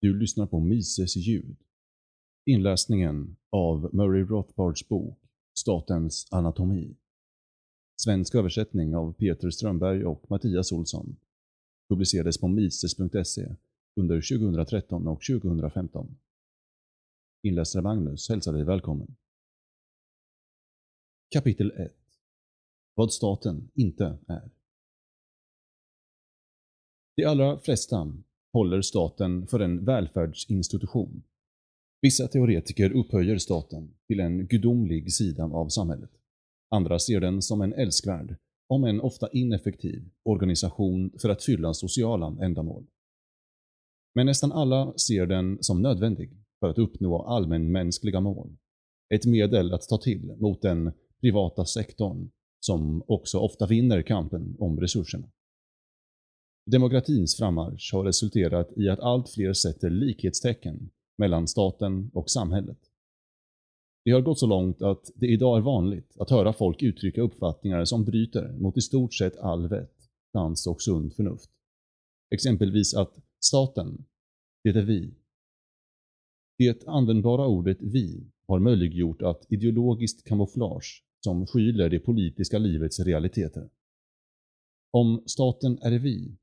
Du 0.00 0.18
lyssnar 0.18 0.46
på 0.46 0.60
Mises 0.60 1.16
ljud. 1.16 1.56
Inläsningen 2.46 3.36
av 3.50 3.94
Murray 3.94 4.24
Rothbards 4.24 4.88
bok 4.88 5.18
Statens 5.58 6.28
anatomi. 6.30 6.96
Svensk 7.96 8.34
översättning 8.34 8.96
av 8.96 9.12
Peter 9.12 9.50
Strömberg 9.50 10.04
och 10.04 10.30
Mattias 10.30 10.72
Olsson. 10.72 11.16
Publicerades 11.88 12.38
på 12.38 12.48
mises.se 12.48 13.56
under 13.96 14.38
2013 14.38 15.08
och 15.08 15.22
2015. 15.22 16.18
Inläsare 17.42 17.82
Magnus 17.82 18.28
hälsar 18.28 18.52
dig 18.52 18.64
välkommen. 18.64 19.16
Kapitel 21.30 21.70
1 21.70 21.96
Vad 22.94 23.12
staten 23.12 23.70
inte 23.74 24.18
är 24.28 24.50
De 27.16 27.24
allra 27.24 27.58
flesta 27.58 27.96
håller 28.58 28.82
staten 28.82 29.46
för 29.46 29.60
en 29.60 29.84
välfärdsinstitution. 29.84 31.22
Vissa 32.02 32.28
teoretiker 32.28 32.92
upphöjer 32.92 33.38
staten 33.38 33.94
till 34.06 34.20
en 34.20 34.46
gudomlig 34.46 35.12
sida 35.12 35.44
av 35.44 35.68
samhället. 35.68 36.10
Andra 36.70 36.98
ser 36.98 37.20
den 37.20 37.42
som 37.42 37.60
en 37.60 37.72
älskvärd, 37.72 38.36
om 38.68 38.84
en 38.84 39.00
ofta 39.00 39.28
ineffektiv, 39.32 40.10
organisation 40.24 41.10
för 41.22 41.28
att 41.28 41.42
fylla 41.42 41.74
sociala 41.74 42.36
ändamål. 42.40 42.86
Men 44.14 44.26
nästan 44.26 44.52
alla 44.52 44.92
ser 44.98 45.26
den 45.26 45.58
som 45.60 45.82
nödvändig 45.82 46.30
för 46.60 46.68
att 46.68 46.78
uppnå 46.78 47.22
allmänmänskliga 47.22 48.20
mål. 48.20 48.56
Ett 49.14 49.26
medel 49.26 49.74
att 49.74 49.88
ta 49.88 49.98
till 49.98 50.36
mot 50.38 50.62
den 50.62 50.92
privata 51.20 51.64
sektorn 51.64 52.30
som 52.60 53.02
också 53.06 53.38
ofta 53.38 53.66
vinner 53.66 54.02
kampen 54.02 54.56
om 54.58 54.80
resurserna. 54.80 55.28
Demokratins 56.70 57.36
frammarsch 57.36 57.92
har 57.92 58.04
resulterat 58.04 58.78
i 58.78 58.88
att 58.88 59.00
allt 59.00 59.30
fler 59.30 59.52
sätter 59.52 59.90
likhetstecken 59.90 60.90
mellan 61.18 61.48
staten 61.48 62.10
och 62.14 62.30
samhället. 62.30 62.78
Det 64.04 64.10
har 64.10 64.20
gått 64.20 64.38
så 64.38 64.46
långt 64.46 64.82
att 64.82 65.10
det 65.14 65.26
idag 65.26 65.58
är 65.58 65.62
vanligt 65.62 66.16
att 66.18 66.30
höra 66.30 66.52
folk 66.52 66.82
uttrycka 66.82 67.20
uppfattningar 67.20 67.84
som 67.84 68.04
bryter 68.04 68.52
mot 68.52 68.76
i 68.76 68.80
stort 68.80 69.14
sett 69.14 69.36
all 69.36 69.68
vett, 69.68 70.08
dans 70.32 70.66
och 70.66 70.82
sund 70.82 71.14
förnuft. 71.14 71.50
Exempelvis 72.34 72.94
att 72.94 73.18
staten, 73.44 74.04
det 74.64 74.70
är 74.70 74.82
vi. 74.82 75.14
Det 76.58 76.88
användbara 76.88 77.46
ordet 77.46 77.78
vi 77.80 78.30
har 78.48 78.58
möjliggjort 78.58 79.22
att 79.22 79.52
ideologiskt 79.52 80.28
kamouflage 80.28 81.04
som 81.24 81.46
skyler 81.46 81.90
det 81.90 82.00
politiska 82.00 82.58
livets 82.58 83.00
realiteter. 83.00 83.70
Om 84.90 85.22
staten 85.26 85.78
är 85.82 85.98
vi, 85.98 86.36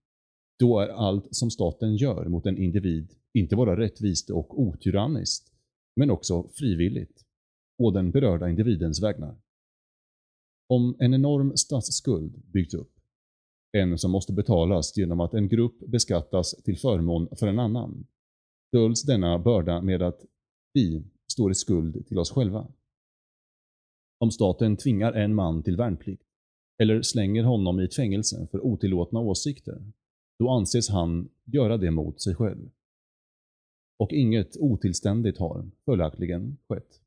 då 0.59 0.79
är 0.79 0.87
allt 0.87 1.35
som 1.35 1.51
staten 1.51 1.95
gör 1.95 2.25
mot 2.25 2.45
en 2.45 2.57
individ 2.57 3.15
inte 3.33 3.55
bara 3.55 3.77
rättvist 3.77 4.29
och 4.29 4.59
otyranniskt, 4.61 5.53
men 5.95 6.09
också 6.09 6.47
frivilligt, 6.47 7.25
å 7.77 7.91
den 7.91 8.11
berörda 8.11 8.49
individens 8.49 9.03
vägnar. 9.03 9.41
Om 10.69 10.95
en 10.99 11.13
enorm 11.13 11.57
statsskuld 11.57 12.43
byggts 12.45 12.73
upp, 12.73 12.91
en 13.71 13.97
som 13.97 14.11
måste 14.11 14.33
betalas 14.33 14.97
genom 14.97 15.19
att 15.19 15.33
en 15.33 15.47
grupp 15.47 15.79
beskattas 15.79 16.63
till 16.63 16.77
förmån 16.77 17.27
för 17.39 17.47
en 17.47 17.59
annan, 17.59 18.07
döljs 18.71 19.03
denna 19.03 19.39
börda 19.39 19.81
med 19.81 20.01
att 20.01 20.25
vi 20.73 21.03
står 21.31 21.51
i 21.51 21.55
skuld 21.55 22.07
till 22.07 22.19
oss 22.19 22.31
själva. 22.31 22.67
Om 24.19 24.31
staten 24.31 24.77
tvingar 24.77 25.13
en 25.13 25.35
man 25.35 25.63
till 25.63 25.77
värnplikt, 25.77 26.23
eller 26.81 27.01
slänger 27.01 27.43
honom 27.43 27.79
i 27.79 27.83
ett 27.83 27.95
fängelse 27.95 28.47
för 28.51 28.65
otillåtna 28.65 29.19
åsikter, 29.19 29.91
då 30.39 30.49
anses 30.49 30.89
han 30.89 31.29
göra 31.45 31.77
det 31.77 31.91
mot 31.91 32.21
sig 32.21 32.35
själv. 32.35 32.69
Och 33.99 34.13
inget 34.13 34.57
otillständigt 34.57 35.37
har 35.37 35.71
följaktligen 35.85 36.57
skett. 36.69 37.01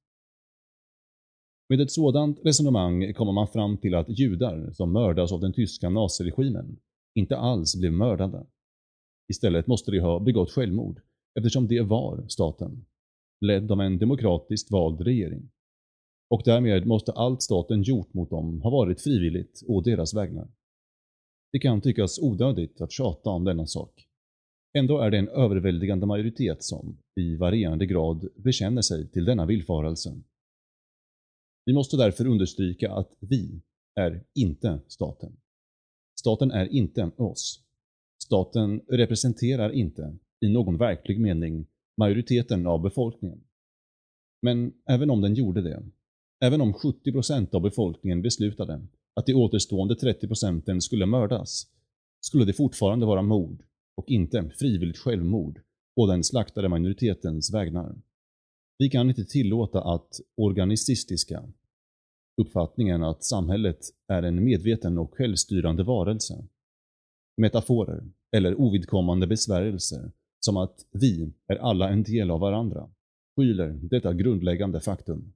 Med 1.68 1.80
ett 1.80 1.92
sådant 1.92 2.40
resonemang 2.44 3.14
kommer 3.14 3.32
man 3.32 3.48
fram 3.48 3.76
till 3.76 3.94
att 3.94 4.18
judar 4.18 4.70
som 4.72 4.92
mördas 4.92 5.32
av 5.32 5.40
den 5.40 5.52
tyska 5.52 5.90
naziregimen 5.90 6.76
inte 7.14 7.36
alls 7.36 7.76
blev 7.76 7.92
mördade. 7.92 8.46
Istället 9.28 9.66
måste 9.66 9.90
de 9.90 9.98
ha 9.98 10.20
begått 10.20 10.50
självmord 10.50 11.00
eftersom 11.38 11.68
det 11.68 11.82
var 11.82 12.28
staten, 12.28 12.84
ledd 13.40 13.72
av 13.72 13.80
en 13.80 13.98
demokratiskt 13.98 14.70
vald 14.70 15.00
regering. 15.00 15.50
Och 16.30 16.42
därmed 16.44 16.86
måste 16.86 17.12
allt 17.12 17.42
staten 17.42 17.82
gjort 17.82 18.14
mot 18.14 18.30
dem 18.30 18.60
ha 18.60 18.70
varit 18.70 19.00
frivilligt 19.00 19.62
å 19.66 19.80
deras 19.80 20.14
vägnar. 20.14 20.48
Det 21.52 21.58
kan 21.58 21.80
tyckas 21.80 22.18
onödigt 22.18 22.80
att 22.80 22.92
tjata 22.92 23.30
om 23.30 23.44
denna 23.44 23.66
sak. 23.66 24.08
Ändå 24.78 24.98
är 24.98 25.10
det 25.10 25.18
en 25.18 25.28
överväldigande 25.28 26.06
majoritet 26.06 26.64
som, 26.64 26.98
i 27.20 27.36
varierande 27.36 27.86
grad, 27.86 28.28
bekänner 28.36 28.82
sig 28.82 29.08
till 29.08 29.24
denna 29.24 29.46
villfarelse. 29.46 30.22
Vi 31.64 31.72
måste 31.72 31.96
därför 31.96 32.26
understryka 32.26 32.92
att 32.92 33.16
vi 33.20 33.62
är 33.94 34.24
inte 34.34 34.80
staten. 34.86 35.36
Staten 36.20 36.50
är 36.50 36.66
inte 36.66 37.10
oss. 37.16 37.64
Staten 38.22 38.80
representerar 38.88 39.70
inte, 39.70 40.16
i 40.40 40.48
någon 40.48 40.78
verklig 40.78 41.20
mening, 41.20 41.66
majoriteten 41.96 42.66
av 42.66 42.82
befolkningen. 42.82 43.44
Men 44.42 44.72
även 44.88 45.10
om 45.10 45.20
den 45.20 45.34
gjorde 45.34 45.62
det, 45.62 45.82
även 46.40 46.60
om 46.60 46.72
70% 46.72 47.54
av 47.54 47.62
befolkningen 47.62 48.22
beslutade 48.22 48.86
att 49.18 49.26
de 49.26 49.34
återstående 49.34 49.94
30 49.94 50.26
procenten 50.26 50.80
skulle 50.80 51.06
mördas, 51.06 51.66
skulle 52.20 52.44
det 52.44 52.52
fortfarande 52.52 53.06
vara 53.06 53.22
mord 53.22 53.62
och 53.96 54.08
inte 54.08 54.50
frivilligt 54.58 54.98
självmord 54.98 55.60
på 55.96 56.06
den 56.06 56.24
slaktade 56.24 56.68
minoritetens 56.68 57.54
vägnar. 57.54 57.96
Vi 58.78 58.90
kan 58.90 59.08
inte 59.08 59.24
tillåta 59.24 59.82
att 59.82 60.20
organicistiska 60.36 61.44
uppfattningen 62.40 63.02
att 63.02 63.24
samhället 63.24 63.78
är 64.08 64.22
en 64.22 64.44
medveten 64.44 64.98
och 64.98 65.14
självstyrande 65.14 65.82
varelse, 65.82 66.48
metaforer 67.36 68.10
eller 68.36 68.60
ovidkommande 68.60 69.26
besvärjelser 69.26 70.12
som 70.40 70.56
att 70.56 70.86
vi 70.92 71.32
är 71.46 71.56
alla 71.56 71.88
en 71.88 72.02
del 72.02 72.30
av 72.30 72.40
varandra, 72.40 72.90
skyler 73.36 73.68
detta 73.82 74.12
grundläggande 74.12 74.80
faktum. 74.80 75.32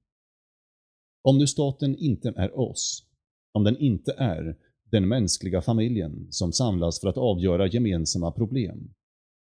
Om 1.22 1.38
nu 1.38 1.47
staten 1.47 1.97
inte 1.97 2.32
är 2.37 2.59
oss, 2.59 3.06
om 3.53 3.65
den 3.65 3.77
inte 3.77 4.13
är 4.19 4.57
den 4.91 5.09
mänskliga 5.09 5.63
familjen 5.63 6.27
som 6.31 6.53
samlas 6.53 7.01
för 7.01 7.09
att 7.09 7.17
avgöra 7.17 7.67
gemensamma 7.67 8.33
problem. 8.33 8.95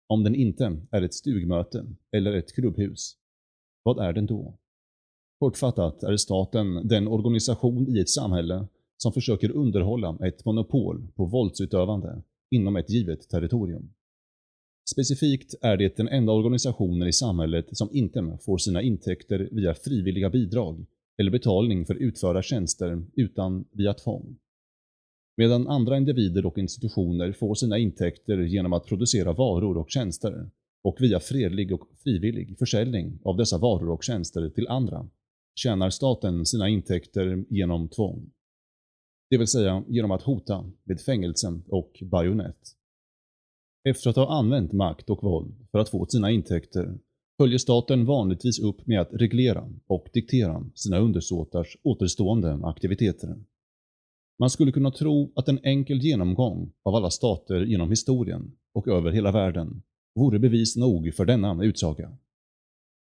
Om 0.07 0.23
den 0.23 0.35
inte 0.35 0.81
är 0.91 1.01
ett 1.01 1.13
stugmöte 1.13 1.85
eller 2.11 2.33
ett 2.33 2.53
klubbhus. 2.53 3.17
Vad 3.83 3.99
är 3.99 4.13
den 4.13 4.25
då? 4.25 4.57
Kortfattat 5.39 6.03
är 6.03 6.17
staten 6.17 6.87
den 6.87 7.07
organisation 7.07 7.87
i 7.95 7.99
ett 7.99 8.09
samhälle 8.09 8.67
som 8.97 9.13
försöker 9.13 9.51
underhålla 9.51 10.17
ett 10.21 10.45
monopol 10.45 11.07
på 11.15 11.25
våldsutövande 11.25 12.21
inom 12.51 12.75
ett 12.75 12.89
givet 12.89 13.29
territorium. 13.29 13.93
Specifikt 14.89 15.55
är 15.61 15.77
det 15.77 15.97
den 15.97 16.07
enda 16.07 16.33
organisationen 16.33 17.07
i 17.07 17.13
samhället 17.13 17.77
som 17.77 17.89
inte 17.91 18.37
får 18.41 18.57
sina 18.57 18.81
intäkter 18.81 19.49
via 19.51 19.73
frivilliga 19.73 20.29
bidrag 20.29 20.85
eller 21.17 21.31
betalning 21.31 21.85
för 21.85 21.95
utförda 21.95 22.41
tjänster 22.41 23.05
utan 23.13 23.65
via 23.71 23.93
tvång. 23.93 24.37
Medan 25.37 25.67
andra 25.67 25.97
individer 25.97 26.45
och 26.45 26.57
institutioner 26.57 27.31
får 27.31 27.55
sina 27.55 27.77
intäkter 27.77 28.37
genom 28.37 28.73
att 28.73 28.85
producera 28.85 29.33
varor 29.33 29.77
och 29.77 29.91
tjänster 29.91 30.49
och 30.83 30.97
via 30.99 31.19
fredlig 31.19 31.73
och 31.73 31.89
frivillig 32.03 32.57
försäljning 32.59 33.19
av 33.23 33.37
dessa 33.37 33.57
varor 33.57 33.89
och 33.89 34.03
tjänster 34.03 34.49
till 34.49 34.67
andra 34.67 35.09
tjänar 35.55 35.89
staten 35.89 36.45
sina 36.45 36.69
intäkter 36.69 37.45
genom 37.49 37.89
tvång. 37.89 38.31
Det 39.29 39.37
vill 39.37 39.47
säga 39.47 39.83
genom 39.87 40.11
att 40.11 40.21
hota 40.21 40.71
med 40.83 41.01
fängelse 41.01 41.59
och 41.67 41.99
bajonett. 42.01 42.75
Efter 43.89 44.09
att 44.09 44.15
ha 44.15 44.39
använt 44.39 44.71
makt 44.71 45.09
och 45.09 45.23
våld 45.23 45.67
för 45.71 45.79
att 45.79 45.89
få 45.89 46.05
sina 46.05 46.31
intäkter 46.31 46.97
följer 47.37 47.57
staten 47.57 48.05
vanligtvis 48.05 48.59
upp 48.59 48.87
med 48.87 49.01
att 49.01 49.13
reglera 49.13 49.69
och 49.87 50.07
diktera 50.13 50.69
sina 50.75 50.97
undersåtars 50.97 51.77
återstående 51.83 52.59
aktiviteter. 52.63 53.35
Man 54.39 54.49
skulle 54.49 54.71
kunna 54.71 54.91
tro 54.91 55.31
att 55.35 55.47
en 55.47 55.59
enkel 55.63 55.97
genomgång 55.97 56.71
av 56.83 56.95
alla 56.95 57.09
stater 57.09 57.61
genom 57.61 57.89
historien 57.89 58.51
och 58.73 58.87
över 58.87 59.11
hela 59.11 59.31
världen 59.31 59.81
vore 60.15 60.39
bevis 60.39 60.75
nog 60.75 61.13
för 61.13 61.25
denna 61.25 61.63
utsaga. 61.63 62.17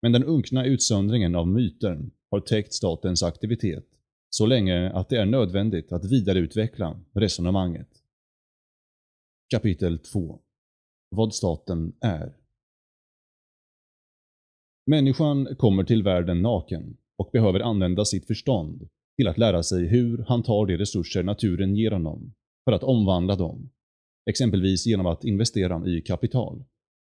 Men 0.01 0.11
den 0.11 0.23
unkna 0.23 0.65
utsöndringen 0.65 1.35
av 1.35 1.47
myter 1.47 2.09
har 2.31 2.39
täckt 2.39 2.73
statens 2.73 3.23
aktivitet 3.23 3.85
så 4.29 4.45
länge 4.45 4.89
att 4.89 5.09
det 5.09 5.17
är 5.17 5.25
nödvändigt 5.25 5.91
att 5.91 6.05
vidareutveckla 6.05 6.99
resonemanget. 7.13 7.89
Kapitel 9.49 9.99
2 9.99 10.39
Vad 11.09 11.35
staten 11.35 11.93
är 12.01 12.33
Människan 14.85 15.55
kommer 15.55 15.83
till 15.83 16.03
världen 16.03 16.41
naken 16.41 16.97
och 17.17 17.29
behöver 17.33 17.59
använda 17.59 18.05
sitt 18.05 18.27
förstånd 18.27 18.89
till 19.17 19.27
att 19.27 19.37
lära 19.37 19.63
sig 19.63 19.87
hur 19.87 20.25
han 20.27 20.43
tar 20.43 20.65
de 20.65 20.77
resurser 20.77 21.23
naturen 21.23 21.75
ger 21.75 21.91
honom 21.91 22.33
för 22.65 22.71
att 22.71 22.83
omvandla 22.83 23.35
dem, 23.35 23.69
exempelvis 24.29 24.85
genom 24.85 25.05
att 25.05 25.23
investera 25.23 25.87
i 25.87 26.01
kapital, 26.01 26.63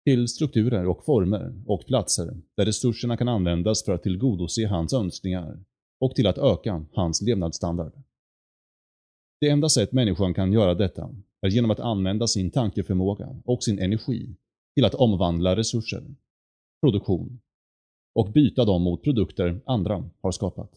till 0.06 0.28
strukturer 0.28 0.88
och 0.88 1.06
former 1.06 1.64
och 1.66 1.86
platser 1.86 2.38
där 2.58 2.66
resurserna 2.66 3.18
kan 3.18 3.28
användas 3.28 3.86
för 3.86 3.94
att 3.94 4.04
tillgodose 4.04 4.66
hans 4.66 4.94
önskningar 4.94 5.60
och 6.00 6.16
till 6.16 6.28
att 6.28 6.38
öka 6.38 6.86
hans 6.94 7.22
levnadsstandard. 7.22 7.94
Det 9.42 9.50
enda 9.50 9.70
sätt 9.70 9.92
människan 9.92 10.34
kan 10.34 10.54
göra 10.54 10.74
detta 10.74 11.16
är 11.42 11.50
genom 11.50 11.72
att 11.72 11.80
använda 11.80 12.28
sin 12.28 12.52
tankeförmåga 12.52 13.42
och 13.46 13.64
sin 13.64 13.80
energi 13.80 14.36
till 14.76 14.86
att 14.86 14.96
omvandla 14.96 15.56
resurser, 15.56 16.16
produktion 16.82 17.40
och 18.16 18.32
byta 18.32 18.66
dem 18.66 18.82
mot 18.82 19.04
produkter 19.04 19.62
andra 19.66 20.10
har 20.22 20.32
skapat. 20.32 20.72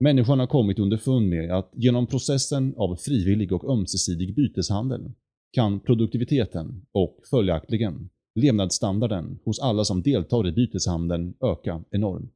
Människan 0.00 0.38
har 0.38 0.46
kommit 0.46 0.78
underfund 0.78 1.28
med 1.28 1.50
att 1.50 1.70
genom 1.74 2.06
processen 2.06 2.74
av 2.76 2.96
frivillig 2.96 3.52
och 3.52 3.70
ömsesidig 3.72 4.34
byteshandel 4.34 5.12
kan 5.52 5.80
produktiviteten 5.80 6.86
och 6.92 7.20
följaktligen 7.30 8.10
levnadsstandarden 8.34 9.38
hos 9.44 9.60
alla 9.60 9.84
som 9.84 10.02
deltar 10.02 10.48
i 10.48 10.52
byteshandeln 10.52 11.34
öka 11.40 11.84
enormt. 11.90 12.34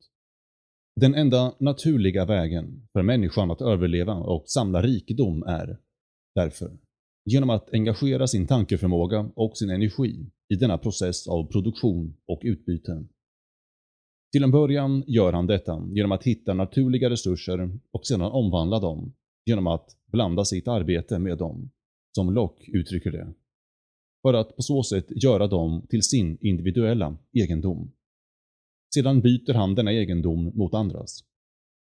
Den 1.00 1.14
enda 1.14 1.54
naturliga 1.58 2.24
vägen 2.24 2.88
för 2.92 3.02
människan 3.02 3.50
att 3.50 3.62
överleva 3.62 4.14
och 4.14 4.44
samla 4.46 4.82
rikedom 4.82 5.42
är, 5.42 5.78
därför, 6.34 6.78
genom 7.24 7.50
att 7.50 7.74
engagera 7.74 8.26
sin 8.26 8.46
tankeförmåga 8.46 9.30
och 9.34 9.56
sin 9.56 9.70
energi 9.70 10.26
i 10.48 10.56
denna 10.56 10.78
process 10.78 11.28
av 11.28 11.46
produktion 11.46 12.16
och 12.26 12.40
utbyte. 12.44 13.04
Till 14.32 14.42
en 14.42 14.50
början 14.50 15.04
gör 15.06 15.32
han 15.32 15.46
detta 15.46 15.88
genom 15.90 16.12
att 16.12 16.24
hitta 16.24 16.54
naturliga 16.54 17.10
resurser 17.10 17.78
och 17.90 18.06
sedan 18.06 18.22
omvandla 18.22 18.80
dem 18.80 19.14
genom 19.46 19.66
att 19.66 19.96
blanda 20.06 20.44
sitt 20.44 20.68
arbete 20.68 21.18
med 21.18 21.38
dem, 21.38 21.70
som 22.14 22.34
Locke 22.34 22.70
uttrycker 22.72 23.10
det. 23.10 23.34
För 24.22 24.34
att 24.34 24.56
på 24.56 24.62
så 24.62 24.82
sätt 24.82 25.06
göra 25.08 25.46
dem 25.46 25.86
till 25.90 26.02
sin 26.02 26.38
individuella 26.40 27.16
egendom. 27.32 27.92
Sedan 28.94 29.20
byter 29.20 29.54
han 29.54 29.74
denna 29.74 29.92
egendom 29.92 30.52
mot 30.54 30.74
andras. 30.74 31.24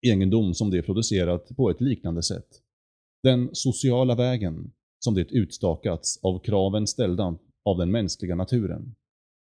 Egendom 0.08 0.54
som 0.54 0.70
det 0.70 0.82
producerat 0.82 1.56
på 1.56 1.70
ett 1.70 1.82
liknande 1.82 2.24
sätt. 2.24 2.48
Den 3.24 3.50
sociala 3.54 4.16
vägen, 4.16 4.72
som 5.00 5.14
det 5.14 5.32
utstakats 5.32 6.20
av 6.24 6.40
kraven 6.40 6.88
ställda 6.88 7.38
av 7.66 7.78
den 7.78 7.92
mänskliga 7.92 8.36
naturen, 8.36 8.96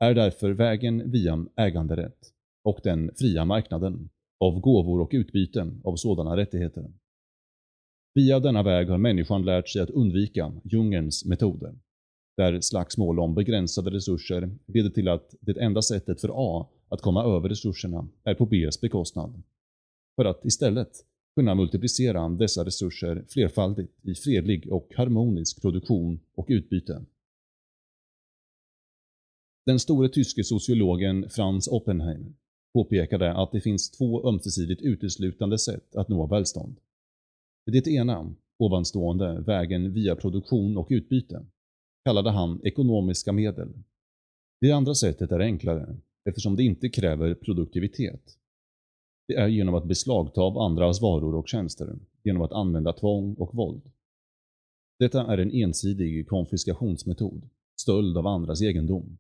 är 0.04 0.14
därför 0.14 0.50
vägen 0.50 1.10
via 1.10 1.46
äganderätt 1.56 2.32
och 2.68 2.80
den 2.82 3.10
fria 3.16 3.44
marknaden 3.44 4.10
av 4.40 4.60
gåvor 4.60 5.00
och 5.00 5.10
utbyten 5.12 5.80
av 5.84 5.96
sådana 5.96 6.36
rättigheter. 6.36 6.92
Via 8.14 8.40
denna 8.40 8.62
väg 8.62 8.88
har 8.88 8.98
människan 8.98 9.44
lärt 9.44 9.68
sig 9.68 9.82
att 9.82 9.90
undvika 9.90 10.52
djungelns 10.64 11.24
metoder, 11.24 11.78
där 12.36 12.60
slagsmål 12.60 13.20
om 13.20 13.34
begränsade 13.34 13.90
resurser 13.90 14.50
leder 14.66 14.90
till 14.90 15.08
att 15.08 15.34
det 15.40 15.60
enda 15.60 15.82
sättet 15.82 16.20
för 16.20 16.30
A 16.34 16.68
att 16.88 17.00
komma 17.00 17.24
över 17.24 17.48
resurserna 17.48 18.08
är 18.24 18.34
på 18.34 18.46
Bs 18.46 18.80
bekostnad. 18.80 19.42
För 20.16 20.24
att 20.24 20.44
istället 20.44 20.90
kunna 21.36 21.54
multiplicera 21.54 22.28
dessa 22.28 22.64
resurser 22.64 23.24
flerfaldigt 23.28 23.92
i 24.02 24.14
fredlig 24.14 24.72
och 24.72 24.92
harmonisk 24.96 25.62
produktion 25.62 26.20
och 26.34 26.46
utbyte. 26.48 27.04
Den 29.66 29.78
store 29.78 30.08
tyske 30.08 30.44
sociologen 30.44 31.30
Franz 31.30 31.68
Oppenheimer 31.68 32.32
påpekade 32.72 33.34
att 33.34 33.52
det 33.52 33.60
finns 33.60 33.90
två 33.90 34.28
ömsesidigt 34.28 34.82
uteslutande 34.82 35.58
sätt 35.58 35.96
att 35.96 36.08
nå 36.08 36.26
välstånd. 36.26 36.76
Det 37.66 37.86
ena, 37.86 38.34
ovanstående, 38.58 39.40
vägen 39.40 39.92
via 39.92 40.16
produktion 40.16 40.76
och 40.76 40.86
utbyte, 40.90 41.46
kallade 42.04 42.30
han 42.30 42.60
ekonomiska 42.64 43.32
medel. 43.32 43.68
Det 44.60 44.72
andra 44.72 44.94
sättet 44.94 45.32
är 45.32 45.40
enklare, 45.40 45.96
eftersom 46.28 46.56
det 46.56 46.62
inte 46.62 46.88
kräver 46.88 47.34
produktivitet. 47.34 48.38
Det 49.28 49.34
är 49.34 49.48
genom 49.48 49.74
att 49.74 49.88
beslagta 49.88 50.40
av 50.40 50.58
andras 50.58 51.02
varor 51.02 51.34
och 51.34 51.48
tjänster, 51.48 51.98
genom 52.24 52.42
att 52.42 52.52
använda 52.52 52.92
tvång 52.92 53.34
och 53.34 53.54
våld. 53.54 53.82
Detta 54.98 55.32
är 55.32 55.38
en 55.38 55.50
ensidig 55.50 56.28
konfiskationsmetod, 56.28 57.48
stöld 57.80 58.16
av 58.16 58.26
andras 58.26 58.62
egendom. 58.62 59.18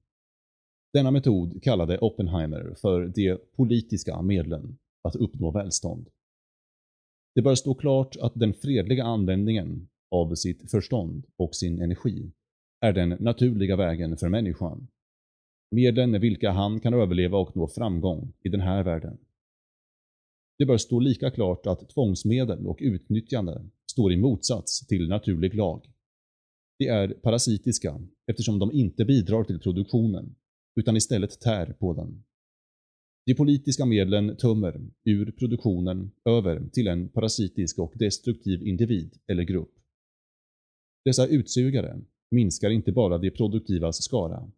Denna 0.92 1.10
metod 1.10 1.62
kallade 1.62 1.98
Oppenheimer 1.98 2.74
för 2.80 3.06
de 3.08 3.38
politiska 3.56 4.22
medlen 4.22 4.78
att 5.02 5.16
uppnå 5.16 5.50
välstånd. 5.50 6.08
Det 7.34 7.42
bör 7.42 7.54
stå 7.54 7.74
klart 7.74 8.16
att 8.16 8.32
den 8.34 8.54
fredliga 8.54 9.04
användningen 9.04 9.88
av 10.10 10.34
sitt 10.34 10.70
förstånd 10.70 11.26
och 11.36 11.54
sin 11.54 11.82
energi 11.82 12.32
är 12.80 12.92
den 12.92 13.08
naturliga 13.08 13.76
vägen 13.76 14.16
för 14.16 14.28
människan. 14.28 14.88
Medlen 15.70 16.10
med 16.10 16.20
vilka 16.20 16.50
han 16.50 16.80
kan 16.80 16.94
överleva 16.94 17.38
och 17.38 17.56
nå 17.56 17.68
framgång 17.68 18.32
i 18.42 18.48
den 18.48 18.60
här 18.60 18.82
världen. 18.82 19.18
Det 20.58 20.66
bör 20.66 20.76
stå 20.76 21.00
lika 21.00 21.30
klart 21.30 21.66
att 21.66 21.88
tvångsmedel 21.88 22.66
och 22.66 22.78
utnyttjande 22.80 23.64
står 23.90 24.12
i 24.12 24.16
motsats 24.16 24.86
till 24.86 25.08
naturlig 25.08 25.54
lag. 25.54 25.92
De 26.78 26.88
är 26.88 27.08
parasitiska 27.08 28.00
eftersom 28.26 28.58
de 28.58 28.72
inte 28.72 29.04
bidrar 29.04 29.44
till 29.44 29.60
produktionen 29.60 30.34
utan 30.78 30.96
istället 30.96 31.40
tär 31.40 31.66
på 31.72 31.92
den. 31.92 32.24
De 33.26 33.34
politiska 33.34 33.86
medlen 33.86 34.36
tömmer 34.36 34.80
ur 35.04 35.30
produktionen 35.30 36.10
över 36.24 36.68
till 36.72 36.88
en 36.88 37.08
parasitisk 37.08 37.78
och 37.78 37.92
destruktiv 37.96 38.66
individ 38.66 39.18
eller 39.26 39.42
grupp. 39.42 39.74
Dessa 41.04 41.26
utsugare 41.26 42.00
minskar 42.30 42.70
inte 42.70 42.92
bara 42.92 43.18
de 43.18 43.30
produktivas 43.30 44.02
skara. 44.02 44.50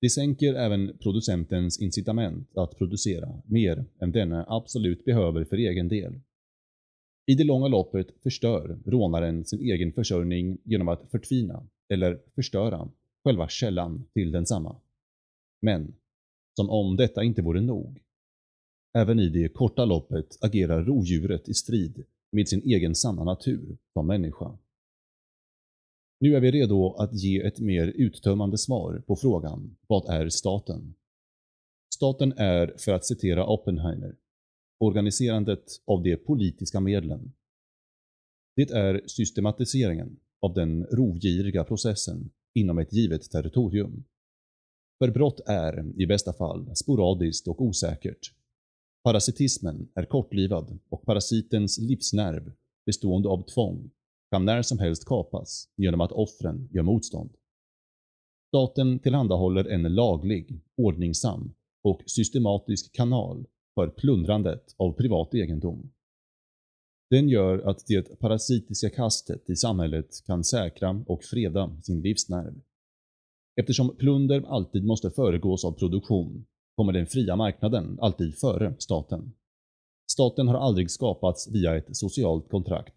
De 0.00 0.08
sänker 0.08 0.54
även 0.54 0.98
producentens 0.98 1.80
incitament 1.80 2.56
att 2.56 2.78
producera 2.78 3.42
mer 3.46 3.84
än 4.00 4.12
denne 4.12 4.44
absolut 4.48 5.04
behöver 5.04 5.44
för 5.44 5.56
egen 5.56 5.88
del. 5.88 6.20
I 7.26 7.34
det 7.34 7.44
långa 7.44 7.68
loppet 7.68 8.06
förstör 8.22 8.78
rånaren 8.86 9.44
sin 9.44 9.60
egen 9.60 9.92
försörjning 9.92 10.58
genom 10.64 10.88
att 10.88 11.10
förtvina 11.10 11.66
eller 11.88 12.20
förstöra 12.34 12.88
själva 13.24 13.48
källan 13.48 14.04
till 14.14 14.32
densamma. 14.32 14.76
Men, 15.64 15.94
som 16.56 16.70
om 16.70 16.96
detta 16.96 17.24
inte 17.24 17.42
vore 17.42 17.60
nog. 17.60 18.00
Även 18.98 19.20
i 19.20 19.28
det 19.28 19.48
korta 19.48 19.84
loppet 19.84 20.38
agerar 20.40 20.84
rovdjuret 20.84 21.48
i 21.48 21.54
strid 21.54 22.04
med 22.32 22.48
sin 22.48 22.62
egen 22.62 22.94
sanna 22.94 23.24
natur 23.24 23.78
som 23.92 24.06
människa. 24.06 24.58
Nu 26.20 26.36
är 26.36 26.40
vi 26.40 26.50
redo 26.50 26.94
att 26.94 27.14
ge 27.14 27.40
ett 27.40 27.60
mer 27.60 27.86
uttömmande 27.86 28.58
svar 28.58 29.02
på 29.06 29.16
frågan 29.16 29.76
Vad 29.86 30.08
är 30.08 30.28
staten? 30.28 30.94
Staten 31.94 32.32
är, 32.32 32.74
för 32.78 32.92
att 32.92 33.04
citera 33.04 33.46
Oppenheimer, 33.46 34.16
organiserandet 34.78 35.64
av 35.84 36.02
de 36.02 36.16
politiska 36.16 36.80
medlen. 36.80 37.32
Det 38.56 38.70
är 38.70 39.02
systematiseringen 39.06 40.16
av 40.40 40.54
den 40.54 40.84
rovgiriga 40.84 41.64
processen 41.64 42.30
inom 42.54 42.78
ett 42.78 42.92
givet 42.92 43.30
territorium. 43.30 44.04
För 45.04 45.10
brott 45.10 45.40
är, 45.46 46.00
i 46.02 46.06
bästa 46.06 46.32
fall, 46.32 46.76
sporadiskt 46.76 47.48
och 47.48 47.62
osäkert. 47.62 48.32
Parasitismen 49.02 49.88
är 49.94 50.04
kortlivad 50.04 50.78
och 50.88 51.06
parasitens 51.06 51.78
livsnerv, 51.78 52.52
bestående 52.86 53.28
av 53.28 53.42
tvång, 53.42 53.90
kan 54.30 54.44
när 54.44 54.62
som 54.62 54.78
helst 54.78 55.04
kapas 55.04 55.68
genom 55.76 56.00
att 56.00 56.12
offren 56.12 56.68
gör 56.72 56.82
motstånd. 56.82 57.30
Staten 58.48 58.98
tillhandahåller 58.98 59.64
en 59.64 59.82
laglig, 59.82 60.60
ordningsam 60.76 61.54
och 61.82 62.02
systematisk 62.06 62.92
kanal 62.92 63.46
för 63.74 63.88
plundrandet 63.88 64.74
av 64.76 64.92
privat 64.92 65.34
egendom. 65.34 65.92
Den 67.10 67.28
gör 67.28 67.58
att 67.58 67.86
det 67.86 68.18
parasitiska 68.18 68.90
kastet 68.90 69.50
i 69.50 69.56
samhället 69.56 70.22
kan 70.26 70.44
säkra 70.44 71.04
och 71.06 71.24
freda 71.24 71.80
sin 71.82 72.00
livsnerv. 72.00 72.60
Eftersom 73.60 73.96
plunder 73.96 74.44
alltid 74.46 74.84
måste 74.84 75.10
föregås 75.10 75.64
av 75.64 75.72
produktion 75.72 76.46
kommer 76.76 76.92
den 76.92 77.06
fria 77.06 77.36
marknaden 77.36 77.98
alltid 78.00 78.38
före 78.38 78.74
staten. 78.78 79.32
Staten 80.12 80.48
har 80.48 80.54
aldrig 80.54 80.90
skapats 80.90 81.54
via 81.54 81.76
ett 81.76 81.96
socialt 81.96 82.48
kontrakt. 82.48 82.94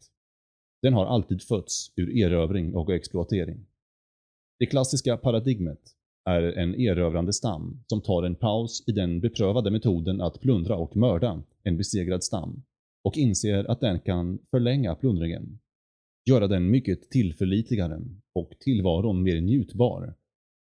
Den 0.81 0.93
har 0.93 1.05
alltid 1.05 1.41
fötts 1.41 1.91
ur 1.95 2.17
erövring 2.17 2.75
och 2.75 2.93
exploatering. 2.93 3.65
Det 4.59 4.65
klassiska 4.65 5.17
paradigmet 5.17 5.79
är 6.29 6.41
en 6.41 6.75
erövrande 6.75 7.33
stam 7.33 7.83
som 7.87 8.01
tar 8.01 8.23
en 8.23 8.35
paus 8.35 8.83
i 8.87 8.91
den 8.91 9.19
beprövade 9.19 9.71
metoden 9.71 10.21
att 10.21 10.41
plundra 10.41 10.75
och 10.75 10.95
mörda 10.95 11.43
en 11.63 11.77
besegrad 11.77 12.23
stam 12.23 12.63
och 13.03 13.17
inser 13.17 13.71
att 13.71 13.79
den 13.79 13.99
kan 13.99 14.39
förlänga 14.51 14.95
plundringen, 14.95 15.59
göra 16.29 16.47
den 16.47 16.71
mycket 16.71 17.09
tillförlitligare 17.09 18.01
och 18.35 18.53
tillvaron 18.59 19.23
mer 19.23 19.41
njutbar 19.41 20.15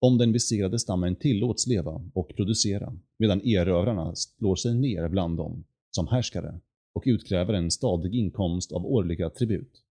om 0.06 0.18
den 0.18 0.32
besegrade 0.32 0.80
stammen 0.80 1.16
tillåts 1.16 1.68
leva 1.68 2.02
och 2.14 2.36
producera 2.36 2.98
medan 3.18 3.42
erövrarna 3.42 4.16
slår 4.16 4.56
sig 4.56 4.76
ner 4.76 5.08
bland 5.08 5.38
dem 5.38 5.64
som 5.92 6.08
härskare 6.08 6.60
och 6.94 7.04
utkräver 7.06 7.54
en 7.54 7.72
stadig 7.72 8.16
inkomst 8.16 8.72
av 8.72 8.86
årliga 8.86 9.30
tribut. 9.30 9.84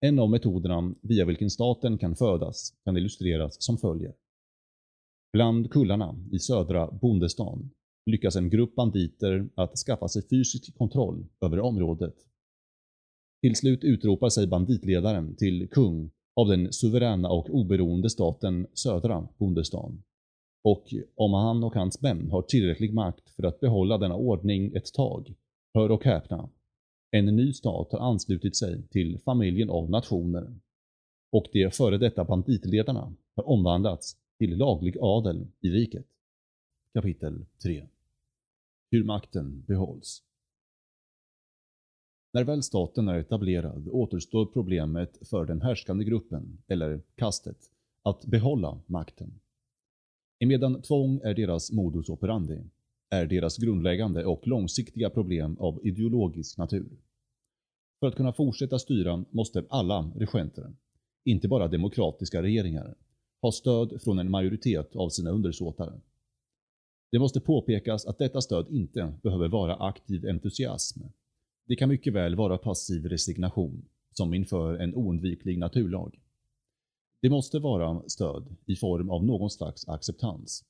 En 0.00 0.18
av 0.18 0.30
metoderna 0.30 0.94
via 1.00 1.24
vilken 1.24 1.50
staten 1.50 1.98
kan 1.98 2.16
födas 2.16 2.74
kan 2.84 2.96
illustreras 2.96 3.62
som 3.62 3.78
följer. 3.78 4.14
Bland 5.32 5.70
kullarna 5.70 6.16
i 6.32 6.38
södra 6.38 6.90
Bondestan 6.90 7.70
lyckas 8.06 8.36
en 8.36 8.50
grupp 8.50 8.74
banditer 8.74 9.48
att 9.54 9.76
skaffa 9.76 10.08
sig 10.08 10.28
fysisk 10.28 10.78
kontroll 10.78 11.26
över 11.40 11.60
området. 11.60 12.14
Till 13.40 13.56
slut 13.56 13.84
utropar 13.84 14.28
sig 14.28 14.46
banditledaren 14.46 15.36
till 15.36 15.68
kung 15.68 16.10
av 16.38 16.48
den 16.48 16.72
suveräna 16.72 17.28
och 17.28 17.50
oberoende 17.50 18.10
staten 18.10 18.66
södra 18.74 19.28
Bondestan. 19.38 20.02
Och 20.64 20.94
om 21.14 21.34
han 21.34 21.64
och 21.64 21.74
hans 21.74 22.02
män 22.02 22.30
har 22.30 22.42
tillräcklig 22.42 22.94
makt 22.94 23.30
för 23.30 23.42
att 23.42 23.60
behålla 23.60 23.98
denna 23.98 24.14
ordning 24.14 24.72
ett 24.74 24.92
tag, 24.92 25.34
hör 25.74 25.90
och 25.90 26.04
häpna, 26.04 26.48
en 27.10 27.24
ny 27.24 27.52
stat 27.52 27.92
har 27.92 27.98
anslutit 27.98 28.56
sig 28.56 28.88
till 28.88 29.18
familjen 29.18 29.70
av 29.70 29.90
nationer 29.90 30.54
och 31.32 31.46
de 31.52 31.70
före 31.70 31.98
detta 31.98 32.24
banditledarna 32.24 33.14
har 33.36 33.48
omvandlats 33.48 34.16
till 34.38 34.56
laglig 34.56 34.96
adel 35.00 35.46
i 35.60 35.70
riket. 35.70 36.06
Kapitel 36.94 37.46
3 37.62 37.86
Hur 38.90 39.04
makten 39.04 39.64
behålls 39.66 40.22
när 42.38 42.44
väl 42.44 42.62
staten 42.62 43.08
är 43.08 43.18
etablerad 43.18 43.88
återstår 43.88 44.46
problemet 44.46 45.28
för 45.28 45.46
den 45.46 45.62
härskande 45.62 46.04
gruppen, 46.04 46.58
eller 46.68 47.00
kastet, 47.14 47.56
att 48.02 48.26
behålla 48.26 48.80
makten. 48.86 49.40
Emedan 50.38 50.82
tvång 50.82 51.20
är 51.24 51.34
deras 51.34 51.72
modus 51.72 52.08
operandi, 52.08 52.64
är 53.10 53.26
deras 53.26 53.58
grundläggande 53.58 54.24
och 54.24 54.46
långsiktiga 54.46 55.10
problem 55.10 55.56
av 55.58 55.80
ideologisk 55.86 56.58
natur. 56.58 56.88
För 58.00 58.06
att 58.06 58.16
kunna 58.16 58.32
fortsätta 58.32 58.78
styra 58.78 59.24
måste 59.30 59.64
alla 59.68 60.12
regenter, 60.16 60.72
inte 61.24 61.48
bara 61.48 61.68
demokratiska 61.68 62.42
regeringar, 62.42 62.94
ha 63.42 63.52
stöd 63.52 64.02
från 64.02 64.18
en 64.18 64.30
majoritet 64.30 64.96
av 64.96 65.08
sina 65.08 65.30
undersåtar. 65.30 66.00
Det 67.10 67.18
måste 67.18 67.40
påpekas 67.40 68.06
att 68.06 68.18
detta 68.18 68.40
stöd 68.40 68.66
inte 68.70 69.14
behöver 69.22 69.48
vara 69.48 69.74
aktiv 69.76 70.26
entusiasm. 70.28 71.00
Det 71.68 71.76
kan 71.76 71.88
mycket 71.88 72.12
väl 72.12 72.36
vara 72.36 72.58
passiv 72.58 73.06
resignation, 73.06 73.88
som 74.12 74.34
inför 74.34 74.74
en 74.74 74.94
oundviklig 74.94 75.58
naturlag. 75.58 76.20
Det 77.22 77.30
måste 77.30 77.58
vara 77.58 78.02
stöd 78.08 78.56
i 78.66 78.76
form 78.76 79.10
av 79.10 79.24
någon 79.24 79.50
slags 79.50 79.88
acceptans. 79.88 80.64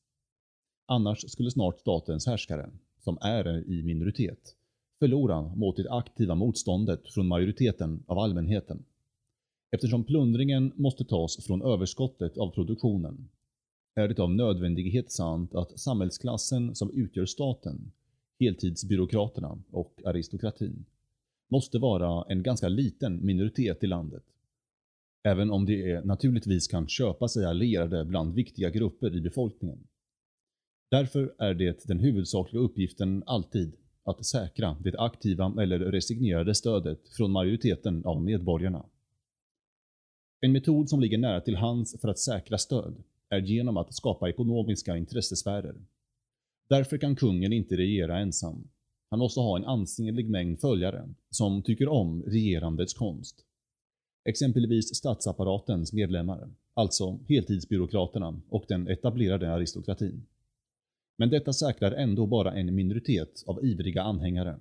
Annars 0.87 1.31
skulle 1.31 1.51
snart 1.51 1.81
statens 1.81 2.27
härskare, 2.27 2.71
som 2.99 3.19
är 3.21 3.71
i 3.71 3.83
minoritet, 3.83 4.57
förlora 4.99 5.43
mot 5.43 5.77
det 5.77 5.91
aktiva 5.91 6.35
motståndet 6.35 7.09
från 7.09 7.29
majoriteten 7.29 8.05
av 8.07 8.19
allmänheten. 8.19 8.85
Eftersom 9.71 10.05
plundringen 10.05 10.73
måste 10.77 11.05
tas 11.05 11.47
från 11.47 11.63
överskottet 11.63 12.39
av 12.39 12.51
produktionen 12.51 13.29
är 13.95 14.09
det 14.09 14.23
av 14.23 14.31
nödvändighet 14.31 15.13
sant 15.13 15.55
att 15.55 15.79
samhällsklassen 15.81 16.75
som 16.75 16.91
utgör 16.91 17.27
staten, 17.27 17.93
heltidsbyråkraterna 18.41 19.59
och 19.71 20.01
aristokratin, 20.05 20.85
måste 21.51 21.79
vara 21.79 22.25
en 22.29 22.43
ganska 22.43 22.69
liten 22.69 23.27
minoritet 23.27 23.85
i 23.85 23.87
landet. 23.87 24.25
Även 25.23 25.51
om 25.51 25.67
de 25.67 26.01
naturligtvis 26.01 26.69
kan 26.69 26.89
köpa 26.89 27.29
sig 27.29 27.45
allierade 27.45 28.05
bland 28.05 28.35
viktiga 28.35 28.71
grupper 28.71 29.17
i 29.17 29.21
befolkningen. 29.21 29.79
Därför 30.91 31.35
är 31.39 31.55
det 31.55 31.85
den 31.85 31.99
huvudsakliga 31.99 32.63
uppgiften 32.63 33.23
alltid 33.27 33.77
att 34.05 34.27
säkra 34.27 34.77
det 34.81 34.99
aktiva 34.99 35.63
eller 35.63 35.79
resignerade 35.79 36.55
stödet 36.55 37.09
från 37.09 37.31
majoriteten 37.31 38.05
av 38.05 38.23
medborgarna. 38.23 38.87
En 40.41 40.53
metod 40.53 40.89
som 40.89 41.01
ligger 41.01 41.19
nära 41.19 41.41
till 41.41 41.57
hands 41.57 42.01
för 42.01 42.09
att 42.09 42.19
säkra 42.19 42.59
stöd 42.59 43.03
är 43.29 43.41
genom 43.41 43.77
att 43.77 43.95
skapa 43.95 44.29
ekonomiska 44.29 44.97
intressesfärer. 44.97 45.75
Därför 46.69 46.99
kan 46.99 47.17
kungen 47.17 47.53
inte 47.53 47.77
regera 47.77 48.19
ensam. 48.19 48.69
Han 49.11 49.19
måste 49.19 49.41
ha 49.41 49.57
en 49.57 49.65
ansenlig 49.65 50.31
mängd 50.31 50.61
följare 50.61 51.09
som 51.31 51.63
tycker 51.63 51.89
om 51.89 52.23
regerandets 52.23 52.95
konst. 52.95 53.45
Exempelvis 54.25 54.97
statsapparatens 54.97 55.93
medlemmar, 55.93 56.51
alltså 56.75 57.19
heltidsbyråkraterna 57.29 58.41
och 58.49 58.65
den 58.69 58.89
etablerade 58.89 59.53
aristokratin. 59.53 60.27
Men 61.19 61.31
detta 61.31 61.53
säkrar 61.53 61.93
ändå 61.93 62.27
bara 62.27 62.53
en 62.53 62.75
minoritet 62.75 63.45
av 63.47 63.65
ivriga 63.65 64.03
anhängare. 64.03 64.59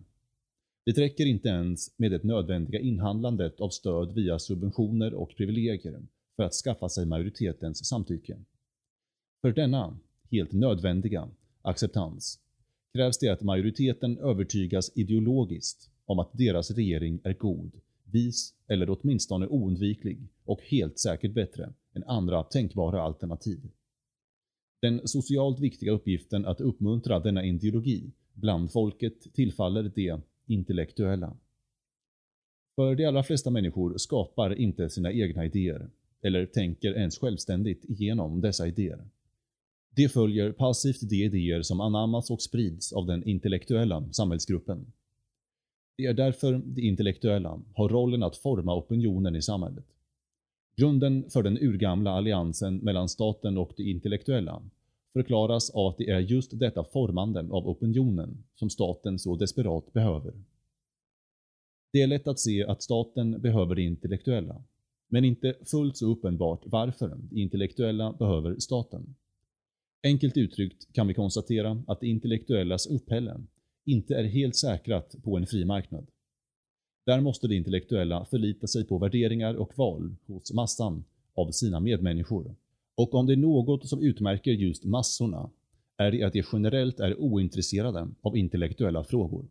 Det 0.86 0.98
räcker 0.98 1.26
inte 1.26 1.50
ens 1.50 2.00
med 2.00 2.12
det 2.12 2.24
nödvändiga 2.24 2.80
inhandlandet 2.80 3.62
av 3.62 3.70
stöd 3.70 4.14
via 4.14 4.40
subventioner 4.40 5.14
och 5.14 5.36
privilegier 5.38 6.02
för 6.36 6.44
att 6.44 6.54
skaffa 6.54 6.90
sig 6.90 7.06
majoritetens 7.06 7.88
samtycke. 7.88 8.38
För 9.42 9.52
denna, 9.52 9.98
helt 10.32 10.52
nödvändiga, 10.52 11.30
acceptans 11.68 12.40
krävs 12.94 13.18
det 13.18 13.30
att 13.30 13.42
majoriteten 13.42 14.18
övertygas 14.18 14.92
ideologiskt 14.96 15.90
om 16.06 16.20
att 16.20 16.30
deras 16.34 16.72
regering 16.72 17.20
är 17.24 17.34
god, 17.34 17.72
vis 18.04 18.54
eller 18.68 18.90
åtminstone 18.90 19.48
oundviklig 19.48 20.28
och 20.46 20.62
helt 20.62 21.00
säkert 21.00 21.34
bättre 21.34 21.74
än 21.94 22.04
andra 22.04 22.44
tänkbara 22.44 23.02
alternativ. 23.02 23.60
Den 24.82 25.08
socialt 25.08 25.60
viktiga 25.60 25.92
uppgiften 25.92 26.46
att 26.46 26.62
uppmuntra 26.62 27.20
denna 27.20 27.46
ideologi 27.46 28.12
bland 28.34 28.72
folket 28.72 29.34
tillfaller 29.34 29.92
de 29.96 30.22
intellektuella. 30.46 31.38
För 32.76 32.96
de 32.96 33.06
allra 33.06 33.24
flesta 33.24 33.50
människor 33.50 33.98
skapar 33.98 34.56
inte 34.56 34.90
sina 34.90 35.12
egna 35.12 35.46
idéer, 35.46 35.90
eller 36.22 36.46
tänker 36.46 36.94
ens 36.94 37.18
självständigt 37.18 37.86
igenom 37.86 38.42
dessa 38.42 38.68
idéer. 38.68 39.06
De 39.98 40.10
följer 40.10 40.52
passivt 40.52 41.10
de 41.10 41.24
idéer 41.24 41.62
som 41.62 41.82
anammas 41.82 42.32
och 42.32 42.42
sprids 42.42 42.94
av 42.94 43.06
den 43.06 43.24
intellektuella 43.24 44.04
samhällsgruppen. 44.12 44.94
Det 45.98 46.06
är 46.06 46.14
därför 46.14 46.62
de 46.66 46.82
intellektuella 46.82 47.62
har 47.76 47.90
rollen 47.90 48.24
att 48.24 48.38
forma 48.38 48.76
opinionen 48.76 49.36
i 49.36 49.42
samhället. 49.42 49.86
Grunden 50.76 51.30
för 51.30 51.44
den 51.44 51.58
urgamla 51.58 52.12
alliansen 52.12 52.78
mellan 52.78 53.10
staten 53.10 53.58
och 53.58 53.74
de 53.78 53.84
intellektuella 53.84 54.62
förklaras 55.14 55.70
av 55.70 55.88
att 55.88 55.98
det 55.98 56.10
är 56.10 56.20
just 56.20 56.60
detta 56.60 56.84
formande 56.84 57.40
av 57.40 57.68
opinionen 57.68 58.44
som 58.56 58.70
staten 58.70 59.20
så 59.20 59.36
desperat 59.36 59.94
behöver. 59.94 60.34
Det 61.94 62.02
är 62.02 62.08
lätt 62.08 62.28
att 62.28 62.40
se 62.40 62.66
att 62.66 62.84
staten 62.84 63.42
behöver 63.42 63.76
det 63.76 63.82
intellektuella, 63.82 64.64
men 65.08 65.26
inte 65.26 65.56
fullt 65.66 65.98
så 65.98 66.12
uppenbart 66.12 66.62
varför 66.66 67.08
de 67.08 67.30
intellektuella 67.32 68.14
behöver 68.14 68.60
staten. 68.60 69.16
Enkelt 70.04 70.38
uttryckt 70.38 70.94
kan 70.94 71.08
vi 71.08 71.14
konstatera 71.14 71.84
att 71.88 72.00
det 72.00 72.08
intellektuellas 72.08 72.88
upphällen 72.88 73.48
inte 73.86 74.16
är 74.16 74.24
helt 74.24 74.56
säkrat 74.56 75.16
på 75.24 75.38
en 75.38 75.48
fri 75.48 75.66
marknad. 75.66 76.08
Där 77.06 77.22
måste 77.22 77.48
det 77.48 77.56
intellektuella 77.56 78.26
förlita 78.26 78.68
sig 78.68 78.86
på 78.86 78.98
värderingar 78.98 79.54
och 79.54 79.78
val 79.78 80.16
hos 80.28 80.54
massan 80.54 81.04
av 81.36 81.52
sina 81.52 81.80
medmänniskor 81.80 82.56
och 82.98 83.16
om 83.16 83.26
det 83.26 83.34
är 83.34 83.38
något 83.38 83.88
som 83.88 84.02
utmärker 84.02 84.52
just 84.52 84.86
massorna 84.86 85.50
är 85.98 86.12
det 86.12 86.24
att 86.24 86.34
de 86.34 86.44
generellt 86.54 87.00
är 87.00 87.20
ointresserade 87.20 88.08
av 88.22 88.38
intellektuella 88.38 89.04
frågor. 89.04 89.46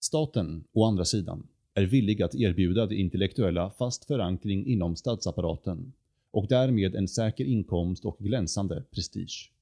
Staten, 0.00 0.64
å 0.72 0.84
andra 0.84 1.04
sidan, 1.04 1.46
är 1.74 1.86
villig 1.86 2.22
att 2.22 2.34
erbjuda 2.34 2.86
de 2.86 2.96
intellektuella 2.96 3.70
fast 3.70 4.04
förankring 4.04 4.66
inom 4.66 4.96
statsapparaten 4.96 5.92
och 6.30 6.48
därmed 6.48 6.94
en 6.94 7.08
säker 7.08 7.44
inkomst 7.44 8.04
och 8.04 8.18
glänsande 8.18 8.84
prestige. 8.90 9.52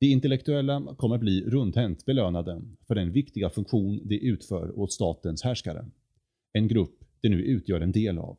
De 0.00 0.06
intellektuella 0.06 0.94
kommer 0.98 1.18
bli 1.18 1.44
rundhänt 1.44 2.04
belönade 2.04 2.62
för 2.86 2.94
den 2.94 3.12
viktiga 3.12 3.50
funktion 3.50 4.00
de 4.04 4.18
utför 4.18 4.78
åt 4.78 4.92
statens 4.92 5.42
härskare. 5.42 5.86
En 6.52 6.68
grupp 6.68 7.04
de 7.20 7.28
nu 7.28 7.42
utgör 7.42 7.80
en 7.80 7.92
del 7.92 8.18
av. 8.18 8.36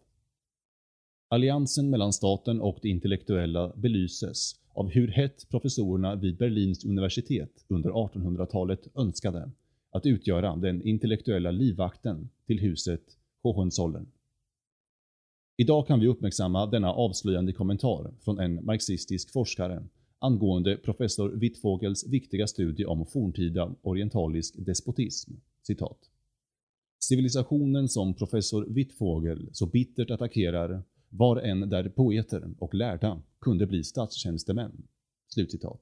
Alliansen 1.29 1.89
mellan 1.89 2.13
staten 2.13 2.61
och 2.61 2.79
de 2.81 2.89
intellektuella 2.89 3.73
belyses 3.75 4.55
av 4.73 4.89
hur 4.89 5.07
hett 5.07 5.49
professorerna 5.49 6.15
vid 6.15 6.37
Berlins 6.37 6.85
universitet 6.85 7.65
under 7.67 7.89
1800-talet 7.89 8.87
önskade 8.95 9.51
att 9.91 10.05
utgöra 10.05 10.55
den 10.55 10.87
intellektuella 10.87 11.51
livvakten 11.51 12.29
till 12.47 12.59
huset 12.59 13.01
Hohenzollern. 13.43 14.05
Idag 15.57 15.87
kan 15.87 15.99
vi 15.99 16.07
uppmärksamma 16.07 16.65
denna 16.65 16.93
avslöjande 16.93 17.53
kommentar 17.53 18.13
från 18.21 18.39
en 18.39 18.65
marxistisk 18.65 19.31
forskare 19.31 19.83
angående 20.19 20.77
professor 20.77 21.29
Wittfogels 21.29 22.07
viktiga 22.07 22.47
studie 22.47 22.85
om 22.85 23.05
forntida 23.05 23.75
orientalisk 23.81 24.55
despotism. 24.57 25.31
Citat. 25.67 25.97
Civilisationen 26.99 27.89
som 27.89 28.13
professor 28.13 28.65
Wittfogel 28.69 29.49
så 29.51 29.65
bittert 29.65 30.11
attackerar 30.11 30.83
var 31.09 31.37
en 31.37 31.69
där 31.69 31.89
poeter 31.89 32.53
och 32.59 32.73
lärda 32.73 33.21
kunde 33.41 33.67
bli 33.67 33.83
statstjänstemän.” 33.83 34.83
Slutcitat. 35.27 35.81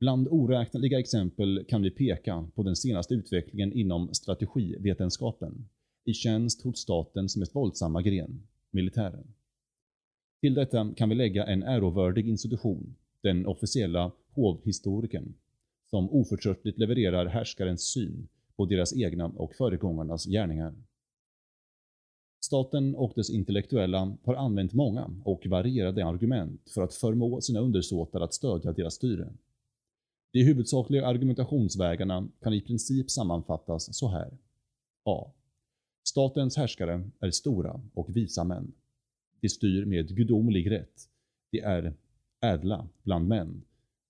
Bland 0.00 0.28
oräkneliga 0.30 0.98
exempel 0.98 1.64
kan 1.68 1.82
vi 1.82 1.90
peka 1.90 2.48
på 2.54 2.62
den 2.62 2.76
senaste 2.76 3.14
utvecklingen 3.14 3.72
inom 3.72 4.14
strategivetenskapen 4.14 5.68
i 6.04 6.12
tjänst 6.12 6.62
hos 6.62 6.78
statens 6.78 7.36
mest 7.36 7.54
våldsamma 7.54 8.02
gren, 8.02 8.42
militären. 8.70 9.34
Till 10.40 10.54
detta 10.54 10.94
kan 10.96 11.08
vi 11.08 11.14
lägga 11.14 11.46
en 11.46 11.62
ärovördig 11.62 12.28
institution 12.28 12.94
den 13.20 13.46
officiella 13.46 14.12
hovhistorikern, 14.30 15.34
som 15.90 16.10
oförtröttligt 16.10 16.78
levererar 16.78 17.26
härskarens 17.26 17.92
syn 17.92 18.28
på 18.56 18.66
deras 18.66 18.96
egna 18.96 19.26
och 19.26 19.54
föregångarnas 19.54 20.26
gärningar. 20.26 20.74
Staten 22.40 22.94
och 22.94 23.12
dess 23.16 23.30
intellektuella 23.30 24.16
har 24.24 24.34
använt 24.34 24.72
många 24.72 25.10
och 25.24 25.46
varierade 25.46 26.06
argument 26.06 26.70
för 26.74 26.82
att 26.82 26.94
förmå 26.94 27.40
sina 27.40 27.60
undersåtar 27.60 28.20
att 28.20 28.34
stödja 28.34 28.72
deras 28.72 28.94
styre. 28.94 29.32
De 30.32 30.42
huvudsakliga 30.42 31.06
argumentationsvägarna 31.06 32.28
kan 32.40 32.54
i 32.54 32.60
princip 32.60 33.10
sammanfattas 33.10 33.96
så 33.96 34.08
här. 34.08 34.38
A. 35.04 35.32
Statens 36.08 36.56
härskare 36.56 37.10
är 37.20 37.30
stora 37.30 37.80
och 37.94 38.16
visa 38.16 38.44
män. 38.44 38.72
De 39.40 39.48
styr 39.48 39.84
med 39.84 40.16
gudomlig 40.16 40.70
rätt. 40.70 41.08
De 41.50 41.60
är 41.60 41.94
ädla 42.40 42.88
bland 43.02 43.28
män. 43.28 43.62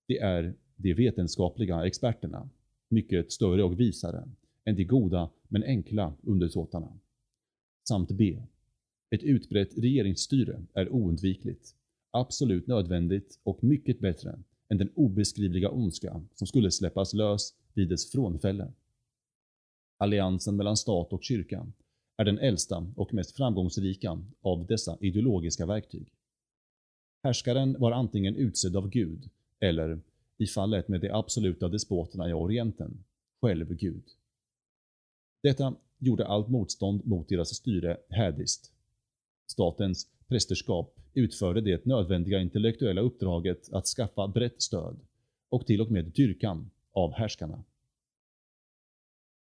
De 0.07 0.19
är 0.19 0.53
de 0.75 0.93
vetenskapliga 0.93 1.85
experterna, 1.85 2.49
mycket 2.89 3.31
större 3.31 3.63
och 3.63 3.79
visare 3.79 4.29
än 4.65 4.75
de 4.75 4.83
goda 4.83 5.29
men 5.47 5.63
enkla 5.63 6.13
undersåtarna. 6.21 6.99
Samt 7.89 8.11
B. 8.11 8.43
Ett 9.09 9.23
utbrett 9.23 9.77
regeringsstyre 9.77 10.61
är 10.73 10.93
oundvikligt, 10.93 11.75
absolut 12.11 12.67
nödvändigt 12.67 13.39
och 13.43 13.63
mycket 13.63 13.99
bättre 13.99 14.39
än 14.69 14.77
den 14.77 14.91
obeskrivliga 14.95 15.69
ondska 15.69 16.21
som 16.33 16.47
skulle 16.47 16.71
släppas 16.71 17.13
lös 17.13 17.53
vid 17.73 17.89
dess 17.89 18.11
frånfälle. 18.11 18.71
Alliansen 19.97 20.55
mellan 20.55 20.77
stat 20.77 21.13
och 21.13 21.23
kyrka 21.23 21.67
är 22.19 22.25
den 22.25 22.39
äldsta 22.39 22.87
och 22.95 23.13
mest 23.13 23.37
framgångsrika 23.37 24.21
av 24.41 24.65
dessa 24.65 24.97
ideologiska 25.01 25.65
verktyg. 25.65 26.13
Härskaren 27.23 27.75
var 27.79 27.91
antingen 27.91 28.35
utsedd 28.35 28.75
av 28.75 28.89
Gud 28.89 29.29
eller, 29.59 30.01
i 30.37 30.47
fallet 30.47 30.87
med 30.87 31.01
de 31.01 31.09
absoluta 31.09 31.67
despoterna 31.67 32.29
i 32.29 32.33
Orienten, 32.33 33.03
själv 33.41 33.73
Gud. 33.75 34.03
Detta 35.43 35.75
gjorde 35.97 36.27
allt 36.27 36.49
motstånd 36.49 37.05
mot 37.05 37.29
deras 37.29 37.55
styre 37.55 37.97
hädiskt. 38.09 38.71
Statens 39.47 40.07
prästerskap 40.27 40.99
utförde 41.13 41.61
det 41.61 41.85
nödvändiga 41.85 42.41
intellektuella 42.41 43.01
uppdraget 43.01 43.73
att 43.73 43.85
skaffa 43.85 44.27
brett 44.27 44.61
stöd 44.61 44.99
och 45.49 45.65
till 45.65 45.81
och 45.81 45.91
med 45.91 46.05
dyrkan 46.05 46.69
av 46.91 47.13
härskarna. 47.13 47.63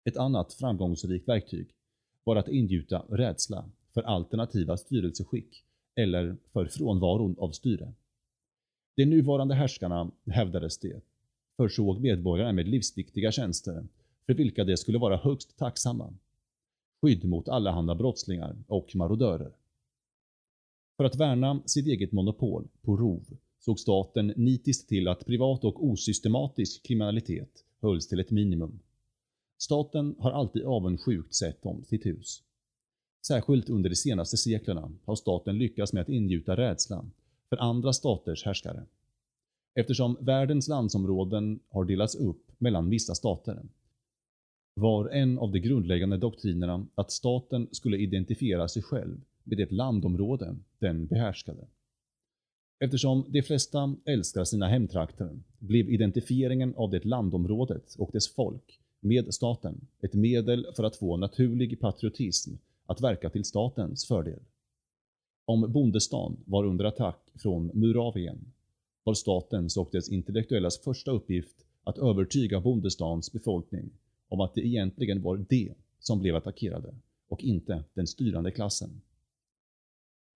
Ett 0.04 0.16
annat 0.16 0.54
framgångsrikt 0.54 1.28
verktyg 1.28 1.74
var 2.24 2.36
att 2.36 2.48
ingjuta 2.48 3.04
rädsla 3.08 3.70
för 3.94 4.02
alternativa 4.02 4.76
styrelseskick 4.76 5.64
eller 5.94 6.36
för 6.52 6.66
frånvaron 6.66 7.36
av 7.38 7.50
styre. 7.50 7.92
De 8.96 9.04
nuvarande 9.04 9.54
härskarna, 9.54 10.10
hävdades 10.26 10.78
det, 10.78 11.00
försåg 11.56 12.00
medborgarna 12.00 12.52
med 12.52 12.68
livsviktiga 12.68 13.32
tjänster 13.32 13.86
för 14.26 14.34
vilka 14.34 14.64
de 14.64 14.76
skulle 14.76 14.98
vara 14.98 15.16
högst 15.16 15.56
tacksamma. 15.58 16.14
Skydd 17.00 17.24
mot 17.24 17.48
allehanda 17.48 17.94
brottslingar 17.94 18.56
och 18.66 18.96
marodörer. 18.96 19.52
För 20.96 21.04
att 21.04 21.16
värna 21.16 21.62
sitt 21.66 21.86
eget 21.86 22.12
monopol 22.12 22.68
på 22.82 22.96
rov 22.96 23.36
såg 23.60 23.80
staten 23.80 24.26
nitiskt 24.36 24.88
till 24.88 25.08
att 25.08 25.26
privat 25.26 25.64
och 25.64 25.84
osystematisk 25.84 26.82
kriminalitet 26.82 27.64
hölls 27.80 28.08
till 28.08 28.20
ett 28.20 28.30
minimum. 28.30 28.80
Staten 29.58 30.14
har 30.18 30.30
alltid 30.30 30.64
avundsjukt 30.64 31.34
sett 31.34 31.66
om 31.66 31.84
sitt 31.84 32.06
hus. 32.06 32.42
Särskilt 33.26 33.68
under 33.70 33.90
de 33.90 33.96
senaste 33.96 34.36
seklerna 34.36 34.92
har 35.04 35.16
staten 35.16 35.58
lyckats 35.58 35.92
med 35.92 36.00
att 36.00 36.08
ingjuta 36.08 36.56
rädsla 36.56 37.04
för 37.48 37.56
andra 37.56 37.92
staters 37.92 38.44
härskare. 38.44 38.86
Eftersom 39.74 40.16
världens 40.20 40.68
landsområden 40.68 41.60
har 41.68 41.84
delats 41.84 42.14
upp 42.14 42.52
mellan 42.58 42.90
vissa 42.90 43.14
stater 43.14 43.62
var 44.74 45.08
en 45.08 45.38
av 45.38 45.52
de 45.52 45.60
grundläggande 45.60 46.16
doktrinerna 46.16 46.86
att 46.94 47.10
staten 47.10 47.68
skulle 47.72 47.96
identifiera 47.96 48.68
sig 48.68 48.82
själv 48.82 49.20
med 49.44 49.58
det 49.58 49.72
landområde 49.72 50.56
den 50.78 51.06
behärskade. 51.06 51.66
Eftersom 52.78 53.24
de 53.28 53.42
flesta 53.42 53.96
älskar 54.04 54.44
sina 54.44 54.68
hemtrakter 54.68 55.38
blev 55.58 55.90
identifieringen 55.90 56.74
av 56.74 56.90
det 56.90 57.04
landområdet 57.04 57.94
och 57.98 58.10
dess 58.12 58.34
folk 58.34 58.80
med 59.04 59.34
staten 59.34 59.80
ett 60.00 60.14
medel 60.14 60.66
för 60.76 60.84
att 60.84 60.96
få 60.96 61.16
naturlig 61.16 61.80
patriotism 61.80 62.54
att 62.86 63.00
verka 63.00 63.30
till 63.30 63.44
statens 63.44 64.06
fördel. 64.06 64.40
Om 65.44 65.72
bondestan 65.72 66.36
var 66.44 66.64
under 66.64 66.84
attack 66.84 67.30
från 67.34 67.70
Muravien 67.74 68.52
var 69.04 69.14
statens 69.14 69.76
och 69.76 69.88
dess 69.92 70.08
intellektuellas 70.08 70.78
första 70.78 71.10
uppgift 71.10 71.66
att 71.84 71.98
övertyga 71.98 72.60
bondestans 72.60 73.32
befolkning 73.32 73.90
om 74.28 74.40
att 74.40 74.54
det 74.54 74.66
egentligen 74.66 75.22
var 75.22 75.36
de 75.36 75.74
som 75.98 76.20
blev 76.20 76.36
attackerade 76.36 76.94
och 77.28 77.44
inte 77.44 77.84
den 77.94 78.06
styrande 78.06 78.50
klassen. 78.50 79.00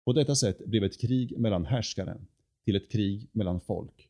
På 0.05 0.13
detta 0.13 0.35
sätt 0.35 0.65
blev 0.65 0.83
ett 0.83 1.01
krig 1.01 1.37
mellan 1.37 1.65
härskare 1.65 2.17
till 2.65 2.75
ett 2.75 2.91
krig 2.91 3.27
mellan 3.31 3.59
folk. 3.59 4.09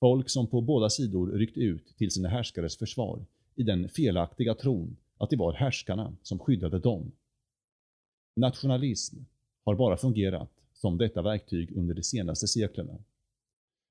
Folk 0.00 0.30
som 0.30 0.46
på 0.46 0.60
båda 0.60 0.90
sidor 0.90 1.26
ryckt 1.26 1.56
ut 1.56 1.96
till 1.96 2.10
sina 2.10 2.28
härskares 2.28 2.76
försvar 2.76 3.24
i 3.56 3.62
den 3.62 3.88
felaktiga 3.88 4.54
tron 4.54 4.96
att 5.18 5.30
det 5.30 5.36
var 5.36 5.52
härskarna 5.52 6.16
som 6.22 6.38
skyddade 6.38 6.78
dem. 6.78 7.12
Nationalism 8.36 9.16
har 9.64 9.74
bara 9.74 9.96
fungerat 9.96 10.50
som 10.74 10.98
detta 10.98 11.22
verktyg 11.22 11.76
under 11.76 11.94
de 11.94 12.02
senaste 12.02 12.46
seklerna. 12.46 12.98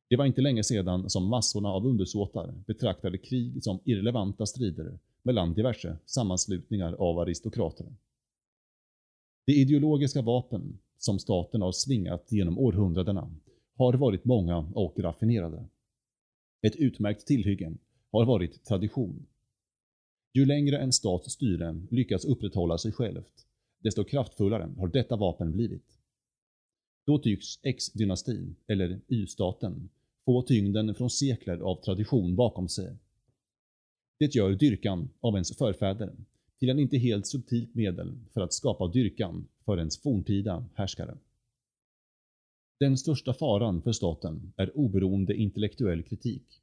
Det 0.10 0.16
var 0.16 0.26
inte 0.26 0.42
länge 0.42 0.64
sedan 0.64 1.10
som 1.10 1.30
massorna 1.30 1.70
av 1.70 1.86
undersåtar 1.86 2.54
betraktade 2.68 3.18
krig 3.18 3.64
som 3.64 3.80
irrelevanta 3.84 4.46
strider 4.46 5.00
mellan 5.24 5.54
diverse 5.54 5.98
sammanslutningar 6.06 6.94
av 6.94 7.20
aristokrater. 7.20 7.88
De 9.46 9.54
ideologiska 9.54 10.22
vapen 10.22 10.80
som 10.98 11.20
staten 11.20 11.62
har 11.62 11.72
svingat 11.72 12.32
genom 12.32 12.60
århundradena 12.60 13.32
har 13.78 13.94
varit 13.94 14.26
många 14.26 14.58
och 14.58 15.00
raffinerade. 15.00 15.66
Ett 16.62 16.76
utmärkt 16.76 17.28
tillhygge 17.28 17.74
har 18.12 18.26
varit 18.26 18.64
tradition. 18.64 19.26
Ju 20.36 20.46
längre 20.46 20.78
en 20.78 20.94
stats 20.94 21.32
styre 21.32 21.82
lyckas 21.90 22.26
upprätthålla 22.26 22.78
sig 22.78 22.92
självt, 22.92 23.46
desto 23.80 24.04
kraftfullare 24.04 24.70
har 24.78 24.88
detta 24.88 25.16
vapen 25.16 25.52
blivit. 25.52 25.98
Då 27.06 27.20
tycks 27.20 27.60
X-dynastin, 27.64 28.56
eller 28.68 29.02
Y-staten, 29.08 29.90
få 30.26 30.42
tyngden 30.42 30.96
från 30.96 31.10
sekler 31.10 31.60
av 31.60 31.82
tradition 31.84 32.36
bakom 32.36 32.70
sig. 32.70 32.98
Det 34.20 34.36
gör 34.36 34.52
dyrkan 34.52 35.10
av 35.20 35.34
ens 35.34 35.58
förfäder 35.58 36.16
till 36.60 36.70
en 36.70 36.80
inte 36.80 36.98
helt 36.98 37.28
subtilt 37.28 37.76
medel 37.76 38.18
för 38.34 38.42
att 38.42 38.54
skapa 38.54 38.88
dyrkan 38.88 39.48
för 39.66 39.78
ens 39.78 39.98
forntida 39.98 40.66
härskare. 40.74 41.18
Den 42.80 42.98
största 42.98 43.34
faran 43.34 43.82
för 43.82 43.92
staten 43.92 44.54
är 44.58 44.78
oberoende 44.78 45.36
intellektuell 45.36 46.04
kritik. 46.04 46.62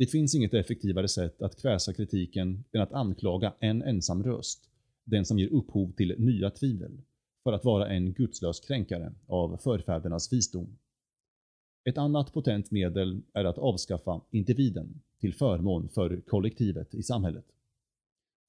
Det 0.00 0.06
finns 0.06 0.34
inget 0.34 0.54
effektivare 0.54 1.08
sätt 1.08 1.42
att 1.42 1.62
kväsa 1.62 1.92
kritiken 1.92 2.64
än 2.72 2.80
att 2.80 2.92
anklaga 2.92 3.52
en 3.58 3.82
ensam 3.82 4.22
röst, 4.22 4.70
den 5.04 5.24
som 5.24 5.38
ger 5.38 5.48
upphov 5.48 5.92
till 5.92 6.14
nya 6.18 6.50
tvivel, 6.50 7.00
för 7.44 7.52
att 7.52 7.64
vara 7.64 7.88
en 7.88 8.12
gudslös 8.12 8.60
kränkare 8.60 9.12
av 9.26 9.56
förfädernas 9.56 10.32
visdom. 10.32 10.76
Ett 11.84 11.98
annat 11.98 12.32
potent 12.32 12.70
medel 12.70 13.20
är 13.32 13.44
att 13.44 13.58
avskaffa 13.58 14.20
individen 14.30 15.00
till 15.20 15.34
förmån 15.34 15.88
för 15.88 16.20
kollektivet 16.20 16.94
i 16.94 17.02
samhället. 17.02 17.46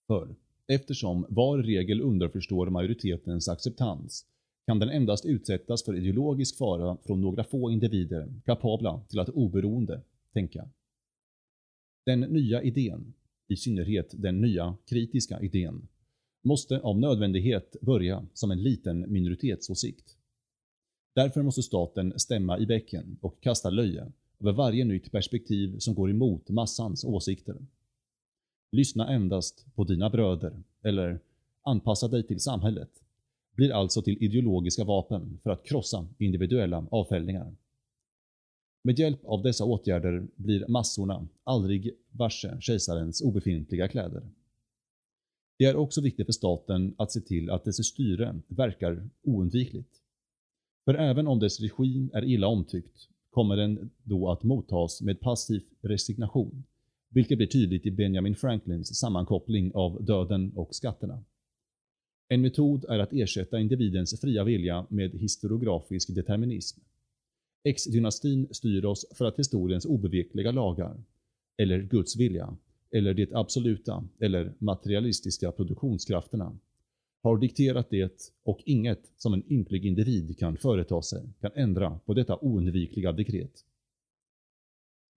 För 0.08 0.36
eftersom 0.68 1.26
var 1.30 1.58
regel 1.58 2.02
underförstår 2.02 2.70
majoritetens 2.70 3.50
acceptans 3.50 4.26
kan 4.66 4.80
den 4.80 4.90
endast 4.90 5.26
utsättas 5.26 5.84
för 5.84 5.96
ideologisk 5.96 6.58
fara 6.58 6.98
från 7.06 7.22
några 7.22 7.44
få 7.44 7.72
individer 7.72 8.34
kapabla 8.46 9.02
till 9.10 9.20
att 9.20 9.30
oberoende 9.30 10.02
tänka. 10.34 10.70
Den 12.06 12.20
nya 12.20 12.64
idén, 12.64 13.14
i 13.48 13.56
synnerhet 13.56 14.14
den 14.22 14.42
nya 14.42 14.78
kritiska 14.86 15.42
idén, 15.42 15.88
måste 16.44 16.80
av 16.80 17.00
nödvändighet 17.00 17.76
börja 17.82 18.26
som 18.34 18.52
en 18.52 18.64
liten 18.64 19.12
minoritetsåsikt. 19.12 20.18
Därför 21.16 21.42
måste 21.42 21.64
staten 21.64 22.20
stämma 22.20 22.60
i 22.60 22.66
bäcken 22.66 23.18
och 23.22 23.42
kasta 23.42 23.70
löje 23.70 24.12
över 24.40 24.52
varje 24.52 24.86
nytt 24.86 25.12
perspektiv 25.12 25.80
som 25.80 25.96
går 25.96 26.10
emot 26.10 26.50
massans 26.50 27.04
åsikter. 27.04 27.58
Lyssna 28.72 29.10
endast 29.10 29.66
på 29.76 29.84
dina 29.84 30.10
bröder, 30.10 30.64
eller 30.84 31.20
anpassa 31.62 32.08
dig 32.08 32.28
till 32.28 32.40
samhället, 32.40 32.90
blir 33.56 33.72
alltså 33.72 34.02
till 34.02 34.24
ideologiska 34.24 34.84
vapen 34.84 35.40
för 35.44 35.50
att 35.50 35.64
krossa 35.64 36.08
individuella 36.18 36.88
avfällningar. 36.92 37.56
Med 38.84 39.00
hjälp 39.00 39.26
av 39.26 39.44
dessa 39.44 39.66
åtgärder 39.66 40.28
blir 40.36 40.68
massorna 40.68 41.28
aldrig 41.44 41.92
varse 42.12 42.58
kejsarens 42.62 43.22
obefintliga 43.22 43.88
kläder. 43.88 44.30
Det 45.58 45.66
är 45.66 45.76
också 45.76 46.02
viktigt 46.02 46.26
för 46.26 46.34
staten 46.34 46.96
att 46.98 47.12
se 47.12 47.22
till 47.22 47.50
att 47.50 47.64
dess 47.64 47.86
styre 47.86 48.42
verkar 48.48 49.10
oundvikligt. 49.24 50.02
För 50.86 50.94
även 50.94 51.28
om 51.28 51.40
dess 51.40 51.60
regim 51.60 52.10
är 52.14 52.24
illa 52.24 52.48
omtyckt 52.48 53.10
kommer 53.30 53.58
den 53.58 53.90
då 54.04 54.32
att 54.32 54.44
mottas 54.44 55.02
med 55.02 55.20
passiv 55.20 55.64
resignation, 55.82 56.64
vilket 57.10 57.38
blir 57.38 57.48
tydligt 57.48 57.86
i 57.86 57.92
Benjamin 57.92 58.36
Franklins 58.36 59.00
sammankoppling 59.00 59.72
av 59.76 60.06
döden 60.06 60.52
och 60.56 60.76
skatterna. 60.76 61.24
En 62.28 62.42
metod 62.42 62.86
är 62.86 63.00
att 63.00 63.14
ersätta 63.14 63.60
individens 63.60 64.22
fria 64.22 64.44
vilja 64.44 64.86
med 64.90 65.12
historiografisk 65.12 66.16
determinism. 66.16 66.80
X-dynastin 67.64 68.48
styr 68.52 68.86
oss 68.86 69.06
för 69.12 69.26
att 69.26 69.40
historiens 69.40 69.86
obevekliga 69.86 70.52
lagar, 70.52 71.04
eller 71.58 71.82
Guds 71.82 72.16
vilja, 72.16 72.58
eller 72.92 73.14
det 73.14 73.34
absoluta 73.34 74.08
eller 74.20 74.54
materialistiska 74.60 75.52
produktionskrafterna 75.52 76.58
har 77.24 77.38
dikterat 77.38 77.90
det 77.90 78.32
och 78.44 78.60
inget 78.66 79.12
som 79.18 79.34
en 79.34 79.52
ynklig 79.52 79.86
individ 79.86 80.38
kan 80.38 80.58
företa 80.58 81.02
sig 81.02 81.30
kan 81.42 81.52
ändra 81.56 82.00
på 82.06 82.14
detta 82.14 82.38
oundvikliga 82.38 83.12
dekret. 83.12 83.66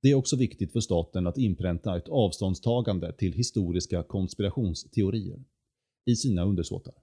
Det 0.02 0.10
är 0.10 0.14
också 0.14 0.36
viktigt 0.36 0.72
för 0.72 0.80
staten 0.80 1.26
att 1.26 1.38
inpränta 1.38 1.96
ett 1.96 2.08
avståndstagande 2.08 3.12
till 3.12 3.32
historiska 3.32 4.02
konspirationsteorier 4.02 5.44
i 6.04 6.16
sina 6.16 6.44
undersåtar. 6.44 6.94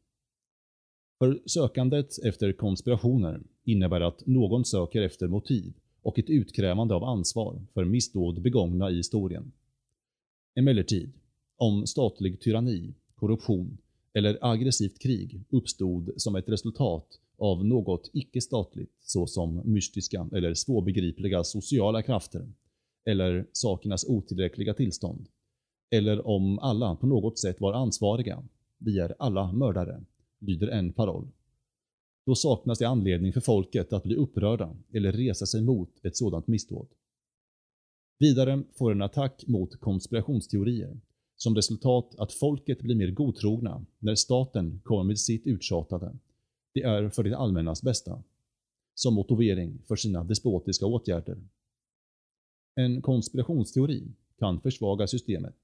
För 1.22 1.40
sökandet 1.46 2.20
efter 2.24 2.54
konspirationer 2.54 3.42
innebär 3.64 4.02
att 4.02 4.28
någon 4.28 4.66
söker 4.66 5.02
efter 5.02 5.28
motiv 5.28 5.74
och 6.02 6.20
ett 6.20 6.30
utkrävande 6.30 6.96
av 6.96 7.04
ansvar 7.04 7.62
för 7.74 7.86
missdåd 7.86 8.42
begångna 8.42 8.92
i 8.92 8.96
historien. 8.96 9.52
Emellertid, 10.56 11.12
om 11.58 11.88
statlig 11.88 12.42
tyranni, 12.42 12.94
korruption 13.16 13.78
eller 14.14 14.38
aggressivt 14.42 15.00
krig 15.00 15.44
uppstod 15.50 16.12
som 16.18 16.36
ett 16.36 16.50
resultat 16.50 17.08
av 17.38 17.66
något 17.66 18.10
icke-statligt 18.14 18.96
såsom 19.02 19.62
mystiska 19.66 20.30
eller 20.34 20.54
svårbegripliga 20.54 21.44
sociala 21.44 22.02
krafter 22.02 22.50
eller 23.06 23.46
sakernas 23.52 24.06
otillräckliga 24.08 24.74
tillstånd 24.74 25.28
eller 25.90 26.28
om 26.28 26.60
alla 26.60 26.96
på 26.96 27.08
något 27.08 27.40
sätt 27.40 27.62
var 27.62 27.74
ansvariga, 27.74 28.44
vi 28.78 29.00
är 29.00 29.16
alla 29.20 29.52
mördare, 29.52 30.04
lyder 30.42 30.68
en 30.68 30.94
paroll. 30.94 31.28
Då 32.26 32.36
saknas 32.36 32.80
det 32.80 32.88
anledning 32.88 33.34
för 33.34 33.42
folket 33.42 33.94
att 33.94 34.04
bli 34.04 34.16
upprörda 34.16 34.76
eller 34.94 35.12
resa 35.12 35.46
sig 35.46 35.62
mot 35.62 36.06
ett 36.06 36.18
sådant 36.18 36.48
missdåd. 36.48 36.88
Vidare 38.20 38.64
får 38.74 38.92
en 38.92 39.02
attack 39.02 39.44
mot 39.48 39.80
konspirationsteorier 39.80 41.00
som 41.36 41.56
resultat 41.56 42.16
att 42.18 42.34
folket 42.34 42.82
blir 42.82 42.96
mer 42.96 43.12
godtrogna 43.12 43.86
när 44.00 44.16
staten 44.16 44.82
kommer 44.84 45.04
med 45.04 45.20
sitt 45.20 45.48
uttjatade. 45.48 46.18
Det 46.74 46.84
är 46.84 47.10
för 47.10 47.24
det 47.24 47.38
allmännas 47.38 47.84
bästa. 47.84 48.24
Som 48.94 49.14
motivering 49.14 49.82
för 49.88 49.96
sina 49.96 50.24
despotiska 50.24 50.86
åtgärder. 50.86 51.38
En 52.76 53.02
konspirationsteori 53.02 54.04
kan 54.40 54.62
försvaga 54.62 55.08
systemet 55.08 55.56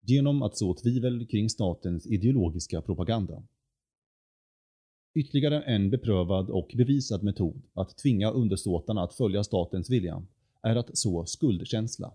genom 0.00 0.42
att 0.42 0.56
så 0.56 0.74
tvivel 0.74 1.26
kring 1.26 1.50
statens 1.50 2.06
ideologiska 2.06 2.82
propaganda. 2.82 3.42
Ytterligare 5.18 5.62
en 5.62 5.90
beprövad 5.90 6.50
och 6.50 6.72
bevisad 6.74 7.22
metod 7.22 7.62
att 7.74 7.96
tvinga 7.96 8.30
undersåtarna 8.30 9.02
att 9.02 9.14
följa 9.14 9.44
statens 9.44 9.90
vilja 9.90 10.22
är 10.62 10.76
att 10.76 10.98
så 10.98 11.26
skuldkänsla. 11.26 12.12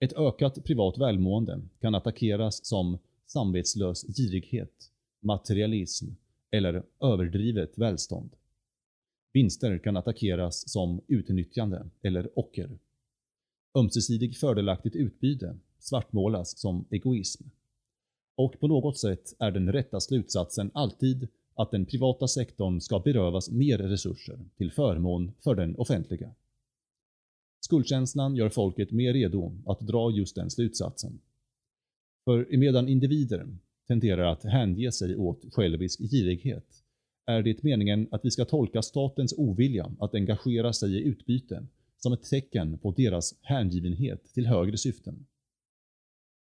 Ett 0.00 0.12
ökat 0.12 0.64
privat 0.64 0.98
välmående 0.98 1.60
kan 1.80 1.94
attackeras 1.94 2.64
som 2.66 2.98
samvetslös 3.26 4.16
girighet, 4.16 4.90
materialism 5.20 6.06
eller 6.50 6.82
överdrivet 7.00 7.78
välstånd. 7.78 8.30
Vinster 9.32 9.78
kan 9.78 9.96
attackeras 9.96 10.68
som 10.68 11.00
utnyttjande 11.06 11.88
eller 12.02 12.38
ocker. 12.38 12.78
Ömsesidig 13.78 14.36
fördelaktigt 14.36 14.96
utbyte 14.96 15.56
svartmålas 15.78 16.58
som 16.58 16.84
egoism. 16.90 17.44
Och 18.34 18.60
på 18.60 18.68
något 18.68 18.98
sätt 18.98 19.34
är 19.38 19.50
den 19.50 19.72
rätta 19.72 20.00
slutsatsen 20.00 20.70
alltid 20.74 21.28
att 21.54 21.70
den 21.70 21.86
privata 21.86 22.28
sektorn 22.28 22.80
ska 22.80 22.98
berövas 22.98 23.50
mer 23.50 23.78
resurser 23.78 24.38
till 24.56 24.72
förmån 24.72 25.32
för 25.44 25.54
den 25.54 25.76
offentliga. 25.76 26.34
Skuldkänslan 27.60 28.36
gör 28.36 28.48
folket 28.48 28.90
mer 28.90 29.12
redo 29.12 29.52
att 29.66 29.80
dra 29.80 30.10
just 30.10 30.34
den 30.34 30.50
slutsatsen. 30.50 31.20
För 32.24 32.56
medan 32.56 32.88
individer 32.88 33.56
tenderar 33.86 34.32
att 34.32 34.44
hänge 34.44 34.92
sig 34.92 35.16
åt 35.16 35.54
självisk 35.54 36.00
girighet 36.00 36.82
är 37.26 37.42
det 37.42 37.62
meningen 37.62 38.08
att 38.10 38.24
vi 38.24 38.30
ska 38.30 38.44
tolka 38.44 38.82
statens 38.82 39.34
ovilja 39.36 39.92
att 39.98 40.14
engagera 40.14 40.72
sig 40.72 40.96
i 40.96 41.02
utbyte 41.02 41.66
som 41.98 42.12
ett 42.12 42.22
tecken 42.22 42.78
på 42.78 42.90
deras 42.90 43.34
hängivenhet 43.42 44.24
till 44.34 44.46
högre 44.46 44.76
syften. 44.76 45.26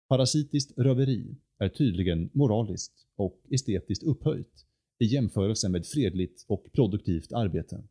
Parasitiskt 0.09 0.77
röveri 0.77 1.35
är 1.57 1.69
tydligen 1.69 2.29
moraliskt 2.33 3.07
och 3.15 3.41
estetiskt 3.49 4.03
upphöjt 4.03 4.65
i 4.99 5.05
jämförelse 5.05 5.69
med 5.69 5.85
fredligt 5.85 6.45
och 6.47 6.65
produktivt 6.73 7.33
arbete. 7.33 7.83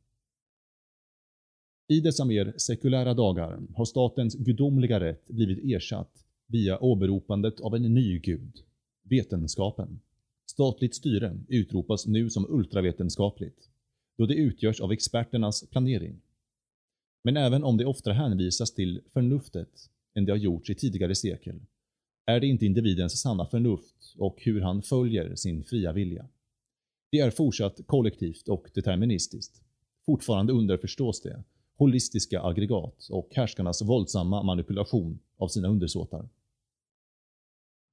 I 1.88 2.01
dessa 2.01 2.25
mer 2.25 2.55
sekulära 2.57 3.15
dagar 3.15 3.61
har 3.75 3.85
statens 3.85 4.35
gudomliga 4.35 5.01
rätt 5.01 5.29
blivit 5.29 5.65
ersatt 5.65 6.25
via 6.47 6.79
åberopandet 6.79 7.61
av 7.61 7.75
en 7.75 7.95
ny 7.95 8.19
gud, 8.19 8.62
vetenskapen. 9.03 10.01
Statligt 10.47 10.95
styre 10.95 11.38
utropas 11.49 12.07
nu 12.07 12.31
som 12.31 12.47
ultravetenskapligt, 12.49 13.69
då 14.19 14.27
det 14.27 14.35
utgörs 14.35 14.81
av 14.81 14.93
experternas 14.93 15.71
planering. 15.71 16.21
Men 17.25 17.37
även 17.37 17.65
om 17.65 17.77
det 17.77 17.87
ofta 17.87 18.12
hänvisas 18.12 18.75
till 18.75 19.01
förnuftet 19.12 19.91
än 20.15 20.25
det 20.25 20.33
har 20.33 20.38
gjorts 20.38 20.71
i 20.71 20.75
tidigare 20.75 21.15
sekel, 21.15 21.61
är 22.27 22.41
det 22.41 22.47
inte 22.47 22.67
individens 22.67 23.21
sanna 23.21 23.47
förnuft 23.47 24.15
och 24.19 24.37
hur 24.41 24.61
han 24.61 24.83
följer 24.83 25.35
sin 25.35 25.65
fria 25.65 25.93
vilja. 25.93 26.29
Det 27.12 27.18
är 27.18 27.31
fortsatt 27.31 27.81
kollektivt 27.87 28.48
och 28.48 28.70
deterministiskt. 28.75 29.62
Fortfarande 30.07 30.53
underförstås 30.53 31.20
det 31.22 31.42
holistiska 31.77 32.42
aggregat 32.42 33.09
och 33.11 33.29
härskarnas 33.33 33.83
våldsamma 33.83 34.42
manipulation 34.42 35.18
av 35.37 35.48
sina 35.48 35.68
undersåtar. 35.68 36.29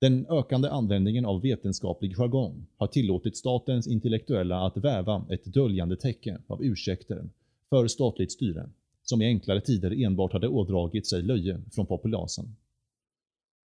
Den 0.01 0.25
ökande 0.29 0.69
användningen 0.69 1.25
av 1.25 1.41
vetenskaplig 1.41 2.15
jargong 2.17 2.65
har 2.77 2.88
tillåtit 2.88 3.38
statens 3.38 3.88
intellektuella 3.88 4.65
att 4.65 4.77
väva 4.77 5.25
ett 5.29 5.53
döljande 5.53 5.95
täcke 5.95 6.41
av 6.47 6.63
ursäkter 6.63 7.29
för 7.69 7.88
statligt 7.88 8.32
styre, 8.32 8.69
som 9.03 9.21
i 9.21 9.25
enklare 9.25 9.62
tider 9.62 10.03
enbart 10.05 10.34
hade 10.34 10.47
ådragit 10.47 11.08
sig 11.08 11.21
löje 11.21 11.62
från 11.71 11.86
populasen. 11.86 12.55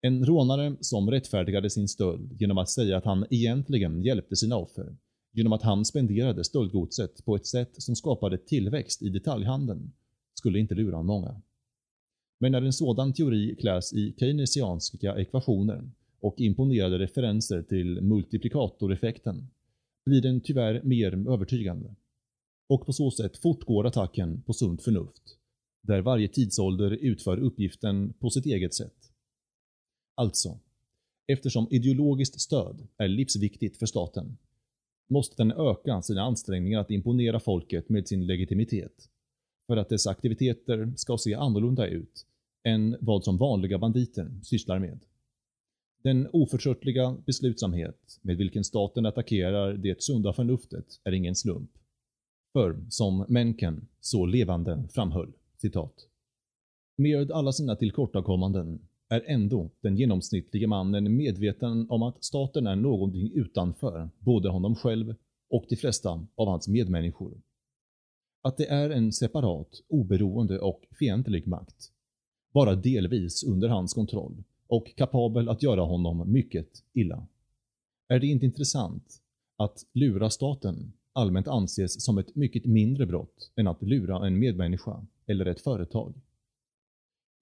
En 0.00 0.24
rånare 0.24 0.76
som 0.80 1.10
rättfärdigade 1.10 1.70
sin 1.70 1.88
stöld 1.88 2.40
genom 2.40 2.58
att 2.58 2.70
säga 2.70 2.96
att 2.96 3.04
han 3.04 3.26
egentligen 3.30 4.02
hjälpte 4.02 4.36
sina 4.36 4.56
offer, 4.56 4.96
genom 5.32 5.52
att 5.52 5.62
han 5.62 5.84
spenderade 5.84 6.44
stöldgodset 6.44 7.24
på 7.24 7.36
ett 7.36 7.46
sätt 7.46 7.82
som 7.82 7.96
skapade 7.96 8.38
tillväxt 8.38 9.02
i 9.02 9.08
detaljhandeln, 9.08 9.92
skulle 10.34 10.58
inte 10.58 10.74
lura 10.74 11.02
många. 11.02 11.40
Men 12.38 12.52
när 12.52 12.62
en 12.62 12.72
sådan 12.72 13.12
teori 13.12 13.56
kläs 13.60 13.92
i 13.92 14.14
keynesianska 14.18 15.16
ekvationer 15.16 15.90
och 16.20 16.40
imponerade 16.40 16.98
referenser 16.98 17.62
till 17.62 18.00
multiplikatoreffekten 18.00 19.48
blir 20.04 20.22
den 20.22 20.40
tyvärr 20.40 20.82
mer 20.82 21.28
övertygande. 21.32 21.94
Och 22.68 22.86
på 22.86 22.92
så 22.92 23.10
sätt 23.10 23.36
fortgår 23.36 23.86
attacken 23.86 24.42
på 24.42 24.52
sunt 24.52 24.82
förnuft, 24.82 25.22
där 25.82 26.00
varje 26.00 26.28
tidsålder 26.28 26.90
utför 26.90 27.38
uppgiften 27.38 28.12
på 28.12 28.30
sitt 28.30 28.46
eget 28.46 28.74
sätt. 28.74 29.12
Alltså, 30.14 30.58
eftersom 31.26 31.66
ideologiskt 31.70 32.40
stöd 32.40 32.86
är 32.96 33.08
livsviktigt 33.08 33.76
för 33.76 33.86
staten, 33.86 34.36
måste 35.08 35.34
den 35.36 35.52
öka 35.52 36.02
sina 36.02 36.22
ansträngningar 36.22 36.80
att 36.80 36.90
imponera 36.90 37.40
folket 37.40 37.88
med 37.88 38.08
sin 38.08 38.26
legitimitet 38.26 39.08
för 39.66 39.76
att 39.76 39.88
dess 39.88 40.06
aktiviteter 40.06 40.92
ska 40.96 41.18
se 41.18 41.34
annorlunda 41.34 41.86
ut 41.86 42.26
än 42.64 42.96
vad 43.00 43.24
som 43.24 43.38
vanliga 43.38 43.78
banditer 43.78 44.30
sysslar 44.42 44.78
med. 44.78 45.00
Den 46.02 46.28
oförtröttliga 46.32 47.16
beslutsamhet 47.26 48.18
med 48.22 48.36
vilken 48.36 48.64
staten 48.64 49.06
attackerar 49.06 49.72
det 49.72 50.02
sunda 50.02 50.32
förnuftet 50.32 50.86
är 51.04 51.12
ingen 51.12 51.34
slump. 51.34 51.70
För, 52.52 52.84
som 52.88 53.24
Mencken 53.28 53.88
så 54.00 54.26
levande 54.26 54.88
framhöll, 54.90 55.32
citat. 55.56 56.08
Med 56.96 57.30
alla 57.30 57.52
sina 57.52 57.76
tillkortakommanden 57.76 58.80
är 59.12 59.24
ändå 59.26 59.70
den 59.80 59.96
genomsnittlige 59.96 60.66
mannen 60.66 61.16
medveten 61.16 61.86
om 61.90 62.02
att 62.02 62.24
staten 62.24 62.66
är 62.66 62.76
någonting 62.76 63.32
utanför 63.34 64.10
både 64.18 64.48
honom 64.48 64.74
själv 64.74 65.14
och 65.50 65.64
de 65.68 65.76
flesta 65.76 66.26
av 66.34 66.48
hans 66.48 66.68
medmänniskor 66.68 67.40
att 68.42 68.56
det 68.56 68.66
är 68.66 68.90
en 68.90 69.12
separat, 69.12 69.82
oberoende 69.88 70.58
och 70.58 70.84
fientlig 70.98 71.46
makt. 71.46 71.92
Bara 72.52 72.74
delvis 72.74 73.44
under 73.44 73.68
hans 73.68 73.94
kontroll 73.94 74.44
och 74.66 74.96
kapabel 74.96 75.48
att 75.48 75.62
göra 75.62 75.80
honom 75.80 76.32
mycket 76.32 76.68
illa. 76.92 77.26
Är 78.08 78.20
det 78.20 78.26
inte 78.26 78.46
intressant 78.46 79.20
att 79.56 79.86
lura 79.92 80.30
staten 80.30 80.92
allmänt 81.12 81.48
anses 81.48 82.04
som 82.04 82.18
ett 82.18 82.34
mycket 82.34 82.64
mindre 82.66 83.06
brott 83.06 83.52
än 83.56 83.66
att 83.66 83.82
lura 83.82 84.26
en 84.26 84.38
medmänniska 84.38 85.06
eller 85.26 85.46
ett 85.46 85.60
företag. 85.60 86.14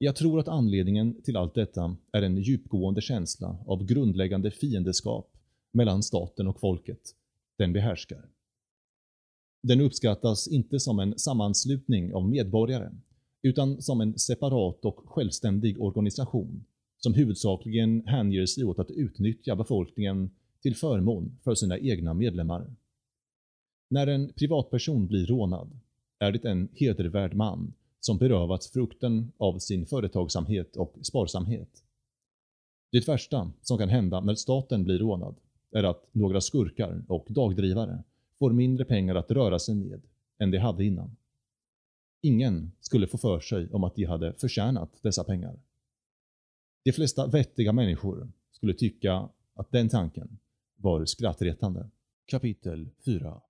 Jag 0.03 0.17
tror 0.17 0.41
att 0.41 0.49
anledningen 0.49 1.23
till 1.23 1.37
allt 1.37 1.55
detta 1.55 1.97
är 2.13 2.23
en 2.23 2.37
djupgående 2.37 3.01
känsla 3.01 3.59
av 3.67 3.85
grundläggande 3.85 4.51
fiendeskap 4.51 5.37
mellan 5.73 6.03
staten 6.03 6.49
och 6.49 6.61
folket 6.61 7.01
den 7.59 7.73
behärskar. 7.73 8.25
Den 9.63 9.81
uppskattas 9.81 10.49
inte 10.49 10.81
som 10.81 10.99
en 10.99 11.19
sammanslutning 11.19 12.15
av 12.15 12.29
medborgare 12.29 12.91
utan 13.43 13.83
som 13.83 14.01
en 14.01 14.19
separat 14.19 14.85
och 14.85 15.03
självständig 15.07 15.81
organisation 15.81 16.65
som 16.99 17.15
huvudsakligen 17.15 18.07
hänger 18.07 18.47
sig 18.47 18.65
åt 18.65 18.79
att 18.79 18.91
utnyttja 18.91 19.57
befolkningen 19.57 20.31
till 20.63 20.77
förmån 20.77 21.39
för 21.45 21.55
sina 21.55 21.79
egna 21.79 22.15
medlemmar. 22.15 22.75
När 23.91 24.07
en 24.07 24.33
privatperson 24.33 25.07
blir 25.07 25.27
rånad 25.27 25.79
är 26.19 26.33
det 26.33 26.45
en 26.45 26.69
hedervärd 26.73 27.35
man 27.35 27.73
som 28.01 28.19
berövats 28.19 28.71
frukten 28.71 29.33
av 29.37 29.59
sin 29.59 29.87
företagsamhet 29.87 30.77
och 30.77 30.95
sparsamhet. 31.03 31.85
Det 32.93 33.09
värsta 33.09 33.53
som 33.63 33.79
kan 33.79 33.89
hända 33.89 34.21
när 34.21 34.35
staten 34.35 34.85
blir 34.85 34.99
rånad 34.99 35.37
är 35.71 35.85
att 35.85 36.09
några 36.13 36.41
skurkar 36.41 37.05
och 37.09 37.27
dagdrivare 37.29 38.05
får 38.39 38.53
mindre 38.53 38.85
pengar 38.85 39.15
att 39.15 39.31
röra 39.31 39.59
sig 39.59 39.75
med 39.75 40.03
än 40.39 40.51
de 40.51 40.59
hade 40.59 40.85
innan. 40.85 41.17
Ingen 42.23 42.73
skulle 42.81 43.07
få 43.07 43.19
för 43.19 43.41
sig 43.41 43.71
om 43.73 43.85
att 43.85 43.95
de 43.95 44.05
hade 44.05 44.33
förtjänat 44.33 44.99
dessa 45.03 45.25
pengar. 45.25 45.61
De 46.85 46.93
flesta 46.93 47.27
vettiga 47.27 47.73
människor 47.73 48.33
skulle 48.51 48.75
tycka 48.75 49.29
att 49.55 49.73
den 49.73 49.89
tanken 49.89 50.39
var 50.77 51.05
skrattretande. 51.05 51.91
Kapitel 52.27 52.91
4 53.05 53.41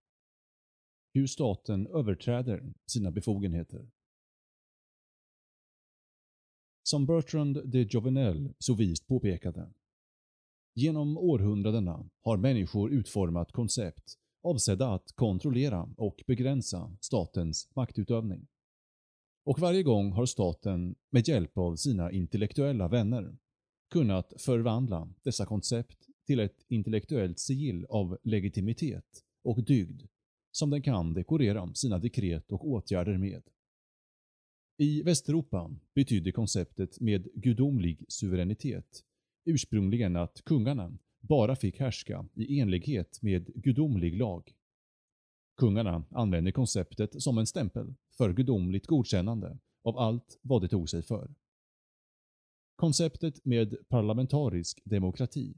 Hur 1.12 1.26
staten 1.26 1.86
överträder 1.86 2.72
sina 2.86 3.10
befogenheter 3.10 3.86
som 6.90 7.06
Bertrand 7.06 7.62
de 7.64 7.82
Jovenel 7.82 8.52
så 8.58 8.74
vist 8.74 9.06
påpekade. 9.06 9.70
Genom 10.74 11.18
århundradena 11.18 12.10
har 12.22 12.36
människor 12.36 12.90
utformat 12.92 13.52
koncept 13.52 14.18
avsedda 14.42 14.88
att 14.88 15.12
kontrollera 15.12 15.88
och 15.96 16.22
begränsa 16.26 16.96
statens 17.00 17.68
maktutövning. 17.76 18.46
Och 19.44 19.58
varje 19.58 19.82
gång 19.82 20.12
har 20.12 20.26
staten 20.26 20.94
med 21.10 21.28
hjälp 21.28 21.58
av 21.58 21.76
sina 21.76 22.12
intellektuella 22.12 22.88
vänner 22.88 23.36
kunnat 23.90 24.32
förvandla 24.38 25.08
dessa 25.22 25.46
koncept 25.46 26.06
till 26.26 26.40
ett 26.40 26.64
intellektuellt 26.68 27.38
sigill 27.38 27.86
av 27.88 28.18
legitimitet 28.22 29.24
och 29.44 29.64
dygd 29.64 30.02
som 30.50 30.70
den 30.70 30.82
kan 30.82 31.14
dekorera 31.14 31.74
sina 31.74 31.98
dekret 31.98 32.52
och 32.52 32.68
åtgärder 32.68 33.18
med. 33.18 33.42
I 34.82 35.02
Västeuropa 35.02 35.70
betydde 35.94 36.32
konceptet 36.32 37.00
med 37.00 37.28
gudomlig 37.34 38.04
suveränitet 38.08 39.04
ursprungligen 39.44 40.16
att 40.16 40.44
kungarna 40.44 40.98
bara 41.20 41.56
fick 41.56 41.80
härska 41.80 42.28
i 42.34 42.60
enlighet 42.60 43.22
med 43.22 43.46
gudomlig 43.54 44.18
lag. 44.18 44.52
Kungarna 45.56 46.04
använde 46.10 46.52
konceptet 46.52 47.22
som 47.22 47.38
en 47.38 47.46
stämpel 47.46 47.94
för 48.16 48.32
gudomligt 48.32 48.86
godkännande 48.86 49.58
av 49.84 49.98
allt 49.98 50.38
vad 50.42 50.62
de 50.62 50.68
tog 50.68 50.90
sig 50.90 51.02
för. 51.02 51.34
Konceptet 52.76 53.44
med 53.44 53.88
parlamentarisk 53.88 54.80
demokrati 54.84 55.54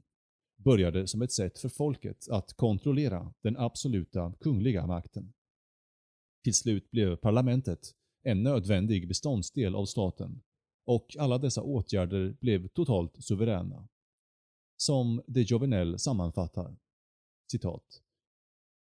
började 0.55 1.07
som 1.07 1.21
ett 1.21 1.31
sätt 1.31 1.59
för 1.59 1.69
folket 1.69 2.29
att 2.29 2.53
kontrollera 2.53 3.33
den 3.41 3.57
absoluta 3.57 4.33
kungliga 4.39 4.87
makten. 4.87 5.33
Till 6.43 6.53
slut 6.53 6.91
blev 6.91 7.15
parlamentet 7.15 7.95
en 8.23 8.43
nödvändig 8.43 9.07
beståndsdel 9.07 9.75
av 9.75 9.85
staten 9.85 10.41
och 10.85 11.15
alla 11.19 11.37
dessa 11.37 11.61
åtgärder 11.61 12.35
blev 12.39 12.67
totalt 12.67 13.23
suveräna. 13.23 13.87
Som 14.77 15.21
de 15.27 15.41
Jovenel 15.41 15.99
sammanfattar, 15.99 16.75
citat. 17.51 18.01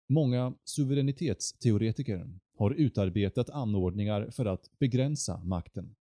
Många 0.09 0.53
suveränitetsteoretiker 0.63 2.39
har 2.57 2.71
utarbetat 2.71 3.49
anordningar 3.49 4.29
för 4.31 4.45
att 4.45 4.79
begränsa 4.79 5.43
makten. 5.43 5.95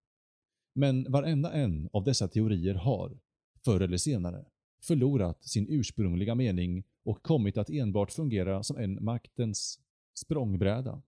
Men 0.75 1.13
varenda 1.13 1.53
en 1.53 1.89
av 1.93 2.05
dessa 2.05 2.29
teorier 2.29 2.75
har, 2.75 3.19
förr 3.65 3.81
eller 3.81 3.97
senare, 3.97 4.45
förlorat 4.83 5.45
sin 5.45 5.67
ursprungliga 5.69 6.35
mening 6.35 6.85
och 7.05 7.23
kommit 7.23 7.59
att 7.59 7.71
enbart 7.71 8.13
fungera 8.13 8.63
som 8.63 8.77
en 8.77 9.05
maktens 9.05 9.81
språngbräda. 10.15 11.03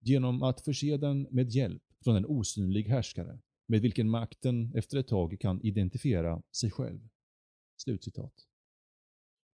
Genom 0.00 0.42
att 0.42 0.60
förse 0.60 0.96
den 0.96 1.26
med 1.30 1.50
hjälp 1.50 1.82
från 2.04 2.16
en 2.16 2.26
osynlig 2.26 2.88
härskare 2.88 3.38
med 3.66 3.80
vilken 3.80 4.10
makten 4.10 4.72
efter 4.74 4.98
ett 4.98 5.08
tag 5.08 5.36
kan 5.40 5.62
identifiera 5.62 6.42
sig 6.52 6.70
själv. 6.70 7.08
Slutcitat. 7.76 8.34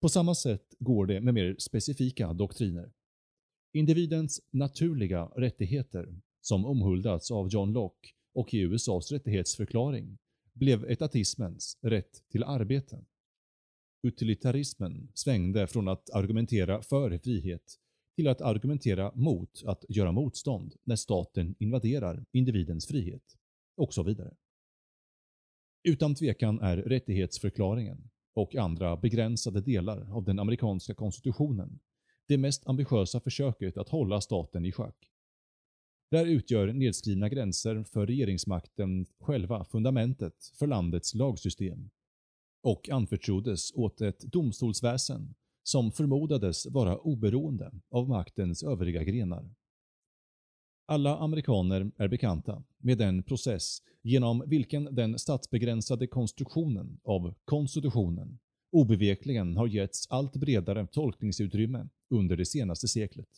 På 0.00 0.08
samma 0.08 0.34
sätt 0.34 0.74
går 0.78 1.06
det 1.06 1.20
med 1.20 1.34
mer 1.34 1.56
specifika 1.58 2.32
doktriner. 2.32 2.92
Individens 3.72 4.40
naturliga 4.50 5.24
rättigheter, 5.24 6.20
som 6.40 6.66
omhuldats 6.66 7.30
av 7.30 7.48
John 7.48 7.72
Locke 7.72 8.08
och 8.34 8.54
i 8.54 8.58
USAs 8.58 9.12
rättighetsförklaring, 9.12 10.18
blev 10.52 10.90
etatismens 10.90 11.78
rätt 11.82 12.22
till 12.30 12.44
arbete. 12.44 13.04
Utilitarismen 14.02 15.08
svängde 15.14 15.66
från 15.66 15.88
att 15.88 16.10
argumentera 16.10 16.82
för 16.82 17.18
frihet 17.18 17.78
till 18.16 18.28
att 18.28 18.40
argumentera 18.40 19.12
mot 19.14 19.62
att 19.66 19.84
göra 19.88 20.12
motstånd 20.12 20.74
när 20.84 20.96
staten 20.96 21.54
invaderar 21.58 22.24
individens 22.32 22.86
frihet, 22.86 23.36
och 23.76 23.94
så 23.94 24.02
vidare. 24.02 24.34
Utan 25.88 26.14
tvekan 26.14 26.60
är 26.60 26.76
rättighetsförklaringen 26.76 28.10
och 28.34 28.54
andra 28.54 28.96
begränsade 28.96 29.60
delar 29.60 30.16
av 30.16 30.24
den 30.24 30.38
amerikanska 30.38 30.94
konstitutionen 30.94 31.80
det 32.28 32.38
mest 32.38 32.66
ambitiösa 32.66 33.20
försöket 33.20 33.76
att 33.76 33.88
hålla 33.88 34.20
staten 34.20 34.64
i 34.64 34.72
schack. 34.72 35.10
Där 36.10 36.26
utgör 36.26 36.72
nedskrivna 36.72 37.28
gränser 37.28 37.84
för 37.84 38.06
regeringsmakten 38.06 39.06
själva 39.20 39.64
fundamentet 39.64 40.34
för 40.58 40.66
landets 40.66 41.14
lagsystem 41.14 41.90
och 42.62 42.88
anförtroddes 42.88 43.72
åt 43.74 44.00
ett 44.00 44.20
domstolsväsen 44.20 45.34
som 45.68 45.92
förmodades 45.92 46.66
vara 46.66 46.98
oberoende 46.98 47.72
av 47.90 48.08
maktens 48.08 48.62
övriga 48.62 49.02
grenar. 49.02 49.54
Alla 50.88 51.18
amerikaner 51.18 51.90
är 51.96 52.08
bekanta 52.08 52.64
med 52.78 52.98
den 52.98 53.22
process 53.22 53.78
genom 54.02 54.44
vilken 54.46 54.94
den 54.94 55.18
statsbegränsade 55.18 56.06
konstruktionen 56.06 57.00
av 57.04 57.34
konstitutionen 57.44 58.38
obevekligen 58.72 59.56
har 59.56 59.66
getts 59.66 60.06
allt 60.10 60.36
bredare 60.36 60.86
tolkningsutrymme 60.86 61.88
under 62.10 62.36
det 62.36 62.46
senaste 62.46 62.88
seklet. 62.88 63.28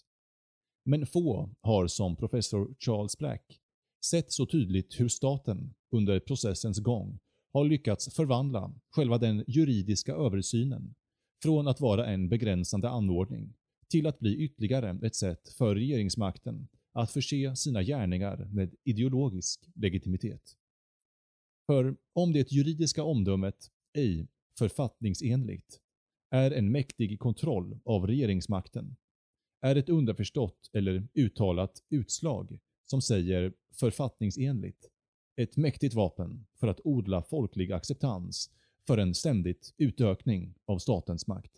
Men 0.85 1.07
få 1.07 1.51
har 1.61 1.87
som 1.87 2.17
professor 2.17 2.75
Charles 2.79 3.19
Black 3.19 3.61
sett 4.05 4.33
så 4.33 4.47
tydligt 4.47 5.01
hur 5.01 5.09
staten 5.09 5.75
under 5.91 6.21
processens 6.21 6.79
gång 6.79 7.19
har 7.53 7.64
lyckats 7.64 8.14
förvandla 8.14 8.75
själva 8.91 9.19
den 9.19 9.45
juridiska 9.47 10.14
översynen 10.14 10.95
från 11.42 11.68
att 11.68 11.81
vara 11.81 12.07
en 12.07 12.29
begränsande 12.29 12.88
anordning 12.88 13.55
till 13.88 14.07
att 14.07 14.18
bli 14.18 14.37
ytterligare 14.37 14.98
ett 15.03 15.16
sätt 15.16 15.48
för 15.48 15.74
regeringsmakten 15.74 16.68
att 16.92 17.11
förse 17.11 17.57
sina 17.57 17.83
gärningar 17.83 18.48
med 18.53 18.74
ideologisk 18.85 19.70
legitimitet. 19.74 20.57
För 21.66 21.96
om 22.12 22.33
det 22.33 22.53
juridiska 22.53 23.03
omdömet 23.03 23.70
ej 23.94 24.29
författningsenligt 24.59 25.81
är 26.31 26.51
en 26.51 26.72
mäktig 26.72 27.18
kontroll 27.18 27.81
av 27.85 28.07
regeringsmakten 28.07 28.96
är 29.61 29.77
ett 29.77 29.88
underförstått 29.88 30.70
eller 30.72 31.09
uttalat 31.14 31.83
utslag 31.90 32.59
som 32.85 33.03
säger 33.03 33.53
författningsenligt 33.74 34.90
ett 35.37 35.57
mäktigt 35.57 35.94
vapen 35.94 36.46
för 36.61 36.68
att 36.68 36.81
odla 36.85 37.22
folklig 37.22 37.72
acceptans 37.72 38.51
för 38.88 38.98
en 38.98 39.14
ständigt 39.14 39.74
utökning 39.79 40.55
av 40.66 40.79
statens 40.79 41.27
makt. 41.27 41.53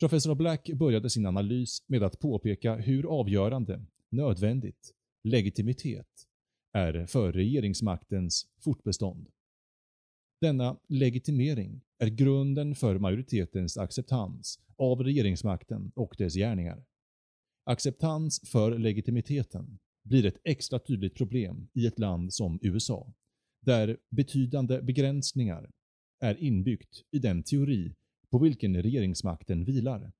Professor 0.00 0.34
Black 0.34 0.70
började 0.74 1.10
sin 1.10 1.26
analys 1.26 1.82
med 1.86 2.02
att 2.02 2.20
påpeka 2.20 2.74
hur 2.76 3.06
avgörande, 3.20 3.84
nödvändigt, 4.10 4.94
legitimitet 5.22 6.26
är 6.72 7.06
för 7.06 7.32
regeringsmaktens 7.32 8.46
fortbestånd. 8.60 9.28
Denna 10.40 10.78
legitimering 10.88 11.80
är 11.98 12.08
grunden 12.08 12.74
för 12.74 12.98
majoritetens 12.98 13.76
acceptans 13.76 14.60
av 14.76 15.02
regeringsmakten 15.02 15.92
och 15.94 16.14
dess 16.18 16.34
gärningar. 16.34 16.84
Acceptans 17.64 18.50
för 18.50 18.78
legitimiteten 18.78 19.78
blir 20.02 20.26
ett 20.26 20.40
extra 20.44 20.78
tydligt 20.78 21.14
problem 21.14 21.68
i 21.74 21.86
ett 21.86 21.98
land 21.98 22.34
som 22.34 22.58
USA, 22.62 23.14
där 23.60 23.98
betydande 24.10 24.82
begränsningar 24.82 25.70
är 26.20 26.42
inbyggt 26.42 27.04
i 27.10 27.18
den 27.18 27.42
teori 27.42 27.94
på 28.30 28.38
vilken 28.38 28.82
regeringsmakten 28.82 29.64
vilar. 29.64 30.12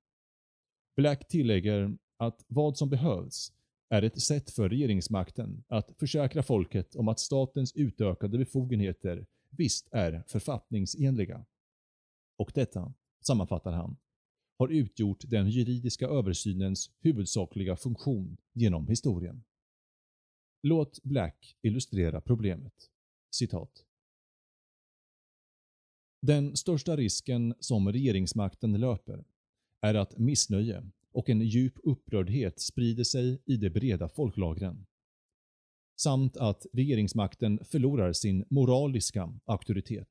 Black 0.95 1.27
tillägger 1.27 1.97
att 2.17 2.45
vad 2.47 2.77
som 2.77 2.89
behövs 2.89 3.53
är 3.89 4.01
ett 4.01 4.21
sätt 4.21 4.51
för 4.51 4.69
regeringsmakten 4.69 5.63
att 5.67 5.91
försäkra 5.99 6.43
folket 6.43 6.95
om 6.95 7.07
att 7.07 7.19
statens 7.19 7.75
utökade 7.75 8.37
befogenheter 8.37 9.25
visst 9.49 9.87
är 9.91 10.23
författningsenliga. 10.27 11.45
Och 12.37 12.51
detta, 12.55 12.93
sammanfattar 13.21 13.71
han, 13.71 13.97
har 14.57 14.67
utgjort 14.67 15.23
den 15.27 15.49
juridiska 15.49 16.07
översynens 16.07 16.91
huvudsakliga 16.99 17.75
funktion 17.75 18.37
genom 18.53 18.87
historien. 18.87 19.43
Låt 20.63 21.03
Black 21.03 21.57
illustrera 21.61 22.21
problemet. 22.21 22.73
Citat. 23.31 23.84
Den 26.27 26.57
största 26.57 26.95
risken 26.95 27.53
som 27.59 27.91
regeringsmakten 27.91 28.79
löper 28.79 29.23
är 29.81 29.93
att 29.93 30.17
missnöje 30.17 30.83
och 31.11 31.29
en 31.29 31.41
djup 31.41 31.73
upprördhet 31.83 32.59
sprider 32.59 33.03
sig 33.03 33.41
i 33.45 33.57
de 33.57 33.69
breda 33.69 34.09
folklagren. 34.09 34.85
Samt 35.95 36.37
att 36.37 36.65
regeringsmakten 36.73 37.59
förlorar 37.65 38.13
sin 38.13 38.45
moraliska 38.49 39.33
auktoritet, 39.45 40.07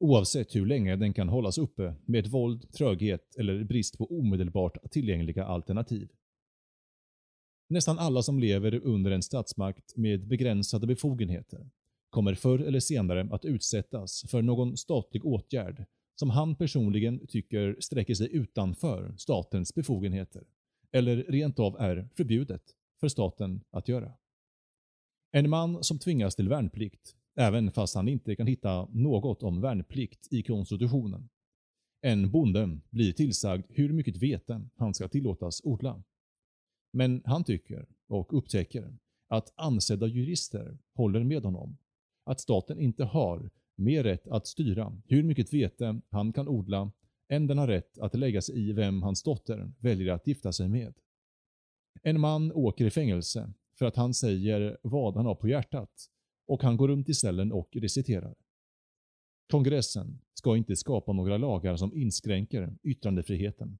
oavsett 0.00 0.56
hur 0.56 0.66
länge 0.66 0.96
den 0.96 1.12
kan 1.12 1.28
hållas 1.28 1.58
uppe 1.58 1.94
med 2.06 2.26
våld, 2.26 2.72
tröghet 2.72 3.36
eller 3.38 3.64
brist 3.64 3.98
på 3.98 4.18
omedelbart 4.18 4.90
tillgängliga 4.90 5.44
alternativ. 5.44 6.08
Nästan 7.68 7.98
alla 7.98 8.22
som 8.22 8.38
lever 8.38 8.74
under 8.74 9.10
en 9.10 9.22
statsmakt 9.22 9.96
med 9.96 10.28
begränsade 10.28 10.86
befogenheter 10.86 11.70
kommer 12.14 12.34
förr 12.34 12.58
eller 12.58 12.80
senare 12.80 13.28
att 13.30 13.44
utsättas 13.44 14.24
för 14.28 14.42
någon 14.42 14.76
statlig 14.76 15.26
åtgärd 15.26 15.84
som 16.16 16.30
han 16.30 16.56
personligen 16.56 17.26
tycker 17.26 17.76
sträcker 17.80 18.14
sig 18.14 18.36
utanför 18.36 19.14
statens 19.16 19.74
befogenheter, 19.74 20.44
eller 20.92 21.16
rent 21.16 21.58
av 21.58 21.76
är 21.80 22.08
förbjudet 22.16 22.62
för 23.00 23.08
staten 23.08 23.60
att 23.70 23.88
göra. 23.88 24.12
En 25.32 25.50
man 25.50 25.84
som 25.84 25.98
tvingas 25.98 26.36
till 26.36 26.48
värnplikt, 26.48 27.16
även 27.36 27.70
fast 27.70 27.94
han 27.94 28.08
inte 28.08 28.36
kan 28.36 28.46
hitta 28.46 28.88
något 28.92 29.42
om 29.42 29.60
värnplikt 29.60 30.28
i 30.32 30.42
konstitutionen. 30.42 31.28
En 32.00 32.30
bonde 32.30 32.78
blir 32.90 33.12
tillsagd 33.12 33.66
hur 33.68 33.92
mycket 33.92 34.16
vete 34.16 34.68
han 34.76 34.94
ska 34.94 35.08
tillåtas 35.08 35.60
odla. 35.64 36.02
Men 36.92 37.22
han 37.24 37.44
tycker, 37.44 37.86
och 38.08 38.38
upptäcker, 38.38 38.96
att 39.28 39.52
ansedda 39.56 40.06
jurister 40.06 40.78
håller 40.94 41.24
med 41.24 41.42
honom. 41.42 41.76
Att 42.24 42.40
staten 42.40 42.80
inte 42.80 43.04
har 43.04 43.50
mer 43.76 44.04
rätt 44.04 44.28
att 44.28 44.46
styra 44.46 45.02
hur 45.06 45.22
mycket 45.22 45.52
vete 45.52 46.00
han 46.10 46.32
kan 46.32 46.48
odla 46.48 46.92
än 47.28 47.46
den 47.46 47.58
har 47.58 47.66
rätt 47.66 47.98
att 47.98 48.14
lägga 48.14 48.42
sig 48.42 48.68
i 48.68 48.72
vem 48.72 49.02
hans 49.02 49.22
dotter 49.22 49.72
väljer 49.78 50.12
att 50.12 50.26
gifta 50.26 50.52
sig 50.52 50.68
med. 50.68 50.94
En 52.02 52.20
man 52.20 52.52
åker 52.52 52.84
i 52.84 52.90
fängelse 52.90 53.52
för 53.78 53.86
att 53.86 53.96
han 53.96 54.14
säger 54.14 54.78
vad 54.82 55.16
han 55.16 55.26
har 55.26 55.34
på 55.34 55.48
hjärtat 55.48 56.10
och 56.46 56.62
han 56.62 56.76
går 56.76 56.88
runt 56.88 57.08
i 57.08 57.14
cellen 57.14 57.52
och 57.52 57.68
reciterar. 57.72 58.34
Kongressen 59.50 60.20
ska 60.34 60.56
inte 60.56 60.76
skapa 60.76 61.12
några 61.12 61.36
lagar 61.36 61.76
som 61.76 61.94
inskränker 61.94 62.78
yttrandefriheten. 62.82 63.78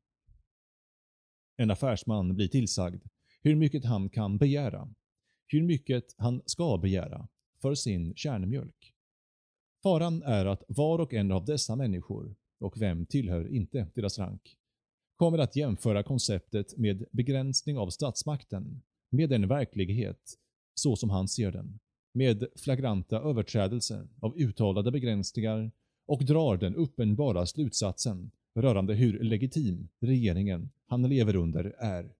En 1.56 1.70
affärsman 1.70 2.34
blir 2.34 2.48
tillsagd 2.48 3.02
hur 3.42 3.56
mycket 3.56 3.84
han 3.84 4.10
kan 4.10 4.38
begära, 4.38 4.94
hur 5.46 5.62
mycket 5.62 6.14
han 6.18 6.42
ska 6.46 6.78
begära 6.78 7.28
för 7.64 7.74
sin 7.74 8.14
kärnmjölk. 8.16 8.94
Faran 9.82 10.22
är 10.22 10.46
att 10.46 10.62
var 10.68 10.98
och 10.98 11.14
en 11.14 11.32
av 11.32 11.44
dessa 11.44 11.76
människor, 11.76 12.34
och 12.60 12.80
vem 12.80 13.06
tillhör 13.06 13.54
inte 13.54 13.86
deras 13.94 14.18
rank, 14.18 14.56
kommer 15.16 15.38
att 15.38 15.56
jämföra 15.56 16.02
konceptet 16.02 16.76
med 16.76 17.04
begränsning 17.12 17.78
av 17.78 17.90
statsmakten 17.90 18.82
med 19.10 19.32
en 19.32 19.48
verklighet 19.48 20.38
så 20.74 20.96
som 20.96 21.10
han 21.10 21.28
ser 21.28 21.52
den, 21.52 21.78
med 22.14 22.46
flagranta 22.56 23.20
överträdelser 23.20 24.08
av 24.20 24.36
uttalade 24.36 24.90
begränsningar 24.90 25.70
och 26.06 26.24
drar 26.24 26.56
den 26.56 26.74
uppenbara 26.74 27.46
slutsatsen 27.46 28.30
rörande 28.54 28.94
hur 28.94 29.22
legitim 29.22 29.88
regeringen 30.00 30.70
han 30.86 31.08
lever 31.08 31.36
under 31.36 31.64
är. 31.78 32.14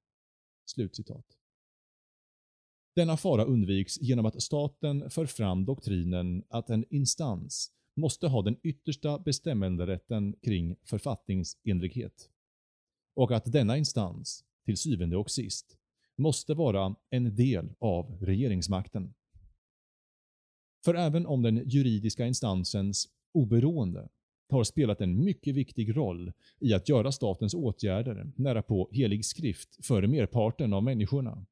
Slutcitat. 0.66 1.26
Denna 2.94 3.16
fara 3.16 3.44
undviks 3.44 4.00
genom 4.00 4.26
att 4.26 4.42
staten 4.42 5.11
för 5.11 5.26
fram 5.26 5.64
doktrinen 5.64 6.44
att 6.48 6.70
en 6.70 6.85
instans 6.90 7.70
måste 7.96 8.28
ha 8.28 8.42
den 8.42 8.57
yttersta 8.62 9.18
bestämmanderätten 9.18 10.35
kring 10.42 10.76
författningsenlighet 10.85 12.30
och 13.16 13.33
att 13.33 13.52
denna 13.52 13.76
instans, 13.76 14.44
till 14.64 14.76
syvende 14.76 15.16
och 15.16 15.30
sist, 15.30 15.76
måste 16.18 16.54
vara 16.54 16.96
en 17.11 17.37
del 17.37 17.74
av 17.78 18.18
regeringsmakten. 18.20 19.14
För 20.85 20.94
även 20.94 21.26
om 21.26 21.42
den 21.42 21.68
juridiska 21.68 22.26
instansens 22.26 23.09
oberoende 23.33 24.09
har 24.48 24.64
spelat 24.64 25.00
en 25.00 25.24
mycket 25.24 25.54
viktig 25.54 25.96
roll 25.96 26.33
i 26.61 26.74
att 26.74 26.88
göra 26.88 27.12
statens 27.12 27.54
åtgärder 27.54 28.33
nära 28.37 28.62
på 28.62 28.88
helig 28.92 29.24
skrift 29.24 29.87
för 29.87 30.07
merparten 30.07 30.72
av 30.72 30.83
människorna, 30.83 31.46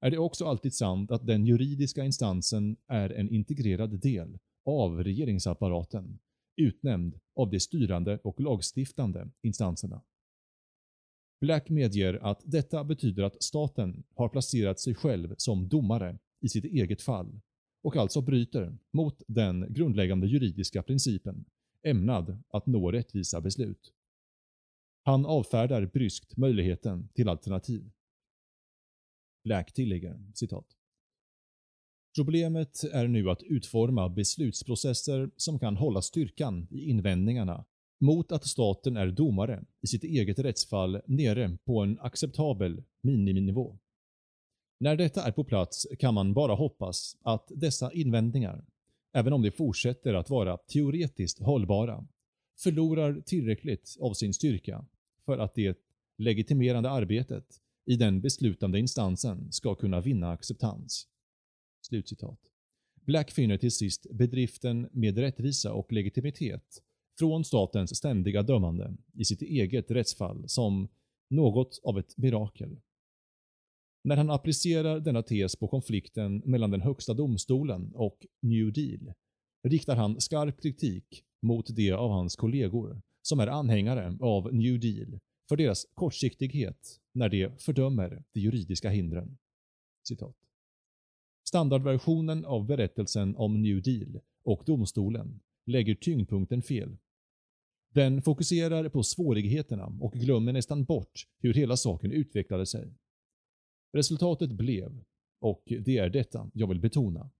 är 0.00 0.10
det 0.10 0.18
också 0.18 0.44
alltid 0.44 0.74
sant 0.74 1.10
att 1.10 1.26
den 1.26 1.46
juridiska 1.46 2.04
instansen 2.04 2.76
är 2.86 3.10
en 3.10 3.28
integrerad 3.28 4.00
del 4.00 4.38
av 4.64 5.04
regeringsapparaten, 5.04 6.18
utnämnd 6.56 7.20
av 7.36 7.50
de 7.50 7.60
styrande 7.60 8.18
och 8.24 8.40
lagstiftande 8.40 9.30
instanserna. 9.42 10.02
Black 11.40 11.68
medger 11.68 12.14
att 12.14 12.42
detta 12.44 12.84
betyder 12.84 13.22
att 13.22 13.42
staten 13.42 14.04
har 14.14 14.28
placerat 14.28 14.80
sig 14.80 14.94
själv 14.94 15.34
som 15.36 15.68
domare 15.68 16.18
i 16.40 16.48
sitt 16.48 16.64
eget 16.64 17.02
fall 17.02 17.40
och 17.82 17.96
alltså 17.96 18.20
bryter 18.20 18.78
mot 18.92 19.22
den 19.26 19.66
grundläggande 19.72 20.26
juridiska 20.26 20.82
principen, 20.82 21.44
ämnad 21.82 22.42
att 22.48 22.66
nå 22.66 22.92
rättvisa 22.92 23.40
beslut. 23.40 23.92
Han 25.04 25.26
avfärdar 25.26 25.86
bryskt 25.86 26.36
möjligheten 26.36 27.08
till 27.14 27.28
alternativ. 27.28 27.90
Black 29.48 29.72
tillägger 29.72 30.20
citat. 30.34 30.66
Problemet 32.14 32.84
är 32.92 33.08
nu 33.08 33.30
att 33.30 33.42
utforma 33.42 34.08
beslutsprocesser 34.08 35.30
som 35.36 35.58
kan 35.58 35.76
hålla 35.76 36.02
styrkan 36.02 36.66
i 36.70 36.90
invändningarna 36.90 37.64
mot 38.00 38.32
att 38.32 38.46
staten 38.46 38.96
är 38.96 39.06
domare 39.06 39.64
i 39.80 39.86
sitt 39.86 40.04
eget 40.04 40.38
rättsfall 40.38 41.00
nere 41.06 41.58
på 41.64 41.80
en 41.80 42.00
acceptabel 42.00 42.82
miniminivå. 43.00 43.78
När 44.80 44.96
detta 44.96 45.22
är 45.22 45.32
på 45.32 45.44
plats 45.44 45.86
kan 45.98 46.14
man 46.14 46.34
bara 46.34 46.54
hoppas 46.54 47.16
att 47.22 47.52
dessa 47.54 47.92
invändningar, 47.92 48.64
även 49.12 49.32
om 49.32 49.42
de 49.42 49.50
fortsätter 49.50 50.14
att 50.14 50.30
vara 50.30 50.56
teoretiskt 50.56 51.42
hållbara, 51.42 52.06
förlorar 52.58 53.20
tillräckligt 53.20 53.96
av 54.00 54.12
sin 54.12 54.34
styrka 54.34 54.86
för 55.24 55.38
att 55.38 55.54
det 55.54 55.78
legitimerande 56.18 56.90
arbetet 56.90 57.60
i 57.88 57.96
den 57.96 58.20
beslutande 58.20 58.78
instansen 58.78 59.52
ska 59.52 59.74
kunna 59.74 60.00
vinna 60.00 60.30
acceptans. 60.30 61.08
Slutcitat. 61.86 62.38
Black 63.06 63.30
finner 63.30 63.56
till 63.56 63.72
sist 63.72 64.06
bedriften 64.10 64.88
med 64.92 65.18
rättvisa 65.18 65.72
och 65.72 65.92
legitimitet 65.92 66.82
från 67.18 67.44
statens 67.44 67.96
ständiga 67.96 68.42
dömande 68.42 68.96
i 69.14 69.24
sitt 69.24 69.42
eget 69.42 69.90
rättsfall 69.90 70.48
som 70.48 70.88
något 71.30 71.80
av 71.84 71.98
ett 71.98 72.16
mirakel. 72.16 72.80
När 74.04 74.16
han 74.16 74.30
applicerar 74.30 75.00
denna 75.00 75.22
tes 75.22 75.56
på 75.56 75.68
konflikten 75.68 76.42
mellan 76.44 76.70
den 76.70 76.80
högsta 76.80 77.14
domstolen 77.14 77.92
och 77.94 78.26
New 78.42 78.72
Deal 78.72 79.12
riktar 79.62 79.96
han 79.96 80.20
skarp 80.20 80.62
kritik 80.62 81.22
mot 81.42 81.76
de 81.76 81.92
av 81.92 82.10
hans 82.10 82.36
kollegor 82.36 83.02
som 83.22 83.40
är 83.40 83.46
anhängare 83.46 84.18
av 84.20 84.54
New 84.54 84.80
Deal 84.80 85.18
för 85.48 85.56
deras 85.56 85.86
kortsiktighet 85.94 87.00
när 87.12 87.28
de 87.28 87.50
fördömer 87.58 88.24
de 88.32 88.40
juridiska 88.40 88.90
hindren. 88.90 89.38
Citat. 90.08 90.36
Standardversionen 91.48 92.44
av 92.44 92.66
berättelsen 92.66 93.36
om 93.36 93.62
New 93.62 93.82
Deal 93.82 94.20
och 94.44 94.62
domstolen 94.66 95.40
lägger 95.66 95.94
tyngdpunkten 95.94 96.62
fel. 96.62 96.96
Den 97.94 98.22
fokuserar 98.22 98.88
på 98.88 99.02
svårigheterna 99.02 99.86
och 100.00 100.12
glömmer 100.12 100.52
nästan 100.52 100.84
bort 100.84 101.26
hur 101.38 101.54
hela 101.54 101.76
saken 101.76 102.12
utvecklade 102.12 102.66
sig. 102.66 102.94
Resultatet 103.92 104.52
blev, 104.52 105.04
och 105.40 105.62
det 105.66 105.98
är 105.98 106.10
detta 106.10 106.50
jag 106.54 106.66
vill 106.68 106.80
betona, 106.80 107.30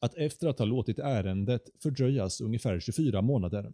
att 0.00 0.14
efter 0.14 0.48
att 0.48 0.58
ha 0.58 0.66
låtit 0.66 0.98
ärendet 0.98 1.70
fördröjas 1.82 2.40
ungefär 2.40 2.80
24 2.80 3.22
månader 3.22 3.72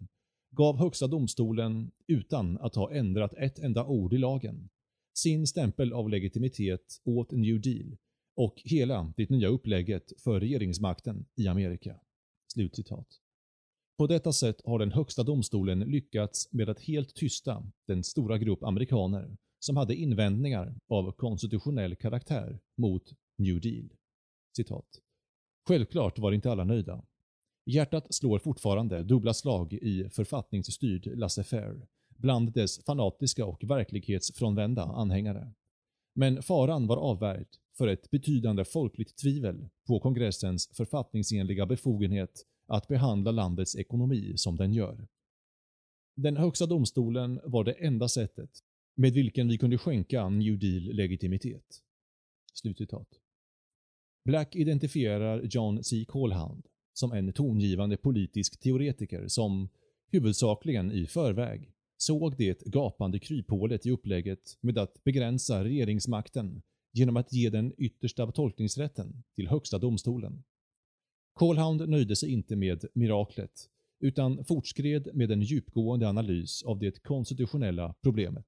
gav 0.50 0.78
Högsta 0.78 1.06
domstolen, 1.06 1.90
utan 2.06 2.58
att 2.58 2.74
ha 2.74 2.92
ändrat 2.92 3.34
ett 3.34 3.58
enda 3.58 3.86
ord 3.86 4.12
i 4.12 4.18
lagen, 4.18 4.68
sin 5.14 5.46
stämpel 5.46 5.92
av 5.92 6.08
legitimitet 6.08 7.00
åt 7.04 7.30
New 7.30 7.60
Deal 7.60 7.96
och 8.36 8.54
hela 8.64 9.12
det 9.16 9.30
nya 9.30 9.48
upplägget 9.48 10.12
för 10.24 10.40
regeringsmakten 10.40 11.26
i 11.36 11.48
Amerika.” 11.48 12.00
Slutcitat. 12.52 13.06
På 13.98 14.06
detta 14.06 14.32
sätt 14.32 14.60
har 14.64 14.78
den 14.78 14.92
högsta 14.92 15.22
domstolen 15.22 15.78
lyckats 15.78 16.52
med 16.52 16.68
att 16.68 16.80
helt 16.80 17.14
tysta 17.14 17.70
den 17.86 18.04
stora 18.04 18.38
grupp 18.38 18.62
amerikaner 18.62 19.36
som 19.58 19.76
hade 19.76 19.94
invändningar 19.94 20.80
av 20.88 21.12
konstitutionell 21.12 21.96
karaktär 21.96 22.60
mot 22.76 23.12
New 23.38 23.60
Deal. 23.60 23.88
Citat. 24.56 24.88
Självklart 25.68 26.18
var 26.18 26.32
inte 26.32 26.50
alla 26.50 26.64
nöjda. 26.64 27.04
Hjärtat 27.70 28.14
slår 28.14 28.38
fortfarande 28.38 29.02
dubbla 29.02 29.34
slag 29.34 29.72
i 29.72 30.08
författningsstyrd 30.10 31.06
laissez-faire 31.06 31.86
bland 32.08 32.52
dess 32.52 32.84
fanatiska 32.84 33.46
och 33.46 33.64
verklighetsfrånvända 33.64 34.82
anhängare. 34.82 35.52
Men 36.14 36.42
faran 36.42 36.86
var 36.86 36.96
avvärjd 36.96 37.46
för 37.78 37.88
ett 37.88 38.10
betydande 38.10 38.64
folkligt 38.64 39.16
tvivel 39.16 39.68
på 39.86 40.00
kongressens 40.00 40.70
författningsenliga 40.72 41.66
befogenhet 41.66 42.46
att 42.66 42.88
behandla 42.88 43.30
landets 43.30 43.76
ekonomi 43.76 44.32
som 44.36 44.56
den 44.56 44.72
gör. 44.72 45.08
Den 46.16 46.36
högsta 46.36 46.66
domstolen 46.66 47.40
var 47.44 47.64
det 47.64 47.72
enda 47.72 48.08
sättet 48.08 48.50
med 48.94 49.12
vilken 49.12 49.48
vi 49.48 49.58
kunde 49.58 49.78
skänka 49.78 50.28
New 50.28 50.58
Deal 50.58 50.82
legitimitet. 50.82 51.82
Slutcitat. 52.52 53.08
Black 54.24 54.56
identifierar 54.56 55.42
John 55.42 55.84
C. 55.84 56.04
Colhound 56.08 56.66
som 56.98 57.12
en 57.12 57.32
tongivande 57.32 57.96
politisk 57.96 58.60
teoretiker 58.60 59.28
som, 59.28 59.68
huvudsakligen 60.12 60.92
i 60.92 61.06
förväg, 61.06 61.72
såg 61.96 62.36
det 62.36 62.62
gapande 62.64 63.18
kryphålet 63.18 63.86
i 63.86 63.90
upplägget 63.90 64.58
med 64.60 64.78
att 64.78 65.04
begränsa 65.04 65.64
regeringsmakten 65.64 66.62
genom 66.92 67.16
att 67.16 67.32
ge 67.32 67.50
den 67.50 67.72
yttersta 67.78 68.32
tolkningsrätten 68.32 69.22
till 69.34 69.48
högsta 69.48 69.78
domstolen. 69.78 70.44
Colhound 71.34 71.88
nöjde 71.88 72.16
sig 72.16 72.32
inte 72.32 72.56
med 72.56 72.84
miraklet 72.94 73.68
utan 74.00 74.44
fortskred 74.44 75.08
med 75.14 75.30
en 75.30 75.42
djupgående 75.42 76.08
analys 76.08 76.62
av 76.62 76.78
det 76.78 77.02
konstitutionella 77.02 77.94
problemet. 78.02 78.46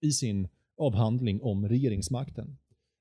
I 0.00 0.12
sin 0.12 0.48
avhandling 0.76 1.42
om 1.42 1.68
regeringsmakten 1.68 2.58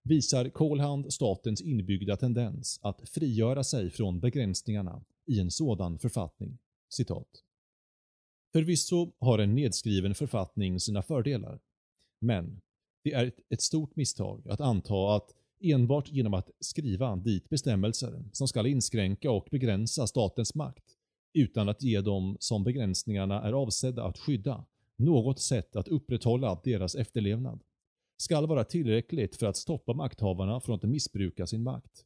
visar 0.09 0.49
Colhand 0.49 1.13
statens 1.13 1.61
inbyggda 1.61 2.17
tendens 2.17 2.79
att 2.83 3.09
frigöra 3.09 3.63
sig 3.63 3.89
från 3.89 4.19
begränsningarna 4.19 5.03
i 5.25 5.39
en 5.39 5.51
sådan 5.51 5.99
författning. 5.99 6.57
Citat. 6.89 7.27
Förvisso 8.53 9.11
har 9.19 9.39
en 9.39 9.55
nedskriven 9.55 10.15
författning 10.15 10.79
sina 10.79 11.01
fördelar, 11.01 11.59
men 12.19 12.61
det 13.03 13.13
är 13.13 13.31
ett 13.49 13.61
stort 13.61 13.95
misstag 13.95 14.49
att 14.49 14.61
anta 14.61 15.15
att 15.15 15.33
enbart 15.59 16.11
genom 16.11 16.33
att 16.33 16.49
skriva 16.59 17.15
dit 17.15 17.49
bestämmelser 17.49 18.23
som 18.31 18.47
ska 18.47 18.67
inskränka 18.67 19.31
och 19.31 19.47
begränsa 19.51 20.07
statens 20.07 20.55
makt, 20.55 20.85
utan 21.33 21.69
att 21.69 21.83
ge 21.83 22.01
dem 22.01 22.37
som 22.39 22.63
begränsningarna 22.63 23.41
är 23.41 23.53
avsedda 23.53 24.03
att 24.03 24.17
skydda, 24.17 24.65
något 24.95 25.39
sätt 25.39 25.75
att 25.75 25.87
upprätthålla 25.87 26.61
deras 26.63 26.95
efterlevnad, 26.95 27.63
skall 28.21 28.47
vara 28.47 28.63
tillräckligt 28.63 29.35
för 29.35 29.45
att 29.45 29.57
stoppa 29.57 29.93
makthavarna 29.93 30.59
från 30.59 30.75
att 30.75 30.83
missbruka 30.83 31.47
sin 31.47 31.63
makt. 31.63 32.05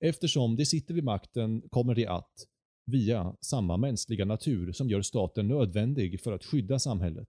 Eftersom 0.00 0.56
de 0.56 0.66
sitter 0.66 0.94
vid 0.94 1.04
makten 1.04 1.62
kommer 1.70 1.94
de 1.94 2.06
att, 2.06 2.46
via 2.86 3.36
samma 3.40 3.76
mänskliga 3.76 4.24
natur 4.24 4.72
som 4.72 4.88
gör 4.88 5.02
staten 5.02 5.48
nödvändig 5.48 6.20
för 6.20 6.32
att 6.32 6.44
skydda 6.44 6.78
samhället, 6.78 7.28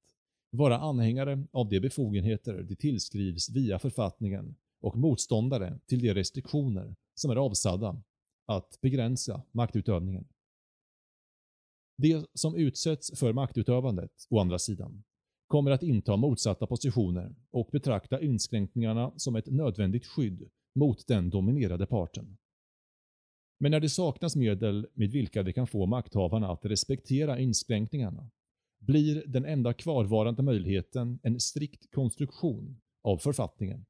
vara 0.49 0.77
anhängare 0.77 1.43
av 1.51 1.69
de 1.69 1.79
befogenheter 1.79 2.63
de 2.63 2.75
tillskrivs 2.75 3.49
via 3.49 3.79
författningen 3.79 4.55
och 4.81 4.97
motståndare 4.97 5.79
till 5.85 6.01
de 6.01 6.13
restriktioner 6.13 6.95
som 7.15 7.31
är 7.31 7.35
avsadda 7.35 8.01
att 8.45 8.81
begränsa 8.81 9.43
maktutövningen. 9.51 10.27
De 11.97 12.25
som 12.33 12.55
utsätts 12.55 13.19
för 13.19 13.33
maktutövandet, 13.33 14.11
å 14.29 14.39
andra 14.39 14.59
sidan, 14.59 15.03
kommer 15.47 15.71
att 15.71 15.83
inta 15.83 16.17
motsatta 16.17 16.67
positioner 16.67 17.35
och 17.51 17.69
betrakta 17.71 18.21
inskränkningarna 18.21 19.13
som 19.17 19.35
ett 19.35 19.47
nödvändigt 19.47 20.05
skydd 20.05 20.49
mot 20.75 21.07
den 21.07 21.29
dominerade 21.29 21.85
parten. 21.85 22.37
Men 23.59 23.71
när 23.71 23.79
det 23.79 23.89
saknas 23.89 24.35
medel 24.35 24.87
med 24.93 25.11
vilka 25.11 25.43
de 25.43 25.53
kan 25.53 25.67
få 25.67 25.85
makthavarna 25.85 26.51
att 26.51 26.65
respektera 26.65 27.39
inskränkningarna 27.39 28.29
blir 28.79 29.23
den 29.27 29.45
enda 29.45 29.73
kvarvarande 29.73 30.43
möjligheten 30.43 31.19
en 31.23 31.39
strikt 31.39 31.91
konstruktion 31.91 32.81
av 33.03 33.17
författningen. 33.17 33.85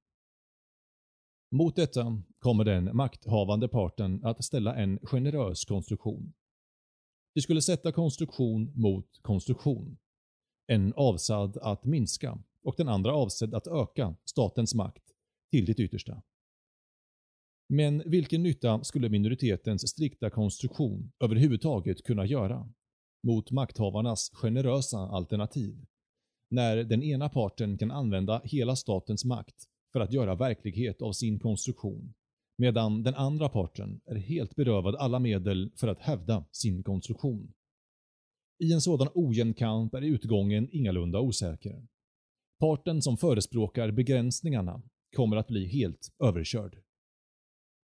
Mot 1.51 1.75
detta 1.75 2.21
kommer 2.39 2.63
den 2.63 2.95
makthavande 2.95 3.67
parten 3.67 4.23
att 4.23 4.43
ställa 4.43 4.75
en 4.75 4.99
generös 5.03 5.65
konstruktion. 5.65 6.33
Vi 7.33 7.41
skulle 7.41 7.61
sätta 7.61 7.91
konstruktion 7.91 8.71
mot 8.75 9.19
konstruktion. 9.21 9.97
En 10.67 10.93
avsedd 10.93 11.57
att 11.57 11.85
minska 11.85 12.39
och 12.63 12.75
den 12.77 12.87
andra 12.87 13.13
avsedd 13.13 13.53
att 13.53 13.67
öka 13.67 14.15
statens 14.25 14.75
makt 14.75 15.03
till 15.51 15.65
det 15.65 15.79
yttersta. 15.79 16.21
Men 17.69 18.03
vilken 18.05 18.43
nytta 18.43 18.83
skulle 18.83 19.09
minoritetens 19.09 19.89
strikta 19.89 20.29
konstruktion 20.29 21.11
överhuvudtaget 21.19 22.03
kunna 22.03 22.25
göra 22.25 22.69
mot 23.23 23.51
makthavarnas 23.51 24.29
generösa 24.33 24.97
alternativ? 24.97 25.85
När 26.49 26.83
den 26.83 27.03
ena 27.03 27.29
parten 27.29 27.77
kan 27.77 27.91
använda 27.91 28.41
hela 28.43 28.75
statens 28.75 29.25
makt 29.25 29.55
för 29.93 29.99
att 29.99 30.13
göra 30.13 30.35
verklighet 30.35 31.01
av 31.01 31.11
sin 31.11 31.39
konstruktion, 31.39 32.13
medan 32.57 33.03
den 33.03 33.15
andra 33.15 33.49
parten 33.49 34.01
är 34.05 34.15
helt 34.15 34.55
berövad 34.55 34.95
alla 34.95 35.19
medel 35.19 35.71
för 35.75 35.87
att 35.87 36.01
hävda 36.01 36.45
sin 36.51 36.83
konstruktion. 36.83 37.53
I 38.59 38.73
en 38.73 38.81
sådan 38.81 39.09
ojämn 39.13 39.53
kamp 39.53 39.93
är 39.93 40.01
utgången 40.01 40.69
ingalunda 40.71 41.19
osäker. 41.19 41.87
Parten 42.59 43.01
som 43.01 43.17
förespråkar 43.17 43.91
begränsningarna 43.91 44.81
kommer 45.15 45.37
att 45.37 45.47
bli 45.47 45.67
helt 45.67 46.11
överkörd. 46.23 46.77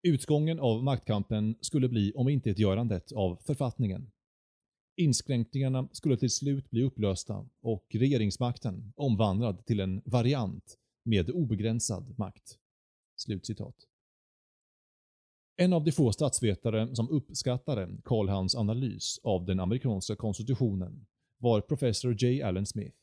Utgången 0.04 0.60
av 0.60 0.84
maktkampen 0.84 1.56
skulle 1.62 1.90
bli 1.90 2.12
omintetgörandet 2.16 3.12
av 3.12 3.36
författningen. 3.46 4.12
Inskränkningarna 4.98 5.90
skulle 5.92 6.18
till 6.18 6.32
slut 6.32 6.70
bli 6.70 6.84
upplösta 6.84 7.50
och 7.62 7.86
regeringsmakten 7.90 8.94
omvandlad 8.96 9.66
till 9.66 9.80
en 9.80 10.02
variant 10.06 10.78
med 11.06 11.30
obegränsad 11.30 12.18
makt.” 12.18 12.60
Slutcitat. 13.16 13.76
En 15.58 15.74
av 15.74 15.84
de 15.84 15.92
få 15.92 16.12
statsvetare 16.12 16.96
som 16.96 17.10
uppskattade 17.10 17.98
Carl 18.04 18.58
analys 18.58 19.20
av 19.24 19.46
den 19.46 19.60
amerikanska 19.60 20.16
konstitutionen 20.16 21.06
var 21.38 21.62
professor 21.62 22.24
J. 22.24 22.42
Allen 22.42 22.66
Smith. 22.66 22.98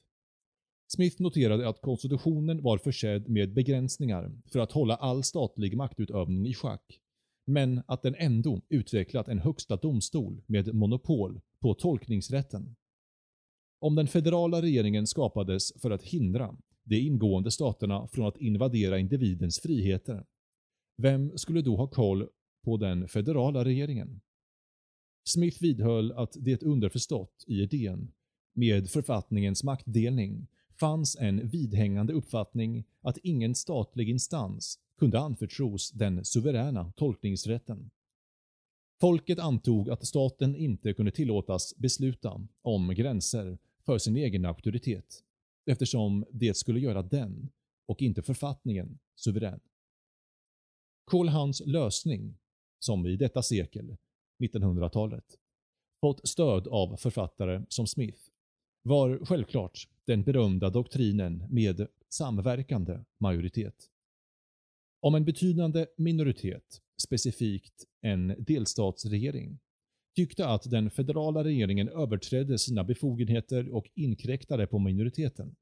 Smith 0.92 1.22
noterade 1.22 1.68
att 1.68 1.80
konstitutionen 1.80 2.62
var 2.62 2.78
försedd 2.78 3.28
med 3.28 3.54
begränsningar 3.54 4.32
för 4.52 4.60
att 4.60 4.72
hålla 4.72 4.96
all 4.96 5.24
statlig 5.24 5.76
maktutövning 5.76 6.46
i 6.46 6.54
schack, 6.54 7.00
men 7.46 7.82
att 7.86 8.02
den 8.02 8.14
ändå 8.14 8.60
utvecklat 8.68 9.28
en 9.28 9.38
högsta 9.38 9.76
domstol 9.76 10.42
med 10.46 10.74
monopol 10.74 11.40
på 11.60 11.74
tolkningsrätten. 11.74 12.76
Om 13.80 13.94
den 13.94 14.06
federala 14.06 14.62
regeringen 14.62 15.06
skapades 15.06 15.80
för 15.82 15.90
att 15.90 16.02
hindra 16.02 16.56
de 16.84 16.96
ingående 17.00 17.50
staterna 17.50 18.08
från 18.08 18.26
att 18.26 18.36
invadera 18.36 18.98
individens 18.98 19.60
friheter, 19.60 20.26
vem 20.96 21.38
skulle 21.38 21.62
då 21.62 21.76
ha 21.76 21.86
koll 21.86 22.28
på 22.64 22.76
den 22.76 23.08
federala 23.08 23.64
regeringen? 23.64 24.20
Smith 25.24 25.62
vidhöll 25.62 26.12
att 26.12 26.36
det 26.40 26.62
underförstått 26.62 27.44
i 27.46 27.62
idén 27.62 28.12
med 28.52 28.90
författningens 28.90 29.64
maktdelning 29.64 30.46
fanns 30.80 31.16
en 31.16 31.48
vidhängande 31.48 32.12
uppfattning 32.12 32.84
att 33.00 33.18
ingen 33.22 33.54
statlig 33.54 34.08
instans 34.08 34.78
kunde 34.98 35.20
anförtros 35.20 35.90
den 35.90 36.24
suveräna 36.24 36.92
tolkningsrätten. 36.96 37.90
Folket 39.00 39.38
antog 39.38 39.90
att 39.90 40.06
staten 40.06 40.56
inte 40.56 40.92
kunde 40.92 41.12
tillåtas 41.12 41.76
besluta 41.76 42.46
om 42.62 42.94
gränser 42.94 43.58
för 43.86 43.98
sin 43.98 44.16
egen 44.16 44.44
auktoritet 44.44 45.24
eftersom 45.66 46.24
det 46.32 46.56
skulle 46.56 46.80
göra 46.80 47.02
den, 47.02 47.50
och 47.86 48.02
inte 48.02 48.22
författningen, 48.22 48.98
suverän. 49.14 49.60
Colhans 51.04 51.62
lösning, 51.66 52.38
som 52.84 53.06
i 53.06 53.16
detta 53.16 53.42
sekel, 53.42 53.96
1900-talet, 54.44 55.24
fått 56.00 56.28
stöd 56.28 56.68
av 56.68 56.96
författare 56.96 57.62
som 57.68 57.86
Smith, 57.86 58.20
var 58.82 59.24
självklart 59.24 59.88
den 60.06 60.22
berömda 60.22 60.70
doktrinen 60.70 61.46
med 61.50 61.86
samverkande 62.08 63.04
majoritet. 63.20 63.74
Om 65.00 65.14
en 65.14 65.24
betydande 65.24 65.86
minoritet, 65.96 66.82
specifikt 67.02 67.84
en 68.00 68.34
delstatsregering, 68.38 69.58
tyckte 70.16 70.46
att 70.46 70.70
den 70.70 70.90
federala 70.90 71.44
regeringen 71.44 71.88
överträdde 71.88 72.58
sina 72.58 72.84
befogenheter 72.84 73.74
och 73.74 73.90
inkräktade 73.94 74.66
på 74.66 74.78
minoriteten, 74.78 75.56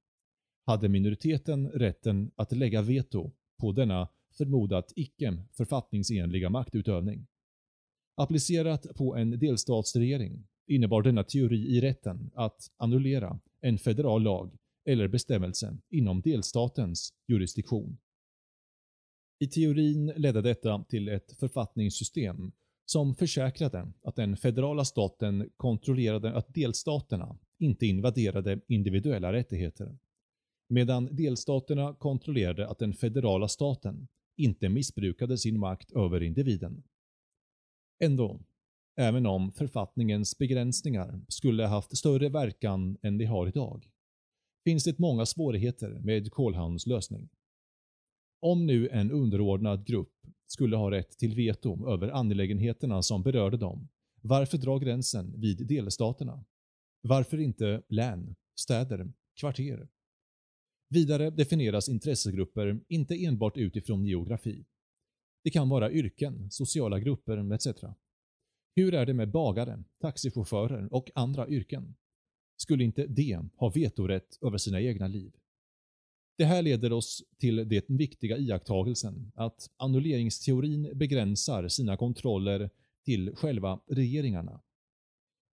hade 0.67 0.89
minoriteten 0.89 1.71
rätten 1.71 2.31
att 2.37 2.53
lägga 2.53 2.83
veto 2.83 3.33
på 3.61 3.73
denna 3.73 4.09
förmodat 4.39 4.93
icke 4.97 5.43
författningsenliga 5.53 6.51
maktutövning. 6.51 7.27
Applicerat 8.17 8.87
på 8.95 9.17
en 9.17 9.31
delstatsregering 9.31 10.47
innebar 10.67 11.03
denna 11.03 11.25
teori 11.25 11.77
i 11.77 11.81
rätten 11.81 12.31
att 12.35 12.71
annullera 12.77 13.41
en 13.61 13.79
federal 13.79 14.23
lag 14.23 14.57
eller 14.85 15.09
bestämmelse 15.09 15.79
inom 15.91 16.21
delstatens 16.21 17.13
jurisdiktion. 17.29 17.99
I 19.41 19.47
teorin 19.47 20.07
ledde 20.07 20.43
detta 20.43 20.85
till 20.89 21.09
ett 21.09 21.33
författningssystem 21.33 22.53
som 22.85 23.15
försäkrade 23.15 23.93
att 24.03 24.17
den 24.17 24.37
federala 24.37 24.85
staten 24.85 25.51
kontrollerade 25.57 26.37
att 26.37 26.55
delstaterna 26.55 27.39
inte 27.59 27.87
invaderade 27.87 28.61
individuella 28.69 29.33
rättigheter, 29.33 29.99
medan 30.69 31.17
delstaterna 31.17 31.95
kontrollerade 31.95 32.69
att 32.69 32.79
den 32.79 32.95
federala 32.95 33.49
staten 33.49 34.09
inte 34.39 34.69
missbrukade 34.69 35.39
sin 35.39 35.59
makt 35.59 35.93
över 35.93 36.23
individen. 36.23 36.83
Ändå, 38.05 38.41
även 38.97 39.27
om 39.27 39.53
författningens 39.53 40.39
begränsningar 40.39 41.21
skulle 41.29 41.67
haft 41.67 41.97
större 41.97 42.29
verkan 42.29 42.99
än 43.03 43.19
de 43.19 43.25
har 43.25 43.47
idag, 43.47 43.89
finns 44.65 44.85
det 44.85 44.99
många 44.99 45.27
svårigheter 45.27 45.91
med 45.91 46.33
Kolhans 46.33 46.87
lösning. 46.87 47.29
Om 48.41 48.67
nu 48.67 48.89
en 48.89 49.11
underordnad 49.11 49.87
grupp 49.87 50.15
skulle 50.47 50.77
ha 50.77 50.91
rätt 50.91 51.19
till 51.19 51.35
veto 51.35 51.89
över 51.89 52.09
angelägenheterna 52.09 53.03
som 53.03 53.23
berörde 53.23 53.57
dem, 53.57 53.89
varför 54.21 54.59
dra 54.59 54.79
gränsen 54.79 55.41
vid 55.41 55.67
delstaterna? 55.67 56.45
Varför 57.01 57.39
inte 57.39 57.83
län, 57.89 58.37
städer, 58.61 59.13
kvarter? 59.41 59.89
Vidare 60.91 61.31
definieras 61.31 61.89
intressegrupper 61.89 62.81
inte 62.89 63.25
enbart 63.25 63.57
utifrån 63.57 64.05
geografi. 64.05 64.65
Det 65.45 65.51
kan 65.51 65.69
vara 65.69 65.93
yrken, 65.93 66.51
sociala 66.51 66.99
grupper 66.99 67.53
etc. 67.55 67.67
Hur 68.77 68.95
är 68.95 69.07
det 69.07 69.15
med 69.15 69.31
bagare, 69.31 69.85
taxichaufförer 70.01 70.95
och 70.95 71.11
andra 71.15 71.49
yrken? 71.49 71.95
Skulle 72.57 72.85
inte 72.85 73.07
de 73.07 73.51
ha 73.55 73.69
vetorätt 73.69 74.39
över 74.43 74.59
sina 74.59 74.81
egna 74.81 75.09
liv? 75.09 75.33
Det 76.39 76.45
här 76.45 76.63
leder 76.63 76.93
oss 76.93 77.23
till 77.39 77.57
den 77.57 77.97
viktiga 77.97 78.39
iakttagelsen 78.39 79.33
att 79.35 79.71
annulleringsteorin 79.77 80.91
begränsar 80.95 81.69
sina 81.69 81.97
kontroller 81.97 82.71
till 83.05 83.37
själva 83.37 83.81
regeringarna. 83.87 84.61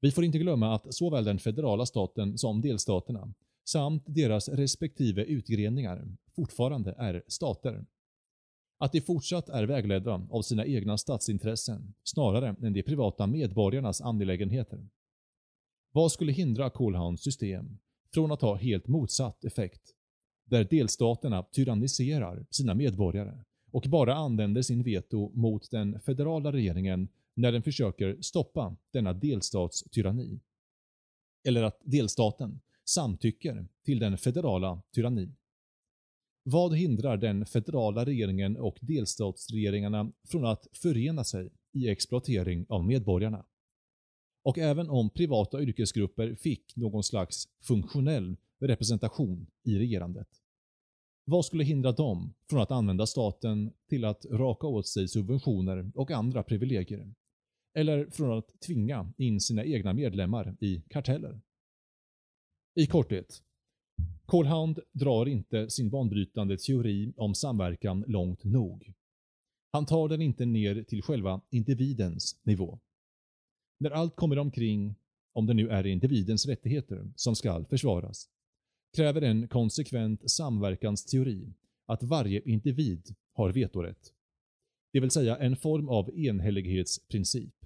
Vi 0.01 0.11
får 0.11 0.23
inte 0.23 0.37
glömma 0.37 0.75
att 0.75 0.93
såväl 0.95 1.23
den 1.23 1.39
federala 1.39 1.85
staten 1.85 2.37
som 2.37 2.61
delstaterna 2.61 3.33
samt 3.65 4.03
deras 4.05 4.49
respektive 4.49 5.23
utgreningar 5.23 6.17
fortfarande 6.35 6.95
är 6.97 7.23
stater. 7.27 7.85
Att 8.77 8.91
de 8.91 9.01
fortsatt 9.01 9.49
är 9.49 9.63
vägledda 9.63 10.27
av 10.29 10.41
sina 10.41 10.65
egna 10.65 10.97
statsintressen 10.97 11.93
snarare 12.03 12.55
än 12.61 12.73
de 12.73 12.83
privata 12.83 13.27
medborgarnas 13.27 14.01
angelägenheter. 14.01 14.89
Vad 15.91 16.11
skulle 16.11 16.31
hindra 16.31 16.69
Colhounds 16.69 17.23
system 17.23 17.77
från 18.13 18.31
att 18.31 18.41
ha 18.41 18.55
helt 18.55 18.87
motsatt 18.87 19.45
effekt 19.45 19.81
där 20.45 20.63
delstaterna 20.63 21.43
tyranniserar 21.43 22.45
sina 22.49 22.73
medborgare 22.73 23.43
och 23.71 23.85
bara 23.87 24.15
använder 24.15 24.61
sin 24.61 24.83
veto 24.83 25.31
mot 25.33 25.71
den 25.71 25.99
federala 25.99 26.51
regeringen 26.51 27.07
när 27.33 27.51
den 27.51 27.63
försöker 27.63 28.21
stoppa 28.21 28.75
denna 28.91 29.13
delstats 29.13 29.83
tyranni. 29.83 30.39
Eller 31.47 31.63
att 31.63 31.81
delstaten 31.83 32.59
samtycker 32.85 33.67
till 33.85 33.99
den 33.99 34.17
federala 34.17 34.81
tyrannin. 34.93 35.35
Vad 36.43 36.77
hindrar 36.77 37.17
den 37.17 37.45
federala 37.45 38.05
regeringen 38.05 38.57
och 38.57 38.77
delstatsregeringarna 38.81 40.11
från 40.27 40.45
att 40.45 40.67
förena 40.73 41.23
sig 41.23 41.49
i 41.73 41.89
exploatering 41.89 42.65
av 42.69 42.85
medborgarna? 42.85 43.45
Och 44.43 44.57
även 44.57 44.89
om 44.89 45.09
privata 45.09 45.61
yrkesgrupper 45.61 46.35
fick 46.35 46.75
någon 46.75 47.03
slags 47.03 47.47
funktionell 47.61 48.37
representation 48.59 49.47
i 49.63 49.79
regerandet. 49.79 50.27
Vad 51.25 51.45
skulle 51.45 51.63
hindra 51.63 51.91
dem 51.91 52.33
från 52.49 52.61
att 52.61 52.71
använda 52.71 53.05
staten 53.05 53.73
till 53.89 54.05
att 54.05 54.25
raka 54.25 54.67
åt 54.67 54.87
sig 54.87 55.07
subventioner 55.07 55.91
och 55.95 56.11
andra 56.11 56.43
privilegier? 56.43 57.13
Eller 57.73 58.09
från 58.09 58.37
att 58.37 58.59
tvinga 58.59 59.13
in 59.17 59.41
sina 59.41 59.65
egna 59.65 59.93
medlemmar 59.93 60.57
i 60.59 60.81
karteller? 60.89 61.41
I 62.77 62.87
korthet. 62.87 63.43
Colhound 64.25 64.79
drar 64.91 65.25
inte 65.25 65.69
sin 65.69 65.89
banbrytande 65.89 66.57
teori 66.57 67.13
om 67.17 67.35
samverkan 67.35 68.03
långt 68.07 68.43
nog. 68.43 68.93
Han 69.71 69.85
tar 69.85 70.09
den 70.09 70.21
inte 70.21 70.45
ner 70.45 70.83
till 70.83 71.01
själva 71.01 71.41
individens 71.49 72.39
nivå. 72.43 72.79
När 73.79 73.91
allt 73.91 74.15
kommer 74.15 74.39
omkring, 74.39 74.95
om 75.33 75.45
det 75.45 75.53
nu 75.53 75.69
är 75.69 75.85
individens 75.85 76.45
rättigheter 76.45 77.11
som 77.15 77.35
ska 77.35 77.65
försvaras, 77.65 78.29
kräver 78.95 79.21
en 79.21 79.47
konsekvent 79.47 80.31
samverkansteori 80.31 81.53
att 81.85 82.03
varje 82.03 82.41
individ 82.45 83.15
har 83.33 83.49
vetorätt. 83.51 84.13
Det 84.93 84.99
vill 84.99 85.11
säga 85.11 85.37
en 85.37 85.55
form 85.55 85.89
av 85.89 86.17
enhällighetsprincip. 86.17 87.65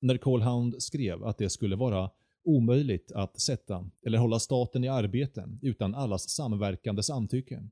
När 0.00 0.18
Colhound 0.18 0.82
skrev 0.82 1.24
att 1.24 1.38
det 1.38 1.50
skulle 1.50 1.76
vara 1.76 2.10
omöjligt 2.48 3.12
att 3.12 3.40
sätta 3.40 3.90
eller 4.06 4.18
hålla 4.18 4.38
staten 4.38 4.84
i 4.84 4.88
arbete 4.88 5.48
utan 5.62 5.94
allas 5.94 6.30
samverkande 6.30 7.02
samtycke, 7.02 7.68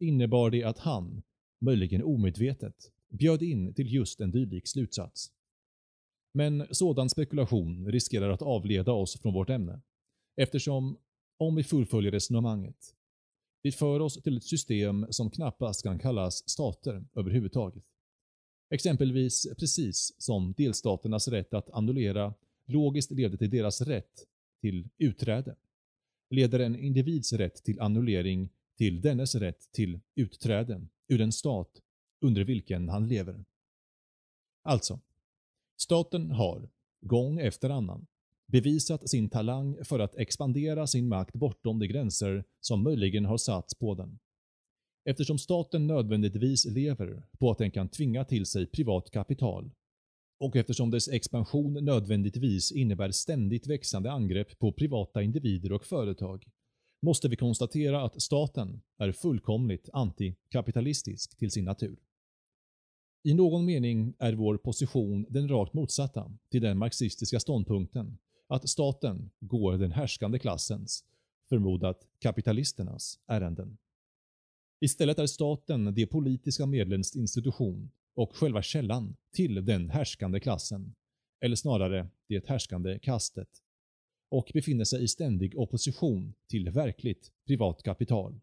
innebar 0.00 0.50
det 0.50 0.64
att 0.64 0.78
han, 0.78 1.22
möjligen 1.60 2.02
omedvetet, 2.02 2.92
bjöd 3.08 3.42
in 3.42 3.74
till 3.74 3.94
just 3.94 4.20
en 4.20 4.30
dylik 4.30 4.68
slutsats. 4.68 5.32
Men 6.34 6.66
sådan 6.70 7.08
spekulation 7.08 7.86
riskerar 7.86 8.30
att 8.30 8.42
avleda 8.42 8.92
oss 8.92 9.20
från 9.20 9.34
vårt 9.34 9.50
ämne, 9.50 9.80
eftersom 10.36 10.98
om 11.38 11.54
vi 11.54 11.64
fullföljer 11.64 12.12
resonemanget. 12.12 12.94
Vi 13.62 13.72
för 13.72 14.00
oss 14.00 14.22
till 14.22 14.36
ett 14.36 14.44
system 14.44 15.06
som 15.10 15.30
knappast 15.30 15.82
kan 15.82 15.98
kallas 15.98 16.48
stater 16.48 17.04
överhuvudtaget. 17.14 17.84
Exempelvis 18.70 19.46
precis 19.58 20.14
som 20.18 20.54
delstaternas 20.56 21.28
rätt 21.28 21.54
att 21.54 21.70
annullera 21.70 22.34
logiskt 22.66 23.10
leder 23.10 23.38
till 23.38 23.50
deras 23.50 23.80
rätt 23.80 24.26
till 24.60 24.88
utträde, 24.98 25.56
leder 26.30 26.58
en 26.58 26.76
individs 26.76 27.32
rätt 27.32 27.64
till 27.64 27.80
annullering 27.80 28.48
till 28.76 29.00
dennes 29.00 29.34
rätt 29.34 29.72
till 29.72 30.00
utträde 30.14 30.86
ur 31.08 31.18
den 31.18 31.32
stat 31.32 31.82
under 32.20 32.44
vilken 32.44 32.88
han 32.88 33.08
lever. 33.08 33.44
Alltså, 34.62 35.00
staten 35.76 36.30
har, 36.30 36.68
gång 37.00 37.38
efter 37.38 37.70
annan, 37.70 38.06
bevisat 38.46 39.08
sin 39.08 39.28
talang 39.28 39.84
för 39.84 39.98
att 39.98 40.16
expandera 40.16 40.86
sin 40.86 41.08
makt 41.08 41.34
bortom 41.34 41.78
de 41.78 41.86
gränser 41.86 42.44
som 42.60 42.82
möjligen 42.82 43.24
har 43.24 43.38
satts 43.38 43.74
på 43.74 43.94
den. 43.94 44.18
Eftersom 45.04 45.38
staten 45.38 45.86
nödvändigtvis 45.86 46.64
lever 46.64 47.22
på 47.38 47.50
att 47.50 47.58
den 47.58 47.70
kan 47.70 47.88
tvinga 47.88 48.24
till 48.24 48.46
sig 48.46 48.66
privat 48.66 49.10
kapital 49.10 49.70
och 50.38 50.56
eftersom 50.56 50.90
dess 50.90 51.08
expansion 51.08 51.84
nödvändigtvis 51.84 52.72
innebär 52.72 53.10
ständigt 53.10 53.66
växande 53.66 54.12
angrepp 54.12 54.58
på 54.58 54.72
privata 54.72 55.22
individer 55.22 55.72
och 55.72 55.84
företag 55.84 56.46
måste 57.02 57.28
vi 57.28 57.36
konstatera 57.36 58.04
att 58.04 58.22
staten 58.22 58.80
är 58.98 59.12
fullkomligt 59.12 59.88
antikapitalistisk 59.92 61.38
till 61.38 61.50
sin 61.50 61.64
natur. 61.64 61.96
I 63.22 63.34
någon 63.34 63.64
mening 63.64 64.14
är 64.18 64.32
vår 64.32 64.56
position 64.56 65.26
den 65.28 65.48
rakt 65.48 65.74
motsatta 65.74 66.32
till 66.50 66.62
den 66.62 66.78
marxistiska 66.78 67.40
ståndpunkten 67.40 68.18
att 68.46 68.68
staten 68.68 69.30
går 69.40 69.72
den 69.72 69.92
härskande 69.92 70.38
klassens, 70.38 71.04
förmodat 71.48 72.06
kapitalisternas, 72.18 73.18
ärenden. 73.26 73.78
Istället 74.80 75.18
är 75.18 75.26
staten 75.26 75.94
de 75.94 76.06
politiska 76.06 76.66
medlens 76.66 77.16
institution 77.16 77.90
och 78.16 78.36
själva 78.36 78.62
källan 78.62 79.16
till 79.34 79.64
den 79.64 79.90
härskande 79.90 80.40
klassen, 80.40 80.94
eller 81.44 81.56
snarare 81.56 82.08
det 82.28 82.48
härskande 82.48 82.98
kastet, 82.98 83.48
och 84.30 84.50
befinner 84.54 84.84
sig 84.84 85.04
i 85.04 85.08
ständig 85.08 85.58
opposition 85.58 86.34
till 86.50 86.70
verkligt 86.70 87.32
privat 87.46 87.82
kapital. 87.82 88.40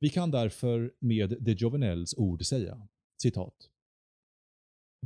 Vi 0.00 0.08
kan 0.08 0.30
därför 0.30 0.92
med 0.98 1.36
de 1.40 1.52
Jovenels 1.52 2.14
ord 2.16 2.44
säga, 2.44 2.88
citat. 3.22 3.70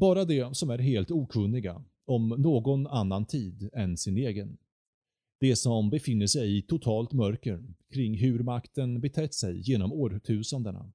Bara 0.00 0.24
de 0.24 0.54
som 0.54 0.70
är 0.70 0.78
helt 0.78 1.10
okunniga 1.10 1.84
om 2.04 2.28
någon 2.28 2.86
annan 2.86 3.26
tid 3.26 3.70
än 3.72 3.96
sin 3.96 4.16
egen. 4.16 4.58
De 5.40 5.56
som 5.56 5.90
befinner 5.90 6.26
sig 6.26 6.58
i 6.58 6.62
totalt 6.62 7.12
mörker 7.12 7.64
kring 7.90 8.18
hur 8.18 8.42
makten 8.42 9.00
betett 9.00 9.34
sig 9.34 9.60
genom 9.60 9.92
årtusendena 9.92 10.92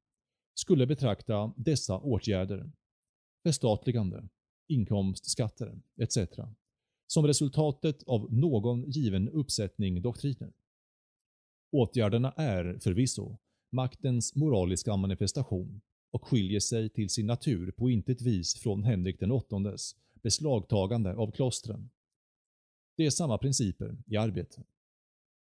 skulle 0.59 0.87
betrakta 0.87 1.53
dessa 1.57 1.97
åtgärder, 1.97 2.71
förstatligande, 3.43 4.27
inkomstskatter 4.67 5.81
etc. 5.97 6.17
som 7.07 7.27
resultatet 7.27 8.03
av 8.03 8.33
någon 8.33 8.91
given 8.91 9.29
uppsättning 9.29 10.01
doktriner. 10.01 10.53
Åtgärderna 11.71 12.31
är 12.31 12.79
förvisso 12.79 13.37
maktens 13.71 14.35
moraliska 14.35 14.95
manifestation 14.95 15.81
och 16.11 16.27
skiljer 16.27 16.59
sig 16.59 16.89
till 16.89 17.09
sin 17.09 17.25
natur 17.25 17.71
på 17.71 17.89
intet 17.89 18.21
vis 18.21 18.55
från 18.55 18.83
Henrik 18.83 19.19
den 19.19 19.31
åttondes 19.31 19.95
beslagtagande 20.21 21.15
av 21.15 21.31
klostren. 21.31 21.89
Det 22.97 23.05
är 23.05 23.09
samma 23.09 23.37
principer 23.37 23.97
i 24.07 24.17
arbete. 24.17 24.63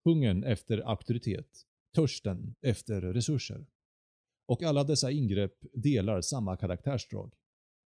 hungern 0.05 0.45
efter 0.45 0.79
auktoritet, 0.79 1.67
törsten 1.95 2.55
efter 2.61 3.01
resurser. 3.01 3.67
Och 4.47 4.63
alla 4.63 4.85
dessa 4.85 5.11
ingrepp 5.11 5.67
delar 5.73 6.21
samma 6.21 6.57
karaktärsdrag, 6.57 7.35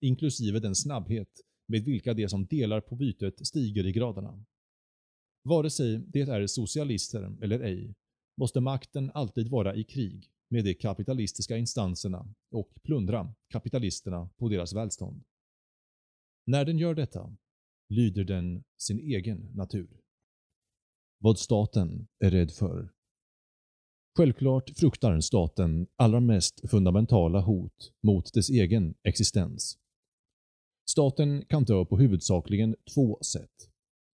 inklusive 0.01 0.59
den 0.59 0.75
snabbhet 0.75 1.29
med 1.67 1.83
vilka 1.83 2.13
de 2.13 2.29
som 2.29 2.45
delar 2.45 2.81
på 2.81 2.95
bytet 2.95 3.47
stiger 3.47 3.85
i 3.87 3.91
graderna. 3.91 4.45
Vare 5.43 5.69
sig 5.69 5.97
det 5.97 6.21
är 6.21 6.47
socialister 6.47 7.37
eller 7.43 7.59
ej, 7.59 7.95
måste 8.37 8.59
makten 8.59 9.11
alltid 9.13 9.47
vara 9.47 9.75
i 9.75 9.83
krig 9.83 10.29
med 10.49 10.65
de 10.65 10.73
kapitalistiska 10.73 11.57
instanserna 11.57 12.33
och 12.51 12.73
plundra 12.83 13.33
kapitalisterna 13.49 14.29
på 14.37 14.49
deras 14.49 14.73
välstånd. 14.73 15.23
När 16.45 16.65
den 16.65 16.77
gör 16.77 16.95
detta 16.95 17.37
lyder 17.89 18.23
den 18.23 18.63
sin 18.77 18.99
egen 18.99 19.51
natur. 19.53 20.01
Vad 21.19 21.39
staten 21.39 22.07
är 22.19 22.31
rädd 22.31 22.51
för 22.51 22.94
Självklart 24.17 24.69
fruktar 24.77 25.19
staten 25.19 25.87
allra 25.95 26.19
mest 26.19 26.69
fundamentala 26.69 27.41
hot 27.41 27.91
mot 28.03 28.33
dess 28.33 28.49
egen 28.49 28.93
existens. 29.03 29.77
Staten 30.89 31.45
kan 31.45 31.63
dö 31.63 31.85
på 31.85 31.97
huvudsakligen 31.97 32.75
två 32.93 33.19
sätt. 33.21 33.69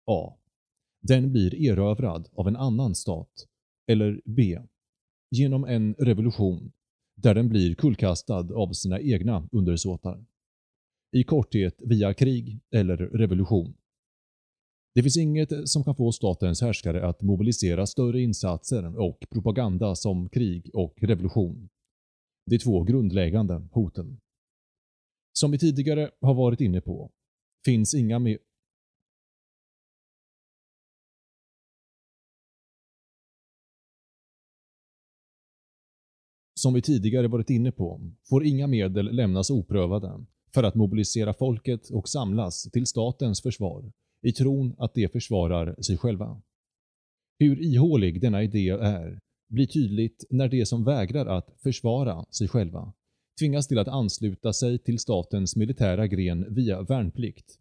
A. 0.05 0.37
Den 1.01 1.31
blir 1.31 1.55
erövrad 1.55 2.29
av 2.35 2.47
en 2.47 2.55
annan 2.55 2.95
stat. 2.95 3.47
Eller 3.87 4.21
B. 4.25 4.59
Genom 5.31 5.65
en 5.65 5.93
revolution 5.93 6.71
där 7.15 7.35
den 7.35 7.49
blir 7.49 7.75
kullkastad 7.75 8.53
av 8.55 8.73
sina 8.73 8.99
egna 8.99 9.49
undersåtar. 9.51 10.25
I 11.11 11.23
korthet 11.23 11.81
via 11.85 12.13
krig 12.13 12.59
eller 12.71 12.97
revolution. 12.97 13.73
Det 14.93 15.03
finns 15.03 15.17
inget 15.17 15.51
eh, 15.51 15.63
som 15.63 15.83
kan 15.83 15.95
få 15.95 16.11
statens 16.11 16.61
härskare 16.61 17.07
att 17.07 17.21
mobilisera 17.21 17.87
större 17.87 18.21
insatser 18.21 18.99
och 18.99 19.25
propaganda 19.29 19.95
som 19.95 20.29
krig 20.29 20.69
och 20.73 20.93
revolution. 21.01 21.69
De 22.45 22.59
två 22.59 22.83
grundläggande 22.83 23.67
hoten. 23.71 24.19
Som 25.33 25.51
vi 25.51 25.59
tidigare 25.59 26.11
har 26.21 26.33
varit 26.33 26.61
inne 26.61 26.81
på 26.81 27.11
finns 27.65 27.93
inga 27.93 28.19
mer 28.19 28.37
Som 36.53 36.73
vi 36.73 36.81
tidigare 36.81 37.27
varit 37.27 37.49
inne 37.49 37.71
på 37.71 38.01
får 38.29 38.45
inga 38.45 38.67
medel 38.67 39.15
lämnas 39.15 39.49
oprövade 39.49 40.25
för 40.53 40.63
att 40.63 40.75
mobilisera 40.75 41.33
folket 41.33 41.89
och 41.89 42.09
samlas 42.09 42.63
till 42.63 42.85
statens 42.85 43.41
försvar 43.41 43.91
i 44.21 44.31
tron 44.31 44.75
att 44.77 44.93
de 44.93 45.07
försvarar 45.07 45.81
sig 45.81 45.97
själva. 45.97 46.41
Hur 47.39 47.61
ihålig 47.61 48.21
denna 48.21 48.43
idé 48.43 48.69
är 48.69 49.19
blir 49.49 49.65
tydligt 49.65 50.25
när 50.29 50.47
de 50.49 50.65
som 50.65 50.83
vägrar 50.83 51.25
att 51.25 51.55
försvara 51.63 52.25
sig 52.31 52.47
själva 52.47 52.93
tvingas 53.39 53.67
till 53.67 53.79
att 53.79 53.87
ansluta 53.87 54.53
sig 54.53 54.79
till 54.79 54.99
statens 54.99 55.55
militära 55.55 56.07
gren 56.07 56.53
via 56.53 56.81
värnplikt. 56.81 57.57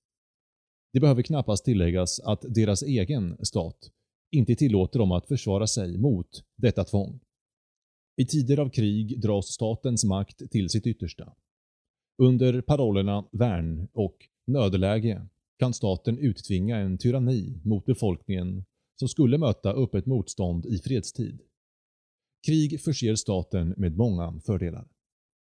Det 0.92 1.00
behöver 1.00 1.22
knappast 1.22 1.64
tilläggas 1.64 2.20
att 2.20 2.44
deras 2.48 2.82
egen 2.82 3.46
stat 3.46 3.90
inte 4.30 4.54
tillåter 4.54 4.98
dem 4.98 5.12
att 5.12 5.28
försvara 5.28 5.66
sig 5.66 5.98
mot 5.98 6.44
detta 6.56 6.84
tvång. 6.84 7.20
I 8.16 8.26
tider 8.26 8.58
av 8.58 8.70
krig 8.70 9.20
dras 9.20 9.46
statens 9.46 10.04
makt 10.04 10.50
till 10.50 10.68
sitt 10.68 10.86
yttersta. 10.86 11.34
Under 12.22 12.60
parollerna 12.60 13.24
värn 13.32 13.88
och 13.92 14.16
nödläge 14.46 15.26
kan 15.60 15.74
staten 15.74 16.18
uttvinga 16.18 16.76
en 16.76 16.98
tyranni 16.98 17.60
mot 17.64 17.84
befolkningen 17.84 18.64
som 18.98 19.08
skulle 19.08 19.38
möta 19.38 19.72
öppet 19.72 20.06
motstånd 20.06 20.66
i 20.66 20.78
fredstid. 20.78 21.40
Krig 22.46 22.80
förser 22.80 23.14
staten 23.14 23.74
med 23.76 23.96
många 23.96 24.40
fördelar. 24.46 24.88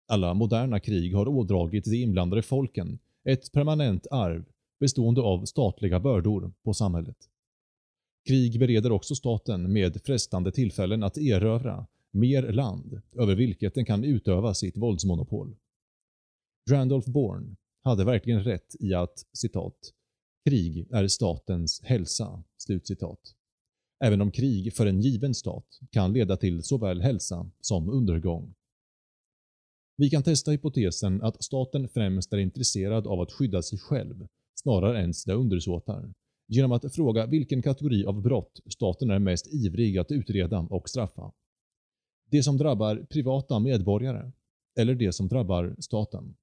Alla 0.07 0.33
moderna 0.33 0.79
krig 0.79 1.15
har 1.15 1.27
ådragit 1.27 1.85
de 1.85 1.95
inblandade 1.95 2.41
folken 2.41 2.99
ett 3.23 3.51
permanent 3.51 4.07
arv 4.11 4.45
bestående 4.79 5.21
av 5.21 5.45
statliga 5.45 5.99
bördor 5.99 6.53
på 6.63 6.73
samhället. 6.73 7.17
Krig 8.27 8.59
bereder 8.59 8.91
också 8.91 9.15
staten 9.15 9.73
med 9.73 10.01
frestande 10.05 10.51
tillfällen 10.51 11.03
att 11.03 11.17
erövra 11.17 11.87
mer 12.11 12.51
land 12.51 13.01
över 13.15 13.35
vilket 13.35 13.73
den 13.73 13.85
kan 13.85 14.03
utöva 14.03 14.53
sitt 14.53 14.77
våldsmonopol. 14.77 15.55
Randolph 16.71 17.09
Bourne 17.09 17.55
hade 17.83 18.05
verkligen 18.05 18.43
rätt 18.43 18.75
i 18.79 18.93
att 18.93 19.25
citat 19.33 19.93
Krig 20.49 20.87
är 20.91 21.07
statens 21.07 21.81
hälsa.” 21.83 22.43
Slutcitat. 22.57 23.19
Även 23.99 24.21
om 24.21 24.31
krig 24.31 24.73
för 24.73 24.85
en 24.85 25.01
given 25.01 25.33
stat 25.35 25.79
kan 25.91 26.13
leda 26.13 26.37
till 26.37 26.63
såväl 26.63 27.01
hälsa 27.01 27.51
som 27.61 27.89
undergång. 27.89 28.55
Vi 29.97 30.09
kan 30.09 30.23
testa 30.23 30.51
hypotesen 30.51 31.21
att 31.21 31.43
staten 31.43 31.89
främst 31.89 32.33
är 32.33 32.37
intresserad 32.37 33.07
av 33.07 33.21
att 33.21 33.31
skydda 33.31 33.61
sig 33.61 33.79
själv 33.79 34.27
snarare 34.55 35.01
än 35.01 35.13
sina 35.13 35.35
undersåtar 35.35 36.13
genom 36.47 36.71
att 36.71 36.95
fråga 36.95 37.25
vilken 37.25 37.61
kategori 37.61 38.05
av 38.05 38.21
brott 38.21 38.59
staten 38.69 39.09
är 39.09 39.19
mest 39.19 39.47
ivrig 39.53 39.97
att 39.97 40.11
utreda 40.11 40.59
och 40.59 40.89
straffa. 40.89 41.31
Det 42.31 42.43
som 42.43 42.57
drabbar 42.57 43.07
privata 43.09 43.59
medborgare 43.59 44.31
eller 44.75 44.95
det 44.95 45.13
som 45.13 45.27
drabbar 45.27 45.75
staten. 45.79 46.35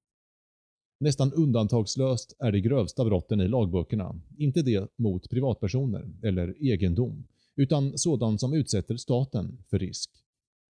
Nästan 0.99 1.33
undantagslöst 1.33 2.35
är 2.39 2.51
de 2.51 2.61
grövsta 2.61 3.05
brotten 3.05 3.41
i 3.41 3.47
lagböckerna 3.47 4.19
inte 4.37 4.61
det 4.61 4.87
mot 4.95 5.29
privatpersoner 5.29 6.13
eller 6.23 6.63
egendom, 6.63 7.27
utan 7.55 7.97
sådant 7.97 8.39
som 8.39 8.53
utsätter 8.53 8.97
staten 8.97 9.63
för 9.69 9.79
risk. 9.79 10.11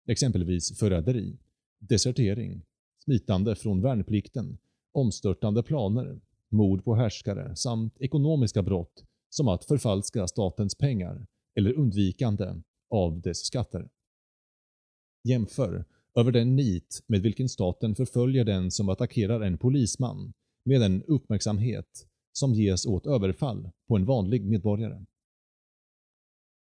Exempelvis 0.07 0.79
förräderi, 0.79 1.39
desertering, 1.79 2.63
smitande 3.05 3.57
från 3.57 3.83
värnplikten, 3.83 4.59
omstörtande 4.93 5.63
planer, 5.63 6.21
mord 6.49 6.85
på 6.85 6.95
härskare 6.95 7.57
samt 7.57 8.01
ekonomiska 8.01 8.63
brott 8.63 9.05
som 9.31 9.49
att 9.49 9.65
förfalska 9.65 10.27
statens 10.27 10.75
pengar 10.75 11.27
eller 11.55 11.73
undvikande 11.73 12.55
av 12.91 13.21
dess 13.21 13.39
skatter. 13.39 13.89
Jämför 15.25 15.85
över 16.15 16.33
den 16.33 16.57
nit 16.57 17.03
med 17.07 17.23
vilken 17.23 17.49
staten 17.49 17.95
förföljer 17.95 18.45
den 18.45 18.71
som 18.71 18.89
attackerar 18.89 19.41
en 19.41 19.59
polisman 19.59 20.33
med 20.65 20.81
den 20.81 21.03
uppmärksamhet 21.03 22.07
som 22.33 22.55
ges 22.55 22.87
åt 22.87 23.07
överfall 23.07 23.71
på 23.89 23.97
en 23.97 24.05
vanlig 24.05 24.47
medborgare. 24.47 25.05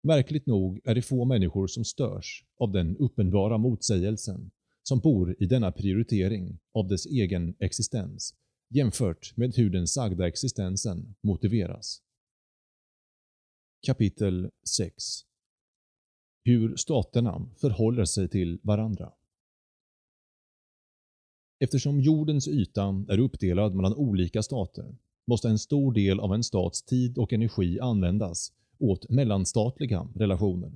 Märkligt 0.02 0.46
nog 0.46 0.80
är 0.84 0.94
det 0.94 1.02
få 1.02 1.24
människor 1.24 1.66
som 1.66 1.84
störs 1.84 2.44
av 2.58 2.72
den 2.72 2.96
uppenbara 2.96 3.58
motsägelsen 3.58 4.50
som 4.82 4.98
bor 4.98 5.36
i 5.38 5.46
denna 5.46 5.72
prioritering 5.72 6.58
av 6.74 6.88
dess 6.88 7.06
egen 7.06 7.54
existens 7.58 8.34
jämfört 8.70 9.36
med 9.36 9.54
hur 9.54 9.70
den 9.70 9.86
sagda 9.86 10.28
existensen 10.28 11.14
motiveras. 11.20 12.02
Kapitel 13.86 14.50
6 14.76 14.94
Hur 16.44 16.76
staterna 16.76 17.48
förhåller 17.60 18.04
sig 18.04 18.28
till 18.28 18.60
varandra 18.62 19.12
Eftersom 21.58 22.00
jordens 22.00 22.48
yta 22.48 23.04
är 23.08 23.18
uppdelad 23.18 23.74
mellan 23.74 23.94
olika 23.94 24.42
stater 24.42 24.96
måste 25.26 25.48
en 25.48 25.58
stor 25.58 25.92
del 25.92 26.20
av 26.20 26.34
en 26.34 26.44
stats 26.44 26.82
tid 26.82 27.18
och 27.18 27.32
energi 27.32 27.80
användas 27.80 28.52
åt 28.78 29.10
mellanstatliga 29.10 30.08
relationer. 30.14 30.72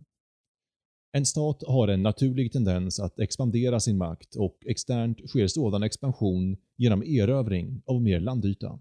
En 1.13 1.27
stat 1.27 1.63
har 1.67 1.89
en 1.89 2.03
naturlig 2.03 2.53
tendens 2.53 3.01
att 3.01 3.19
expandera 3.21 3.81
sin 3.81 3.99
makt 3.99 4.37
och 4.37 4.59
externt 4.67 5.29
sker 5.29 5.47
sådan 5.47 5.83
expansion 5.83 6.57
genom 6.77 7.03
erövring 7.03 7.83
av 7.87 8.03
mer 8.03 8.21
landyta. 8.21 8.81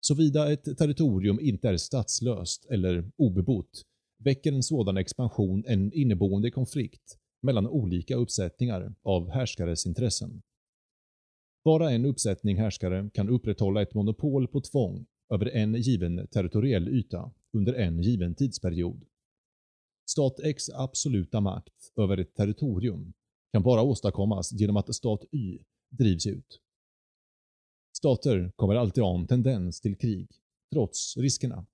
Såvida 0.00 0.52
ett 0.52 0.78
territorium 0.78 1.40
inte 1.40 1.68
är 1.68 1.76
statslöst 1.76 2.66
eller 2.70 3.10
obebott 3.16 3.82
väcker 4.18 4.52
en 4.52 4.62
sådan 4.62 4.96
expansion 4.96 5.64
en 5.66 5.92
inneboende 5.92 6.50
konflikt 6.50 7.18
mellan 7.42 7.66
olika 7.66 8.16
uppsättningar 8.16 8.94
av 9.02 9.30
härskares 9.30 9.86
intressen. 9.86 10.42
Bara 11.64 11.90
en 11.90 12.04
uppsättning 12.04 12.56
härskare 12.56 13.10
kan 13.14 13.28
upprätthålla 13.28 13.82
ett 13.82 13.94
monopol 13.94 14.48
på 14.48 14.60
tvång 14.60 15.06
över 15.34 15.46
en 15.46 15.74
given 15.74 16.26
territoriell 16.26 16.88
yta 16.88 17.32
under 17.52 17.74
en 17.74 18.02
given 18.02 18.34
tidsperiod. 18.34 19.04
Stat 20.10 20.40
X 20.40 20.70
absoluta 20.70 21.40
makt 21.40 21.92
över 21.96 22.18
ett 22.18 22.34
territorium 22.34 23.12
kan 23.52 23.62
bara 23.62 23.82
åstadkommas 23.82 24.52
genom 24.52 24.76
att 24.76 24.94
stat 24.94 25.24
Y 25.32 25.58
drivs 25.90 26.26
ut. 26.26 26.60
Stater 27.96 28.52
kommer 28.56 28.74
alltid 28.74 29.04
ha 29.04 29.18
en 29.18 29.26
tendens 29.26 29.80
till 29.80 29.96
krig, 29.96 30.30
trots 30.72 31.16
riskerna. 31.16 31.66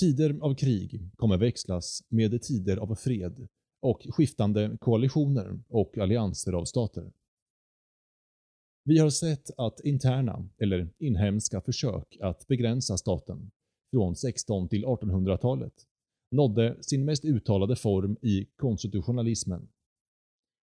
Tider 0.00 0.38
av 0.40 0.54
krig 0.54 1.10
kommer 1.16 1.36
växlas 1.36 2.02
med 2.08 2.42
tider 2.42 2.76
av 2.76 2.94
fred 2.94 3.48
och 3.80 4.06
skiftande 4.10 4.76
koalitioner 4.80 5.60
och 5.68 5.98
allianser 5.98 6.52
av 6.52 6.64
stater. 6.64 7.12
Vi 8.86 8.98
har 8.98 9.10
sett 9.10 9.50
att 9.56 9.80
interna, 9.80 10.48
eller 10.58 10.88
inhemska 10.98 11.60
försök 11.60 12.16
att 12.20 12.46
begränsa 12.46 12.96
staten 12.96 13.50
från 13.90 14.16
16 14.16 14.68
till 14.68 14.84
1800-talet 14.84 15.72
nådde 16.30 16.76
sin 16.80 17.04
mest 17.04 17.24
uttalade 17.24 17.76
form 17.76 18.16
i 18.22 18.46
konstitutionalismen. 18.56 19.68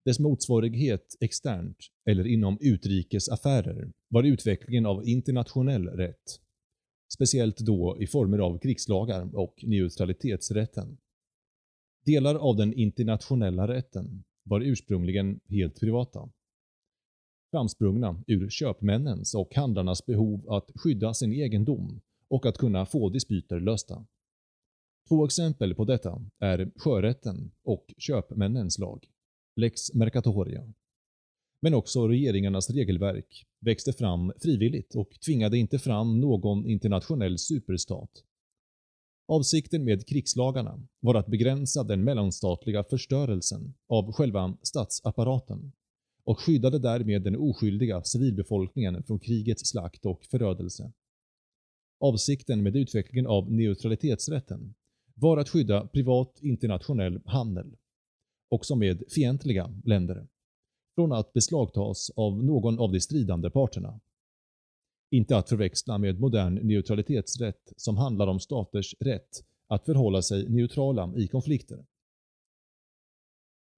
Dess 0.04 0.18
motsvarighet 0.18 1.16
externt, 1.20 1.76
eller 2.10 2.26
inom 2.26 2.58
utrikes 2.60 3.28
affärer, 3.28 3.92
var 4.08 4.22
utvecklingen 4.22 4.86
av 4.86 5.08
internationell 5.08 5.88
rätt. 5.88 6.40
Speciellt 7.14 7.58
då 7.58 7.96
i 8.00 8.06
former 8.06 8.38
av 8.38 8.58
krigslagar 8.58 9.36
och 9.36 9.54
neutralitetsrätten. 9.62 10.98
Delar 12.04 12.34
av 12.34 12.56
den 12.56 12.72
internationella 12.72 13.68
rätten 13.68 14.24
var 14.42 14.60
ursprungligen 14.60 15.40
helt 15.48 15.80
privata. 15.80 16.30
Framsprungna 17.50 18.22
ur 18.26 18.50
köpmännens 18.50 19.34
och 19.34 19.54
handlarnas 19.54 20.06
behov 20.06 20.50
att 20.50 20.70
skydda 20.74 21.14
sin 21.14 21.32
egendom 21.32 22.00
och 22.28 22.46
att 22.46 22.58
kunna 22.58 22.86
få 22.86 23.08
dispyter 23.08 23.60
lösta. 23.60 24.06
Två 25.08 25.24
exempel 25.24 25.74
på 25.74 25.84
detta 25.84 26.24
är 26.38 26.70
sjörätten 26.76 27.50
och 27.62 27.94
köpmännens 27.98 28.78
lag, 28.78 29.06
lex 29.56 29.94
mercatoria. 29.94 30.72
Men 31.60 31.74
också 31.74 32.08
regeringarnas 32.08 32.70
regelverk 32.70 33.46
växte 33.60 33.92
fram 33.92 34.32
frivilligt 34.42 34.94
och 34.94 35.10
tvingade 35.24 35.58
inte 35.58 35.78
fram 35.78 36.20
någon 36.20 36.66
internationell 36.66 37.38
superstat. 37.38 38.10
Avsikten 39.28 39.84
med 39.84 40.06
krigslagarna 40.06 40.80
var 41.00 41.14
att 41.14 41.26
begränsa 41.26 41.84
den 41.84 42.04
mellanstatliga 42.04 42.84
förstörelsen 42.84 43.74
av 43.88 44.12
själva 44.12 44.56
statsapparaten 44.62 45.72
och 46.28 46.40
skyddade 46.40 46.78
därmed 46.78 47.22
den 47.22 47.36
oskyldiga 47.36 48.02
civilbefolkningen 48.02 49.02
från 49.02 49.18
krigets 49.18 49.68
slakt 49.68 50.06
och 50.06 50.24
förödelse. 50.24 50.92
Avsikten 52.00 52.62
med 52.62 52.76
utvecklingen 52.76 53.26
av 53.26 53.52
neutralitetsrätten 53.52 54.74
var 55.14 55.36
att 55.36 55.48
skydda 55.48 55.86
privat 55.86 56.38
internationell 56.40 57.20
handel, 57.24 57.76
också 58.48 58.76
med 58.76 59.02
fientliga 59.08 59.74
länder, 59.84 60.28
från 60.94 61.12
att 61.12 61.32
beslagtas 61.32 62.10
av 62.10 62.44
någon 62.44 62.78
av 62.78 62.92
de 62.92 63.00
stridande 63.00 63.50
parterna. 63.50 64.00
Inte 65.10 65.36
att 65.36 65.48
förväxla 65.48 65.98
med 65.98 66.20
modern 66.20 66.54
neutralitetsrätt 66.54 67.72
som 67.76 67.96
handlar 67.96 68.26
om 68.26 68.40
staters 68.40 68.94
rätt 69.00 69.44
att 69.66 69.84
förhålla 69.84 70.22
sig 70.22 70.48
neutrala 70.48 71.12
i 71.16 71.28
konflikter. 71.28 71.86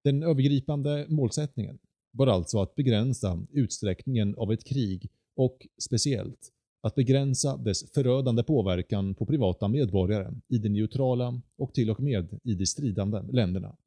Den 0.03 0.23
övergripande 0.23 1.05
målsättningen 1.09 1.79
var 2.11 2.27
alltså 2.27 2.61
att 2.61 2.75
begränsa 2.75 3.47
utsträckningen 3.51 4.35
av 4.35 4.51
ett 4.51 4.63
krig 4.63 5.11
och 5.35 5.67
speciellt 5.81 6.51
att 6.81 6.95
begränsa 6.95 7.57
dess 7.57 7.91
förödande 7.91 8.43
påverkan 8.43 9.15
på 9.15 9.25
privata 9.25 9.67
medborgare 9.67 10.33
i 10.47 10.57
de 10.57 10.69
neutrala 10.69 11.41
och 11.57 11.73
till 11.73 11.89
och 11.89 11.99
med 11.99 12.39
i 12.43 12.55
de 12.55 12.65
stridande 12.65 13.21
länderna. 13.21 13.77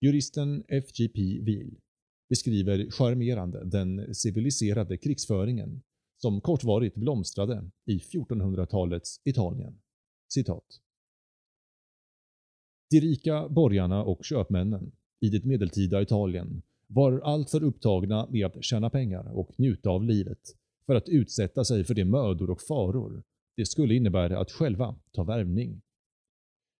Juristen 0.00 0.64
FGP 0.68 1.40
Wiel 1.42 1.80
beskriver 2.28 2.90
charmerande 2.90 3.64
den 3.64 4.14
civiliserade 4.14 4.96
krigsföringen 4.96 5.82
som 6.16 6.40
kortvarigt 6.40 6.96
blomstrade 6.96 7.70
i 7.86 7.98
1400-talets 7.98 9.20
Italien. 9.24 9.80
Citat. 10.32 10.80
De 12.90 13.00
rika 13.00 13.48
borgarna 13.48 14.04
och 14.04 14.24
köpmännen 14.24 14.92
i 15.20 15.28
det 15.28 15.44
medeltida 15.44 16.02
Italien 16.02 16.62
var 16.86 17.20
alltför 17.20 17.62
upptagna 17.62 18.26
med 18.30 18.46
att 18.46 18.64
tjäna 18.64 18.90
pengar 18.90 19.38
och 19.38 19.50
njuta 19.56 19.90
av 19.90 20.04
livet 20.04 20.56
för 20.86 20.94
att 20.94 21.08
utsätta 21.08 21.64
sig 21.64 21.84
för 21.84 21.94
de 21.94 22.04
mödor 22.04 22.50
och 22.50 22.60
faror 22.60 23.22
det 23.56 23.66
skulle 23.66 23.94
innebära 23.94 24.40
att 24.40 24.50
själva 24.50 24.96
ta 25.12 25.24
värvning. 25.24 25.82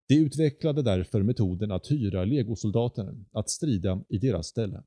De 0.09 0.15
utvecklade 0.15 0.83
därför 0.83 1.23
metoden 1.23 1.71
att 1.71 1.91
hyra 1.91 2.25
legosoldater 2.25 3.25
att 3.33 3.51
strida 3.51 4.05
i 4.09 4.19
deras 4.19 4.47
ställe. 4.47 4.83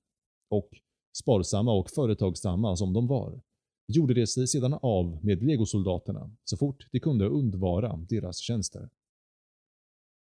Och, 0.49 0.69
sparsamma 1.13 1.73
och 1.73 1.89
företagsamma 1.89 2.75
som 2.75 2.93
de 2.93 3.07
var, 3.07 3.41
gjorde 3.87 4.13
de 4.13 4.27
sig 4.27 4.47
sedan 4.47 4.73
av 4.81 5.25
med 5.25 5.43
legosoldaterna 5.43 6.31
så 6.43 6.57
fort 6.57 6.87
de 6.91 6.99
kunde 6.99 7.27
undvara 7.27 8.05
deras 8.09 8.37
tjänster. 8.37 8.89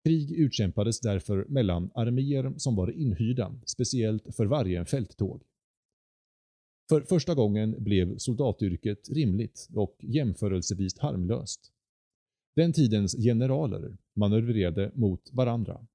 Krig 0.03 0.31
utkämpades 0.31 0.99
därför 0.99 1.45
mellan 1.49 1.91
arméer 1.95 2.53
som 2.57 2.75
var 2.75 2.91
inhyrda 2.91 3.55
speciellt 3.65 4.35
för 4.35 4.45
varje 4.45 4.85
fälttåg. 4.85 5.43
För 6.89 7.01
första 7.01 7.35
gången 7.35 7.83
blev 7.83 8.17
soldatyrket 8.17 9.09
rimligt 9.09 9.69
och 9.73 9.97
jämförelsevis 9.99 10.99
harmlöst. 10.99 11.71
Den 12.55 12.73
tidens 12.73 13.15
generaler 13.15 13.97
manövrerade 14.15 14.91
mot 14.95 15.29
varandra, 15.33 15.87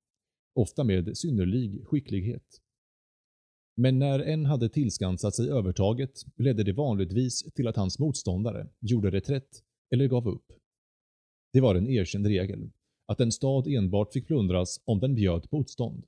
ofta 0.54 0.84
med 0.84 1.18
synnerlig 1.18 1.86
skicklighet. 1.86 2.60
Men 3.76 3.98
när 3.98 4.18
en 4.18 4.46
hade 4.46 4.68
tillskansat 4.68 5.34
sig 5.34 5.50
övertaget 5.50 6.24
ledde 6.36 6.64
det 6.64 6.72
vanligtvis 6.72 7.42
till 7.54 7.68
att 7.68 7.76
hans 7.76 7.98
motståndare 7.98 8.68
gjorde 8.80 9.10
reträtt 9.10 9.62
eller 9.90 10.06
gav 10.06 10.28
upp. 10.28 10.52
Det 11.52 11.60
var 11.60 11.74
en 11.74 11.88
erkänd 11.88 12.26
regel 12.26 12.70
att 13.06 13.20
en 13.20 13.32
stad 13.32 13.66
enbart 13.66 14.12
fick 14.12 14.26
plundras 14.26 14.80
om 14.84 15.00
den 15.00 15.14
bjöd 15.14 15.46
motstånd. 15.50 16.04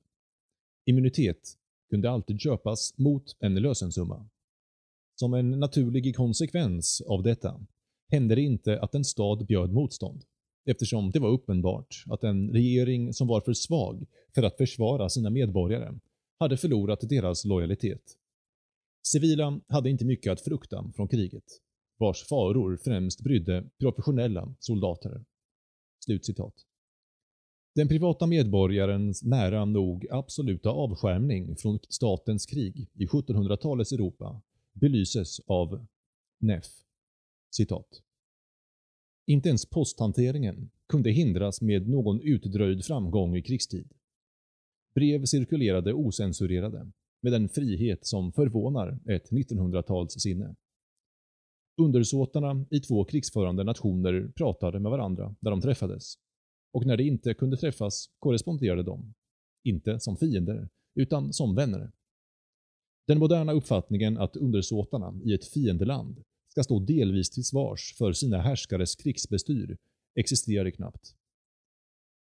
Immunitet 0.85 1.57
kunde 1.89 2.09
alltid 2.09 2.41
köpas 2.41 2.97
mot 2.97 3.35
en 3.39 3.55
lösensumma. 3.55 4.29
Som 5.15 5.33
en 5.33 5.51
naturlig 5.51 6.15
konsekvens 6.15 7.01
av 7.01 7.23
detta 7.23 7.65
hände 8.11 8.35
det 8.35 8.41
inte 8.41 8.79
att 8.79 8.95
en 8.95 9.03
stad 9.03 9.45
bjöd 9.45 9.73
motstånd, 9.73 10.23
eftersom 10.65 11.11
det 11.11 11.19
var 11.19 11.29
uppenbart 11.29 12.03
att 12.05 12.23
en 12.23 12.49
regering 12.49 13.13
som 13.13 13.27
var 13.27 13.41
för 13.41 13.53
svag 13.53 14.05
för 14.35 14.43
att 14.43 14.57
försvara 14.57 15.09
sina 15.09 15.29
medborgare 15.29 15.99
hade 16.39 16.57
förlorat 16.57 17.09
deras 17.09 17.45
lojalitet. 17.45 18.17
Civila 19.03 19.61
hade 19.67 19.89
inte 19.89 20.05
mycket 20.05 20.31
att 20.31 20.41
frukta 20.41 20.91
från 20.95 21.07
kriget, 21.07 21.43
vars 21.97 22.27
faror 22.27 22.77
främst 22.83 23.21
brydde 23.21 23.69
professionella 23.79 24.55
soldater. 24.59 25.25
Slutcitat. 26.05 26.53
Den 27.75 27.87
privata 27.87 28.27
medborgarens 28.27 29.23
nära 29.23 29.65
nog 29.65 30.07
absoluta 30.11 30.69
avskärmning 30.69 31.55
från 31.55 31.79
statens 31.89 32.45
krig 32.45 32.89
i 32.93 33.05
1700-talets 33.05 33.91
Europa 33.91 34.41
belyses 34.73 35.39
av 35.39 35.85
Neff. 36.39 36.65
Citat. 37.55 37.87
Inte 39.27 39.49
ens 39.49 39.65
posthanteringen 39.65 40.71
kunde 40.89 41.11
hindras 41.11 41.61
med 41.61 41.89
någon 41.89 42.21
utdröjd 42.21 42.85
framgång 42.85 43.35
i 43.35 43.41
krigstid. 43.41 43.91
Brev 44.93 45.25
cirkulerade 45.25 45.93
osensurerade, 45.93 46.91
med 47.21 47.33
en 47.33 47.49
frihet 47.49 48.05
som 48.05 48.31
förvånar 48.31 48.99
ett 49.05 49.31
1900-talssinne. 49.31 50.55
Undersåtarna 51.81 52.65
i 52.69 52.79
två 52.79 53.05
krigsförande 53.05 53.63
nationer 53.63 54.31
pratade 54.35 54.79
med 54.79 54.91
varandra 54.91 55.35
där 55.39 55.51
de 55.51 55.61
träffades, 55.61 56.17
och 56.75 56.85
när 56.85 56.97
de 56.97 57.03
inte 57.03 57.33
kunde 57.33 57.57
träffas 57.57 58.09
korresponderade 58.19 58.83
de, 58.83 59.13
inte 59.63 59.99
som 59.99 60.17
fiender, 60.17 60.69
utan 60.95 61.33
som 61.33 61.55
vänner. 61.55 61.91
Den 63.07 63.19
moderna 63.19 63.51
uppfattningen 63.51 64.17
att 64.17 64.35
undersåtarna 64.35 65.13
i 65.23 65.33
ett 65.33 65.45
fiendeland 65.45 66.23
ska 66.47 66.63
stå 66.63 66.79
delvis 66.79 67.29
till 67.29 67.43
svars 67.43 67.95
för 67.97 68.13
sina 68.13 68.41
härskares 68.41 68.95
krigsbestyr 68.95 69.77
existerade 70.15 70.71
knappt. 70.71 71.15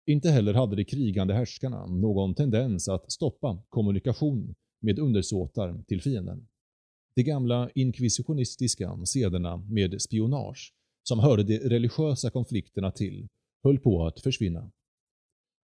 Inte 0.07 0.30
heller 0.30 0.55
hade 0.55 0.76
de 0.76 0.84
krigande 0.84 1.34
härskarna 1.34 1.86
någon 1.86 2.34
tendens 2.34 2.88
att 2.88 3.12
stoppa 3.12 3.62
kommunikation 3.68 4.55
med 4.80 4.98
undersåtar 4.98 5.84
till 5.88 6.03
fienden. 6.03 6.48
De 7.14 7.22
gamla 7.22 7.70
inkvisitionistiska 7.74 9.07
sederna 9.07 9.57
med 9.57 10.03
spionage, 10.03 10.74
som 11.03 11.18
hörde 11.18 11.42
de 11.42 11.59
religiösa 11.59 12.30
konflikterna 12.30 12.90
till, 12.90 13.28
höll 13.62 13.78
på 13.78 14.06
att 14.06 14.20
försvinna. 14.20 14.70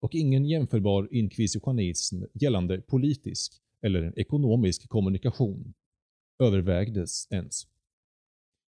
Och 0.01 0.15
ingen 0.15 0.45
jämförbar 0.45 1.07
inkvisitionism 1.11 2.23
gällande 2.33 2.81
politisk 2.81 3.53
eller 3.81 4.19
ekonomisk 4.19 4.89
kommunikation 4.89 5.73
övervägdes 6.39 7.27
ens. 7.31 7.67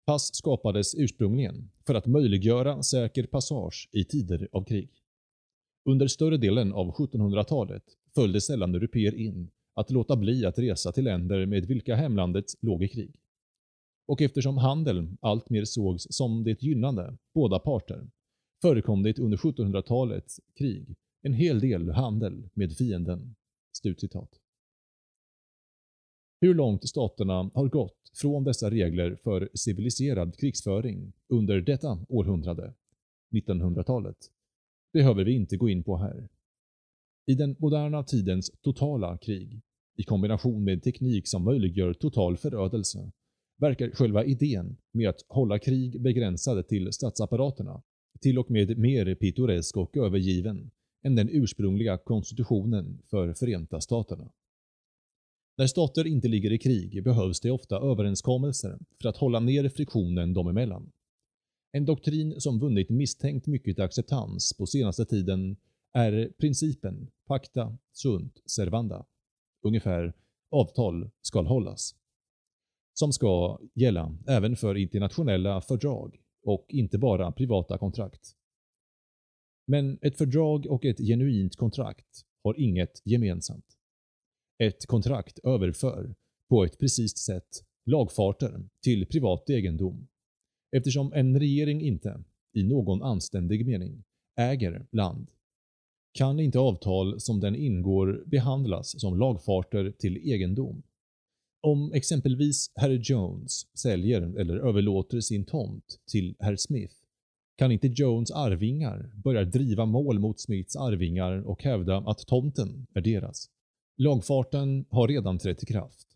Pass 0.05 0.35
skapades 0.35 0.95
ursprungligen 0.95 1.71
för 1.87 1.95
att 1.95 2.05
möjliggöra 2.05 2.83
säker 2.83 3.27
passage 3.27 3.89
i 3.91 4.05
tider 4.05 4.47
av 4.51 4.63
krig. 4.63 4.89
Under 5.85 6.07
större 6.07 6.37
delen 6.37 6.73
av 6.73 6.95
1700-talet 6.95 7.83
följde 8.15 8.41
sällan 8.41 8.75
europeer 8.75 9.15
in 9.15 9.49
att 9.73 9.91
låta 9.91 10.15
bli 10.15 10.45
att 10.45 10.59
resa 10.59 10.91
till 10.91 11.03
länder 11.03 11.45
med 11.45 11.65
vilka 11.65 11.95
hemlandet 11.95 12.45
låg 12.61 12.83
i 12.83 12.87
krig. 12.87 13.15
Och 14.07 14.21
eftersom 14.21 14.57
handeln 14.57 15.17
alltmer 15.21 15.65
sågs 15.65 16.07
som 16.09 16.43
det 16.43 16.63
gynnande 16.63 17.17
båda 17.33 17.59
parter 17.59 18.07
förekom 18.61 19.03
det 19.03 19.19
under 19.19 19.37
1700-talets 19.37 20.39
krig 20.57 20.95
en 21.21 21.33
hel 21.33 21.59
del 21.59 21.89
handel 21.89 22.49
med 22.53 22.77
fienden.” 22.77 23.35
Slutcitat. 23.71 24.29
Hur 26.41 26.53
långt 26.53 26.89
staterna 26.89 27.51
har 27.53 27.69
gått 27.69 28.11
från 28.13 28.43
dessa 28.43 28.71
regler 28.71 29.15
för 29.23 29.49
civiliserad 29.53 30.37
krigsföring 30.37 31.13
under 31.27 31.61
detta 31.61 32.05
århundrade, 32.09 32.73
1900-talet, 33.35 34.17
behöver 34.93 35.23
vi 35.23 35.31
inte 35.35 35.57
gå 35.57 35.69
in 35.69 35.83
på 35.83 35.97
här. 35.97 36.29
I 37.25 37.35
den 37.35 37.55
moderna 37.59 38.03
tidens 38.03 38.51
totala 38.61 39.17
krig, 39.17 39.61
i 39.97 40.03
kombination 40.03 40.63
med 40.63 40.83
teknik 40.83 41.27
som 41.27 41.43
möjliggör 41.43 41.93
total 41.93 42.37
förödelse, 42.37 43.11
verkar 43.57 43.89
själva 43.89 44.25
idén 44.25 44.77
med 44.91 45.09
att 45.09 45.25
hålla 45.27 45.59
krig 45.59 46.01
begränsade 46.01 46.63
till 46.63 46.93
statsapparaterna 46.93 47.83
till 48.21 48.39
och 48.39 48.51
med 48.51 48.77
mer 48.77 49.15
pittoresk 49.15 49.77
och 49.77 49.97
övergiven 49.97 50.71
än 51.03 51.15
den 51.15 51.29
ursprungliga 51.29 51.97
konstitutionen 51.97 53.01
för 53.09 53.33
Förenta 53.33 53.81
Staterna. 53.81 54.31
När 55.57 55.67
stater 55.67 56.07
inte 56.07 56.27
ligger 56.27 56.51
i 56.51 56.57
krig 56.57 57.03
behövs 57.03 57.39
det 57.39 57.51
ofta 57.51 57.77
överenskommelser 57.77 58.79
för 59.01 59.09
att 59.09 59.17
hålla 59.17 59.39
ner 59.39 59.69
friktionen 59.69 60.33
dem 60.33 60.47
emellan. 60.47 60.91
En 61.71 61.85
doktrin 61.85 62.41
som 62.41 62.59
vunnit 62.59 62.89
misstänkt 62.89 63.47
mycket 63.47 63.79
acceptans 63.79 64.53
på 64.57 64.65
senaste 64.65 65.05
tiden 65.05 65.57
är 65.93 66.31
principen 66.39 67.09
pacta 67.27 67.77
sunt 67.91 68.41
servanda, 68.45 69.05
ungefär 69.63 70.13
avtal 70.51 71.09
skall 71.21 71.45
hållas, 71.45 71.95
som 72.93 73.13
ska 73.13 73.59
gälla 73.73 74.17
även 74.27 74.55
för 74.55 74.75
internationella 74.75 75.61
fördrag 75.61 76.19
och 76.47 76.65
inte 76.69 76.97
bara 76.97 77.31
privata 77.31 77.77
kontrakt. 77.77 78.35
Men 79.67 79.99
ett 80.01 80.17
fördrag 80.17 80.65
och 80.65 80.85
ett 80.85 80.97
genuint 80.97 81.55
kontrakt 81.55 82.25
har 82.43 82.59
inget 82.59 83.01
gemensamt. 83.05 83.65
Ett 84.63 84.85
kontrakt 84.85 85.39
överför, 85.43 86.15
på 86.49 86.63
ett 86.63 86.79
precist 86.79 87.17
sätt, 87.17 87.63
lagfarter 87.85 88.69
till 88.83 89.07
privat 89.07 89.49
egendom. 89.49 90.07
Eftersom 90.77 91.13
en 91.13 91.39
regering 91.39 91.81
inte, 91.81 92.23
i 92.53 92.63
någon 92.63 93.03
anständig 93.03 93.65
mening, 93.65 94.03
äger 94.39 94.87
land, 94.91 95.31
kan 96.13 96.39
inte 96.39 96.59
avtal 96.59 97.19
som 97.19 97.39
den 97.39 97.55
ingår 97.55 98.23
behandlas 98.25 99.01
som 99.01 99.19
lagfarter 99.19 99.91
till 99.91 100.17
egendom. 100.17 100.83
Om 101.67 101.93
exempelvis 101.93 102.71
herr 102.75 102.89
Jones 102.89 103.67
säljer 103.77 104.21
eller 104.21 104.57
överlåter 104.57 105.19
sin 105.19 105.45
tomt 105.45 105.99
till 106.11 106.35
herr 106.39 106.55
Smith 106.55 106.93
kan 107.57 107.71
inte 107.71 107.87
Jones 107.87 108.31
arvingar 108.31 109.11
börja 109.23 109.45
driva 109.45 109.85
mål 109.85 110.19
mot 110.19 110.39
Smiths 110.39 110.75
arvingar 110.75 111.47
och 111.47 111.63
hävda 111.63 111.97
att 111.97 112.27
tomten 112.27 112.87
är 112.93 113.01
deras. 113.01 113.49
Lagfarten 113.97 114.85
har 114.89 115.07
redan 115.07 115.39
trätt 115.39 115.63
i 115.63 115.65
kraft. 115.65 116.07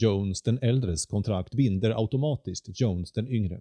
Jones 0.00 0.42
den 0.42 0.58
äldres 0.62 1.06
kontrakt 1.06 1.54
binder 1.54 2.00
automatiskt 2.00 2.80
Jones 2.80 3.12
den 3.12 3.28
yngre. 3.28 3.60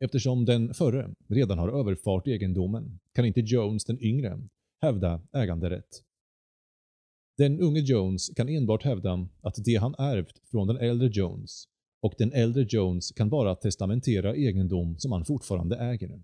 Eftersom 0.00 0.44
den 0.44 0.74
förre 0.74 1.14
redan 1.28 1.58
har 1.58 1.80
överfart 1.80 2.26
egendomen 2.26 2.98
kan 3.12 3.24
inte 3.24 3.40
Jones 3.40 3.84
den 3.84 4.02
yngre 4.02 4.40
hävda 4.82 5.22
äganderätt. 5.32 6.02
Den 7.38 7.60
unge 7.60 7.80
Jones 7.80 8.28
kan 8.36 8.48
enbart 8.48 8.82
hävda 8.82 9.28
att 9.40 9.64
det 9.64 9.74
han 9.74 9.94
ärvt 9.98 10.48
från 10.50 10.66
den 10.66 10.76
äldre 10.76 11.08
Jones 11.12 11.64
och 12.02 12.14
den 12.18 12.32
äldre 12.32 12.66
Jones 12.68 13.12
kan 13.12 13.28
bara 13.28 13.54
testamentera 13.54 14.36
egendom 14.36 14.98
som 14.98 15.12
han 15.12 15.24
fortfarande 15.24 15.76
äger. 15.76 16.22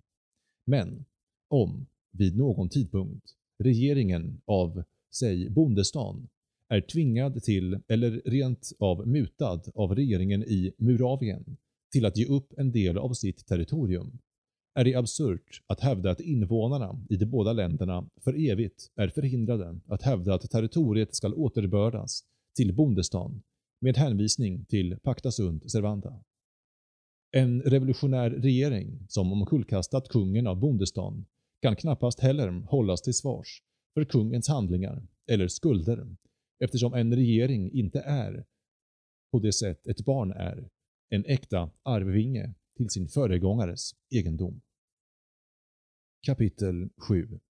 Men, 0.66 1.04
om, 1.48 1.86
vid 2.12 2.36
någon 2.36 2.68
tidpunkt, 2.68 3.24
regeringen 3.58 4.40
av, 4.44 4.82
säg 5.14 5.50
bondestan, 5.50 6.28
är 6.68 6.80
tvingad 6.80 7.42
till, 7.42 7.80
eller 7.88 8.22
rent 8.24 8.72
av 8.78 9.08
mutad 9.08 9.62
av 9.74 9.94
regeringen 9.94 10.42
i 10.44 10.72
Muravien, 10.78 11.56
till 11.92 12.06
att 12.06 12.16
ge 12.16 12.26
upp 12.26 12.52
en 12.56 12.72
del 12.72 12.98
av 12.98 13.12
sitt 13.12 13.46
territorium, 13.46 14.18
är 14.74 14.84
det 14.84 14.94
absurt 14.94 15.62
att 15.66 15.80
hävda 15.80 16.10
att 16.10 16.20
invånarna 16.20 16.98
i 17.08 17.16
de 17.16 17.26
båda 17.26 17.52
länderna 17.52 18.08
för 18.20 18.50
evigt 18.50 18.92
är 18.96 19.08
förhindrade 19.08 19.80
att 19.86 20.02
hävda 20.02 20.34
att 20.34 20.50
territoriet 20.50 21.14
skall 21.14 21.34
återbördas 21.34 22.24
till 22.56 22.74
bondestan 22.74 23.42
med 23.80 23.96
hänvisning 23.96 24.64
till 24.64 24.98
Pacta 25.02 25.30
sunt 25.30 25.70
servanda. 25.70 26.22
En 27.32 27.62
revolutionär 27.62 28.30
regering 28.30 29.06
som 29.08 29.32
omkullkastat 29.32 30.08
kungen 30.08 30.46
av 30.46 30.56
bondestan 30.60 31.26
kan 31.62 31.76
knappast 31.76 32.20
heller 32.20 32.48
hållas 32.50 33.02
till 33.02 33.14
svars 33.14 33.62
för 33.94 34.04
kungens 34.04 34.48
handlingar 34.48 35.06
eller 35.30 35.48
skulder 35.48 36.16
eftersom 36.64 36.94
en 36.94 37.14
regering 37.14 37.72
inte 37.72 38.00
är, 38.00 38.44
på 39.32 39.38
det 39.38 39.52
sätt 39.52 39.86
ett 39.86 40.04
barn 40.04 40.32
är, 40.32 40.68
en 41.10 41.24
äkta 41.24 41.70
arvvinge 41.82 42.54
till 42.80 42.90
sin 42.90 43.08
föregångares 43.08 43.94
egendom. 44.10 44.60
Kapitel 46.26 46.90
7 46.96 47.40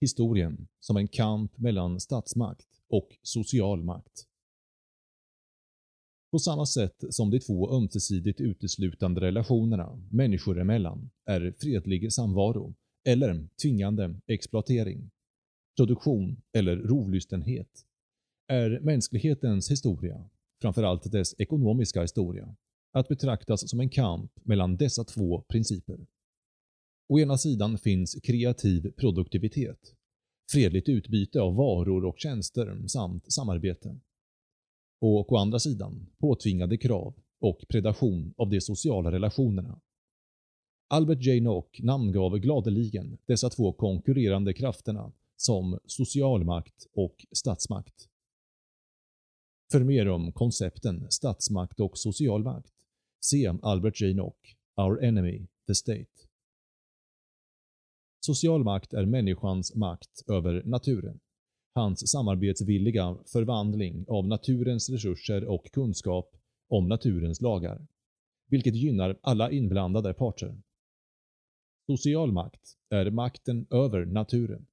Historien 0.00 0.68
som 0.80 0.96
en 0.96 1.08
kamp 1.08 1.58
mellan 1.58 2.00
statsmakt 2.00 2.66
och 2.88 3.08
social 3.22 3.82
makt. 3.82 4.26
På 6.30 6.38
samma 6.38 6.66
sätt 6.66 7.04
som 7.10 7.30
de 7.30 7.40
två 7.40 7.76
ömsesidigt 7.76 8.40
uteslutande 8.40 9.20
relationerna 9.20 10.02
människor 10.10 10.60
emellan 10.60 11.10
är 11.24 11.54
fredlig 11.58 12.12
samvaro 12.12 12.74
eller 13.04 13.48
tvingande 13.62 14.20
exploatering, 14.26 15.10
produktion 15.76 16.42
eller 16.52 16.76
rovlystenhet, 16.76 17.86
är 18.48 18.80
mänsklighetens 18.80 19.70
historia, 19.70 20.30
framförallt 20.60 21.12
dess 21.12 21.34
ekonomiska 21.38 22.02
historia, 22.02 22.56
att 22.96 23.08
betraktas 23.08 23.70
som 23.70 23.80
en 23.80 23.88
kamp 23.88 24.32
mellan 24.44 24.76
dessa 24.76 25.04
två 25.04 25.42
principer. 25.42 26.06
Å 27.08 27.18
ena 27.18 27.38
sidan 27.38 27.78
finns 27.78 28.18
kreativ 28.22 28.90
produktivitet, 28.90 29.94
fredligt 30.52 30.88
utbyte 30.88 31.40
av 31.40 31.54
varor 31.54 32.04
och 32.04 32.18
tjänster 32.18 32.88
samt 32.88 33.32
samarbete. 33.32 34.00
Och 35.00 35.32
å 35.32 35.36
andra 35.36 35.58
sidan 35.58 36.06
påtvingade 36.18 36.76
krav 36.76 37.14
och 37.40 37.64
predation 37.68 38.34
av 38.36 38.50
de 38.50 38.60
sociala 38.60 39.12
relationerna. 39.12 39.80
Albert 40.88 41.22
J. 41.22 41.40
Nock 41.40 41.80
namngav 41.82 42.38
gladeligen 42.38 43.18
dessa 43.26 43.50
två 43.50 43.72
konkurrerande 43.72 44.54
krafterna 44.54 45.12
som 45.36 45.78
socialmakt 45.86 46.86
och 46.92 47.26
statsmakt. 47.32 48.08
För 49.72 49.84
mer 49.84 50.08
om 50.08 50.32
koncepten 50.32 51.06
statsmakt 51.10 51.80
och 51.80 51.98
socialmakt, 51.98 52.75
se 53.26 53.52
Albert 53.62 54.00
J. 54.00 54.14
Nock, 54.14 54.56
Our 54.76 55.04
Enemy, 55.04 55.46
the 55.66 55.74
State. 55.74 56.06
Social 58.20 58.64
makt 58.64 58.92
är 58.92 59.06
människans 59.06 59.74
makt 59.74 60.22
över 60.28 60.62
naturen. 60.64 61.20
Hans 61.74 62.10
samarbetsvilliga 62.10 63.16
förvandling 63.32 64.04
av 64.08 64.26
naturens 64.26 64.90
resurser 64.90 65.44
och 65.44 65.70
kunskap 65.72 66.36
om 66.68 66.88
naturens 66.88 67.40
lagar, 67.40 67.86
vilket 68.48 68.74
gynnar 68.74 69.18
alla 69.22 69.50
inblandade 69.50 70.14
parter. 70.14 70.62
Social 71.86 72.32
makt 72.32 72.76
är 72.90 73.10
makten 73.10 73.66
över 73.70 74.04
naturen, 74.04 74.66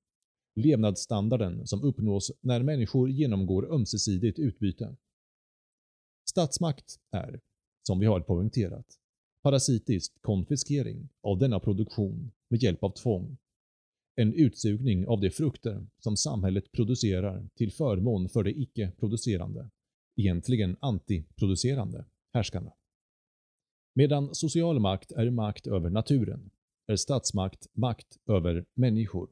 levnadsstandarden 0.56 1.68
som 1.68 1.84
uppnås 1.84 2.32
när 2.42 2.64
människor 2.64 3.10
genomgår 3.10 3.74
ömsesidigt 3.74 4.40
utbyte. 4.40 4.96
Statsmakt 6.30 7.00
är, 7.12 7.42
som 7.88 8.00
vi 8.00 8.06
har 8.06 8.22
poängterat, 8.22 8.86
parasitisk 9.44 10.22
konfiskering 10.22 11.10
av 11.22 11.38
denna 11.40 11.60
produktion 11.60 12.32
med 12.50 12.64
hjälp 12.64 12.84
av 12.84 12.90
tvång. 12.90 13.38
En 14.16 14.34
utsugning 14.34 15.08
av 15.08 15.22
de 15.22 15.30
frukter 15.30 15.88
som 16.00 16.18
samhället 16.18 16.72
producerar 16.72 17.50
till 17.56 17.72
förmån 17.72 18.30
för 18.30 18.44
de 18.44 18.52
icke-producerande, 18.52 19.70
egentligen 20.16 20.78
antiproducerande, 20.80 22.06
härskarna. 22.34 22.74
Medan 23.96 24.36
social 24.36 24.80
makt 24.80 25.12
är 25.12 25.30
makt 25.30 25.68
över 25.68 25.90
naturen, 25.90 26.52
är 26.88 26.96
statsmakt 26.96 27.68
makt 27.74 28.18
över 28.28 28.66
människor. 28.74 29.30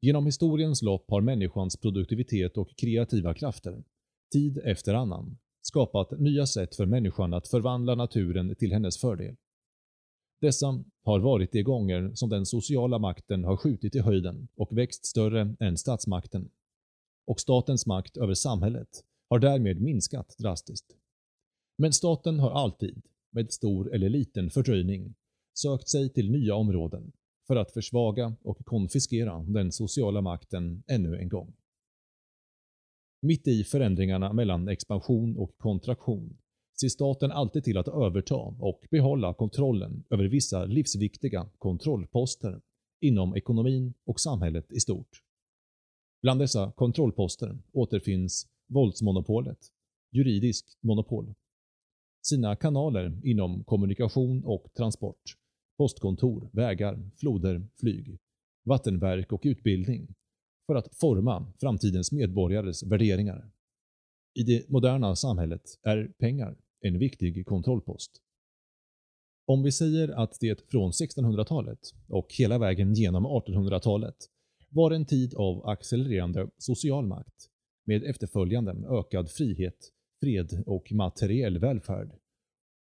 Genom 0.00 0.26
historiens 0.26 0.82
lopp 0.82 1.10
har 1.10 1.20
människans 1.20 1.76
produktivitet 1.76 2.56
och 2.56 2.76
kreativa 2.76 3.34
krafter, 3.34 3.84
tid 4.32 4.58
efter 4.64 4.94
annan, 4.94 5.38
skapat 5.68 6.10
nya 6.10 6.46
sätt 6.46 6.76
för 6.76 6.86
människan 6.86 7.34
att 7.34 7.48
förvandla 7.48 7.94
naturen 7.94 8.54
till 8.54 8.72
hennes 8.72 9.00
fördel. 9.00 9.36
Dessa 10.40 10.84
har 11.04 11.20
varit 11.20 11.52
de 11.52 11.62
gånger 11.62 12.10
som 12.14 12.28
den 12.28 12.46
sociala 12.46 12.98
makten 12.98 13.44
har 13.44 13.56
skjutit 13.56 13.94
i 13.94 14.00
höjden 14.00 14.48
och 14.56 14.78
växt 14.78 15.06
större 15.06 15.56
än 15.60 15.76
statsmakten. 15.76 16.50
Och 17.26 17.40
statens 17.40 17.86
makt 17.86 18.16
över 18.16 18.34
samhället 18.34 18.88
har 19.30 19.38
därmed 19.38 19.80
minskat 19.80 20.38
drastiskt. 20.38 20.86
Men 21.78 21.92
staten 21.92 22.38
har 22.38 22.50
alltid, 22.50 23.02
med 23.30 23.52
stor 23.52 23.94
eller 23.94 24.08
liten 24.08 24.50
fördröjning, 24.50 25.14
sökt 25.54 25.88
sig 25.88 26.12
till 26.12 26.30
nya 26.30 26.54
områden 26.54 27.12
för 27.46 27.56
att 27.56 27.72
försvaga 27.72 28.36
och 28.42 28.66
konfiskera 28.66 29.38
den 29.38 29.72
sociala 29.72 30.20
makten 30.20 30.82
ännu 30.86 31.16
en 31.16 31.28
gång. 31.28 31.57
Mitt 33.20 33.48
i 33.48 33.64
förändringarna 33.64 34.32
mellan 34.32 34.68
expansion 34.68 35.36
och 35.36 35.58
kontraktion 35.58 36.38
ser 36.80 36.88
staten 36.88 37.32
alltid 37.32 37.64
till 37.64 37.78
att 37.78 37.88
överta 37.88 38.36
och 38.58 38.80
behålla 38.90 39.34
kontrollen 39.34 40.04
över 40.10 40.24
vissa 40.24 40.64
livsviktiga 40.64 41.50
kontrollposter 41.58 42.60
inom 43.00 43.36
ekonomin 43.36 43.94
och 44.06 44.20
samhället 44.20 44.72
i 44.72 44.80
stort. 44.80 45.22
Bland 46.22 46.40
dessa 46.40 46.72
kontrollposter 46.72 47.58
återfinns 47.72 48.46
våldsmonopolet, 48.68 49.58
juridiskt 50.12 50.78
monopol, 50.80 51.34
sina 52.22 52.56
kanaler 52.56 53.20
inom 53.24 53.64
kommunikation 53.64 54.44
och 54.44 54.66
transport, 54.76 55.22
postkontor, 55.78 56.50
vägar, 56.52 57.10
floder, 57.16 57.66
flyg, 57.80 58.18
vattenverk 58.64 59.32
och 59.32 59.42
utbildning 59.44 60.14
för 60.68 60.74
att 60.74 60.94
forma 60.94 61.52
framtidens 61.60 62.12
medborgares 62.12 62.82
värderingar. 62.82 63.50
I 64.34 64.42
det 64.42 64.68
moderna 64.68 65.16
samhället 65.16 65.62
är 65.82 66.12
pengar 66.18 66.56
en 66.80 66.98
viktig 66.98 67.46
kontrollpost. 67.46 68.10
Om 69.46 69.62
vi 69.62 69.72
säger 69.72 70.08
att 70.08 70.40
det 70.40 70.70
från 70.70 70.90
1600-talet 70.90 71.78
och 72.08 72.26
hela 72.38 72.58
vägen 72.58 72.94
genom 72.94 73.26
1800-talet 73.26 74.16
var 74.68 74.90
en 74.90 75.06
tid 75.06 75.34
av 75.34 75.66
accelererande 75.66 76.50
social 76.58 77.06
makt 77.06 77.50
med 77.86 78.04
efterföljande 78.04 78.72
ökad 78.88 79.30
frihet, 79.30 79.92
fred 80.20 80.62
och 80.66 80.92
materiell 80.92 81.58
välfärd. 81.58 82.12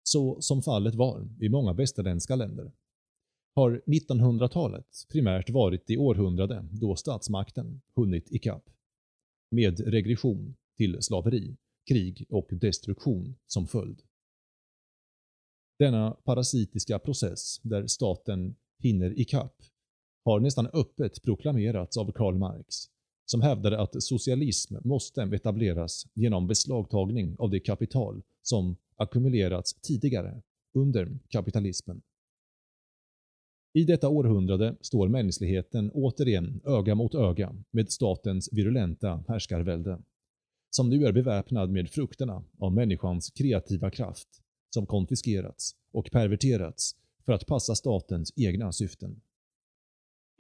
Så 0.04 0.42
som 0.42 0.62
fallet 0.62 0.96
var 0.96 1.28
i 1.40 1.50
många 1.50 1.74
västerländska 1.74 2.36
länder 2.36 2.72
har 3.56 3.82
1900-talet 3.86 4.88
primärt 5.10 5.50
varit 5.50 5.88
det 5.88 5.98
århundrade 5.98 6.66
då 6.72 6.96
statsmakten 6.96 7.82
hunnit 7.96 8.32
ikapp. 8.32 8.70
Med 9.52 9.80
regression 9.80 10.56
till 10.78 11.02
slaveri, 11.02 11.58
krig 11.88 12.26
och 12.30 12.48
destruktion 12.52 13.36
som 13.48 13.68
följd. 13.68 14.02
Denna 15.80 16.12
parasitiska 16.12 17.00
process 17.00 17.60
där 17.64 17.88
staten 17.88 18.56
hinner 18.80 19.20
ikapp 19.20 19.56
har 20.26 20.40
nästan 20.40 20.68
öppet 20.74 21.24
proklamerats 21.24 21.98
av 21.98 22.12
Karl 22.12 22.36
Marx, 22.36 22.66
som 23.26 23.42
hävdade 23.42 23.82
att 23.82 24.04
socialism 24.04 24.76
måste 24.84 25.22
etableras 25.22 26.08
genom 26.14 26.48
beslagtagning 26.48 27.36
av 27.40 27.50
det 27.50 27.60
kapital 27.60 28.22
som 28.42 28.76
ackumulerats 28.96 29.74
tidigare 29.74 30.42
under 30.74 31.20
kapitalismen. 31.30 32.02
I 33.76 33.84
detta 33.84 34.10
århundrade 34.10 34.76
står 34.82 35.08
mänskligheten 35.08 35.92
återigen 35.94 36.62
öga 36.66 36.96
mot 36.96 37.16
öga 37.16 37.56
med 37.72 37.92
statens 37.92 38.50
virulenta 38.52 39.24
härskarvälde, 39.28 40.00
som 40.70 40.90
nu 40.90 41.06
är 41.06 41.12
beväpnad 41.12 41.70
med 41.70 41.90
frukterna 41.90 42.44
av 42.60 42.74
människans 42.74 43.32
kreativa 43.32 43.92
kraft, 43.92 44.28
som 44.74 44.86
konfiskerats 44.86 45.76
och 45.92 46.12
perverterats 46.12 46.96
för 47.26 47.34
att 47.34 47.46
passa 47.46 47.76
statens 47.76 48.34
egna 48.36 48.72
syften. 48.72 49.22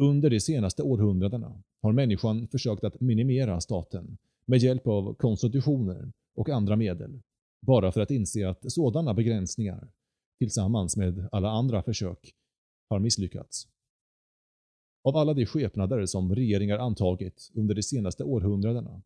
Under 0.01 0.29
de 0.29 0.39
senaste 0.39 0.83
århundradena 0.83 1.63
har 1.81 1.91
människan 1.91 2.47
försökt 2.47 2.83
att 2.83 3.01
minimera 3.01 3.61
staten 3.61 4.17
med 4.45 4.59
hjälp 4.59 4.87
av 4.87 5.13
konstitutioner 5.13 6.11
och 6.35 6.49
andra 6.49 6.75
medel, 6.75 7.21
bara 7.61 7.91
för 7.91 8.01
att 8.01 8.11
inse 8.11 8.49
att 8.49 8.71
sådana 8.71 9.13
begränsningar, 9.13 9.87
tillsammans 10.39 10.97
med 10.97 11.29
alla 11.31 11.49
andra 11.49 11.83
försök, 11.83 12.33
har 12.93 12.99
misslyckats. 12.99 13.67
Av 15.03 15.17
alla 15.17 15.33
de 15.33 15.45
skepnader 15.45 16.05
som 16.05 16.35
regeringar 16.35 16.77
antagit 16.77 17.51
under 17.55 17.75
de 17.75 17.83
senaste 17.83 18.23
århundradena, 18.23 19.01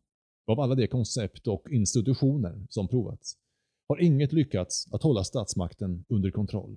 av 0.46 0.60
alla 0.60 0.74
de 0.74 0.86
koncept 0.86 1.46
och 1.46 1.70
institutioner 1.70 2.66
som 2.68 2.88
provats, 2.88 3.38
har 3.88 4.02
inget 4.02 4.32
lyckats 4.32 4.92
att 4.92 5.02
hålla 5.02 5.24
statsmakten 5.24 6.04
under 6.08 6.30
kontroll. 6.30 6.76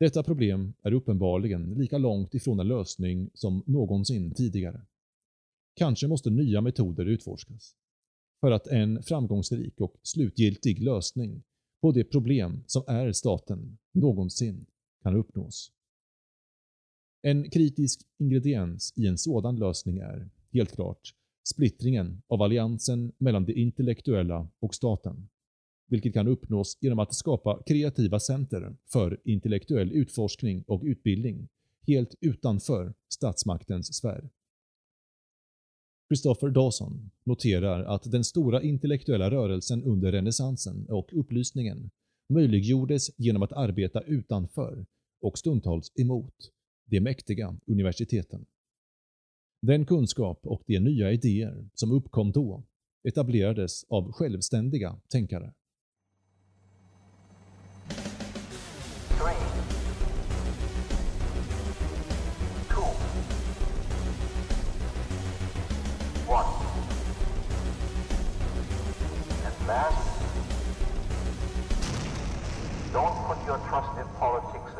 Detta 0.00 0.22
problem 0.22 0.74
är 0.82 0.92
uppenbarligen 0.92 1.74
lika 1.74 1.98
långt 1.98 2.34
ifrån 2.34 2.60
en 2.60 2.68
lösning 2.68 3.30
som 3.34 3.62
någonsin 3.66 4.34
tidigare. 4.34 4.86
Kanske 5.76 6.08
måste 6.08 6.30
nya 6.30 6.60
metoder 6.60 7.06
utforskas 7.06 7.74
för 8.40 8.50
att 8.50 8.66
en 8.66 9.02
framgångsrik 9.02 9.80
och 9.80 9.96
slutgiltig 10.02 10.82
lösning 10.82 11.42
på 11.80 11.92
det 11.92 12.04
problem 12.04 12.64
som 12.66 12.82
är 12.86 13.12
staten 13.12 13.78
någonsin 13.92 14.66
kan 15.02 15.16
uppnås. 15.16 15.73
En 17.26 17.50
kritisk 17.50 18.00
ingrediens 18.18 18.92
i 18.96 19.06
en 19.06 19.18
sådan 19.18 19.56
lösning 19.56 19.98
är, 19.98 20.30
helt 20.52 20.72
klart, 20.72 21.14
splittringen 21.54 22.22
av 22.28 22.42
alliansen 22.42 23.12
mellan 23.18 23.44
det 23.44 23.52
intellektuella 23.52 24.48
och 24.60 24.74
staten 24.74 25.28
vilket 25.88 26.14
kan 26.14 26.28
uppnås 26.28 26.78
genom 26.80 26.98
att 26.98 27.14
skapa 27.14 27.62
kreativa 27.66 28.20
center 28.20 28.76
för 28.92 29.20
intellektuell 29.24 29.92
utforskning 29.92 30.62
och 30.62 30.82
utbildning 30.84 31.48
helt 31.86 32.14
utanför 32.20 32.94
statsmaktens 33.08 33.94
sfär. 33.96 34.30
Christopher 36.08 36.48
Dawson 36.48 37.10
noterar 37.24 37.84
att 37.84 38.10
den 38.10 38.24
stora 38.24 38.62
intellektuella 38.62 39.30
rörelsen 39.30 39.84
under 39.84 40.12
renässansen 40.12 40.86
och 40.88 41.08
upplysningen 41.12 41.90
möjliggjordes 42.28 43.18
genom 43.18 43.42
att 43.42 43.52
arbeta 43.52 44.00
utanför 44.00 44.86
och 45.20 45.38
stundtals 45.38 45.92
emot 46.00 46.34
de 46.84 47.00
mäktiga 47.00 47.56
universiteten. 47.66 48.46
Den 49.62 49.86
kunskap 49.86 50.46
och 50.46 50.62
de 50.66 50.80
nya 50.80 51.12
idéer 51.12 51.68
som 51.74 51.92
uppkom 51.92 52.32
då 52.32 52.64
etablerades 53.08 53.84
av 53.84 54.12
självständiga 54.12 55.00
tänkare. 55.08 55.52
Last, 69.66 70.20
don't 72.92 73.16
put 73.26 73.46
your 73.46 73.58
trust 73.70 73.98
in 73.98 74.06
politics 74.18 74.73